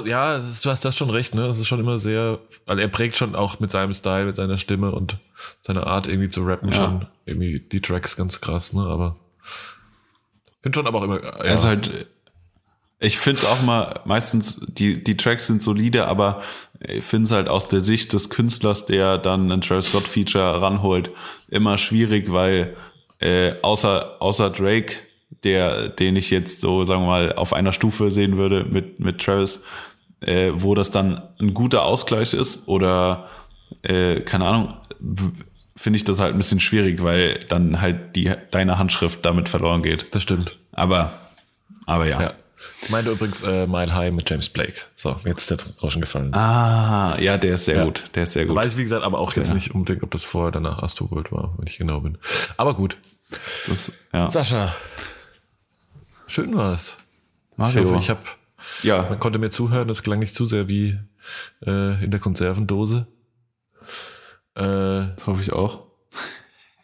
Ja, 0.07 0.37
es 0.37 0.49
ist- 0.49 0.65
du 0.65 0.71
hast 0.71 0.85
das 0.85 0.97
schon 0.97 1.11
recht, 1.11 1.35
ne? 1.35 1.47
Das 1.47 1.59
ist 1.59 1.67
schon 1.69 1.81
immer 1.81 1.99
sehr, 1.99 2.39
weil 2.67 2.79
er 2.79 2.89
prägt 2.89 3.17
schon 3.17 3.35
auch 3.35 3.61
mit 3.61 3.71
seinem 3.71 3.93
Style, 3.93 4.25
mit 4.27 4.37
seiner 4.37 4.59
Stimme 4.59 4.93
und 4.93 5.19
seiner 5.63 5.87
Art 5.87 6.07
irgendwie 6.07 6.29
zu 6.31 6.43
rappen 6.45 6.69
Ja. 6.71 6.75
schon 6.75 7.07
irgendwie 7.27 7.61
die 7.61 7.81
Tracks 7.81 8.17
ganz 8.17 8.41
krass, 8.41 8.73
ne? 8.73 8.83
Aber 8.83 9.17
finde 10.63 10.77
schon 10.79 10.87
aber 10.87 10.99
auch 10.99 11.05
immer. 11.05 11.23
Ja, 11.23 11.31
Er 11.45 11.55
ist 11.55 11.65
halt, 11.65 12.07
ich 13.01 13.19
finde 13.19 13.39
es 13.39 13.45
auch 13.45 13.63
mal, 13.63 14.01
meistens, 14.05 14.61
die, 14.67 15.03
die 15.05 15.17
Tracks 15.17 15.47
sind 15.49 15.63
solide, 15.63 16.07
aber 16.07 16.43
ich 16.81 17.05
finde 17.05 17.27
es 17.27 17.31
halt 17.33 17.49
aus 17.49 17.69
der 17.69 17.81
Sicht 17.81 18.13
des 18.13 18.31
Künstlers, 18.31 18.87
der 18.87 19.19
dann 19.19 19.51
ein 19.53 19.61
Travis 19.61 19.87
Scott 19.87 20.09
Feature 20.09 20.63
ranholt, 20.63 21.11
immer 21.49 21.77
schwierig, 21.79 22.33
weil 22.33 22.77
äh, 23.21 23.55
außer, 23.63 24.17
außer 24.21 24.51
Drake, 24.51 24.97
der, 25.43 25.89
den 25.89 26.17
ich 26.17 26.31
jetzt 26.31 26.61
so, 26.61 26.85
sagen 26.85 27.03
wir 27.03 27.07
mal, 27.09 27.33
auf 27.35 27.53
einer 27.53 27.73
Stufe 27.73 28.11
sehen 28.11 28.37
würde 28.37 28.65
mit, 28.65 29.01
mit 29.01 29.21
Travis, 29.23 29.65
äh, 30.21 30.51
wo 30.55 30.75
das 30.75 30.91
dann 30.91 31.21
ein 31.41 31.53
guter 31.55 31.85
Ausgleich 31.85 32.33
ist 32.35 32.69
oder, 32.69 33.29
äh, 33.83 34.21
keine 34.21 34.47
Ahnung, 34.47 34.75
finde 35.77 35.97
ich 35.97 36.05
das 36.05 36.21
halt 36.21 36.35
ein 36.35 36.39
bisschen 36.39 36.61
schwierig, 36.61 37.03
weil 37.03 37.39
dann 37.49 37.81
halt 37.81 38.17
die, 38.17 38.33
deine 38.51 38.79
Handschrift 38.79 39.25
damit 39.25 39.49
verloren 39.49 39.83
geht. 39.83 40.15
das 40.15 40.23
stimmt. 40.23 40.57
Aber, 40.73 41.13
aber 41.87 42.07
ja. 42.07 42.21
Ja. 42.23 42.33
Ich 42.81 42.89
meinte 42.89 43.11
übrigens 43.11 43.43
äh, 43.43 43.67
Mile 43.67 43.95
High 43.95 44.13
mit 44.13 44.31
James 44.31 44.49
Blake. 44.49 44.75
So, 44.97 45.17
jetzt 45.27 45.51
ist 45.51 45.67
der 45.67 45.73
Groschen 45.77 46.01
gefallen. 46.01 46.33
Ah, 46.35 47.15
ja, 47.21 47.37
der 47.37 47.55
ist 47.55 47.67
sehr 47.67 47.79
Ja. 47.79 47.85
gut. 47.85 48.05
Der 48.15 48.23
ist 48.23 48.33
sehr 48.33 48.47
gut. 48.47 48.57
Weiß, 48.57 48.79
wie 48.79 48.83
gesagt, 48.85 49.05
aber 49.05 49.19
auch 49.19 49.35
jetzt 49.35 49.49
Ja. 49.49 49.55
nicht 49.55 49.75
unbedingt, 49.75 50.03
ob 50.03 50.11
das 50.13 50.25
vorher 50.25 50.49
oder 50.49 50.61
nach 50.61 50.83
Astro 50.83 51.11
World 51.11 51.31
war, 51.31 51.53
wenn 51.59 51.67
ich 51.67 51.77
genau 51.77 52.01
bin. 52.01 52.17
Aber 52.57 52.73
gut. 52.75 52.97
Das, 53.69 53.93
ja. 54.15 54.31
Sascha. 54.31 54.75
Schön 56.27 56.57
war's. 56.57 56.97
Ich 57.53 57.59
Mario. 57.59 57.85
hoffe, 57.85 57.97
ich 57.99 58.11
habe 58.11 58.21
ja, 58.83 59.03
Man 59.03 59.21
konnte 59.21 59.39
mir 59.39 59.51
zuhören, 59.51 59.89
das 59.89 60.03
klang 60.03 60.19
nicht 60.19 60.35
zu 60.35 60.47
sehr 60.47 60.69
wie 60.69 60.99
äh, 61.67 62.05
in 62.05 62.11
der 62.11 62.21
Konservendose. 62.21 63.07
Äh, 64.55 65.15
das 65.17 65.27
hoffe 65.27 65.41
ich 65.41 65.53
auch. 65.53 65.87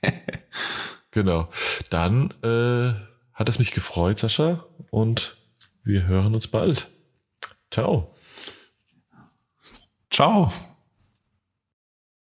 genau. 1.11 1.49
Dann 1.91 2.31
äh, 2.43 2.95
hat 3.33 3.49
es 3.49 3.59
mich 3.59 3.73
gefreut, 3.73 4.19
Sascha, 4.19 4.65
und 4.91 5.37
wir 5.85 6.07
hören 6.07 6.35
uns 6.35 6.49
bald. 6.49 6.89
Ciao. 7.71 8.15
Ciao. 10.11 10.53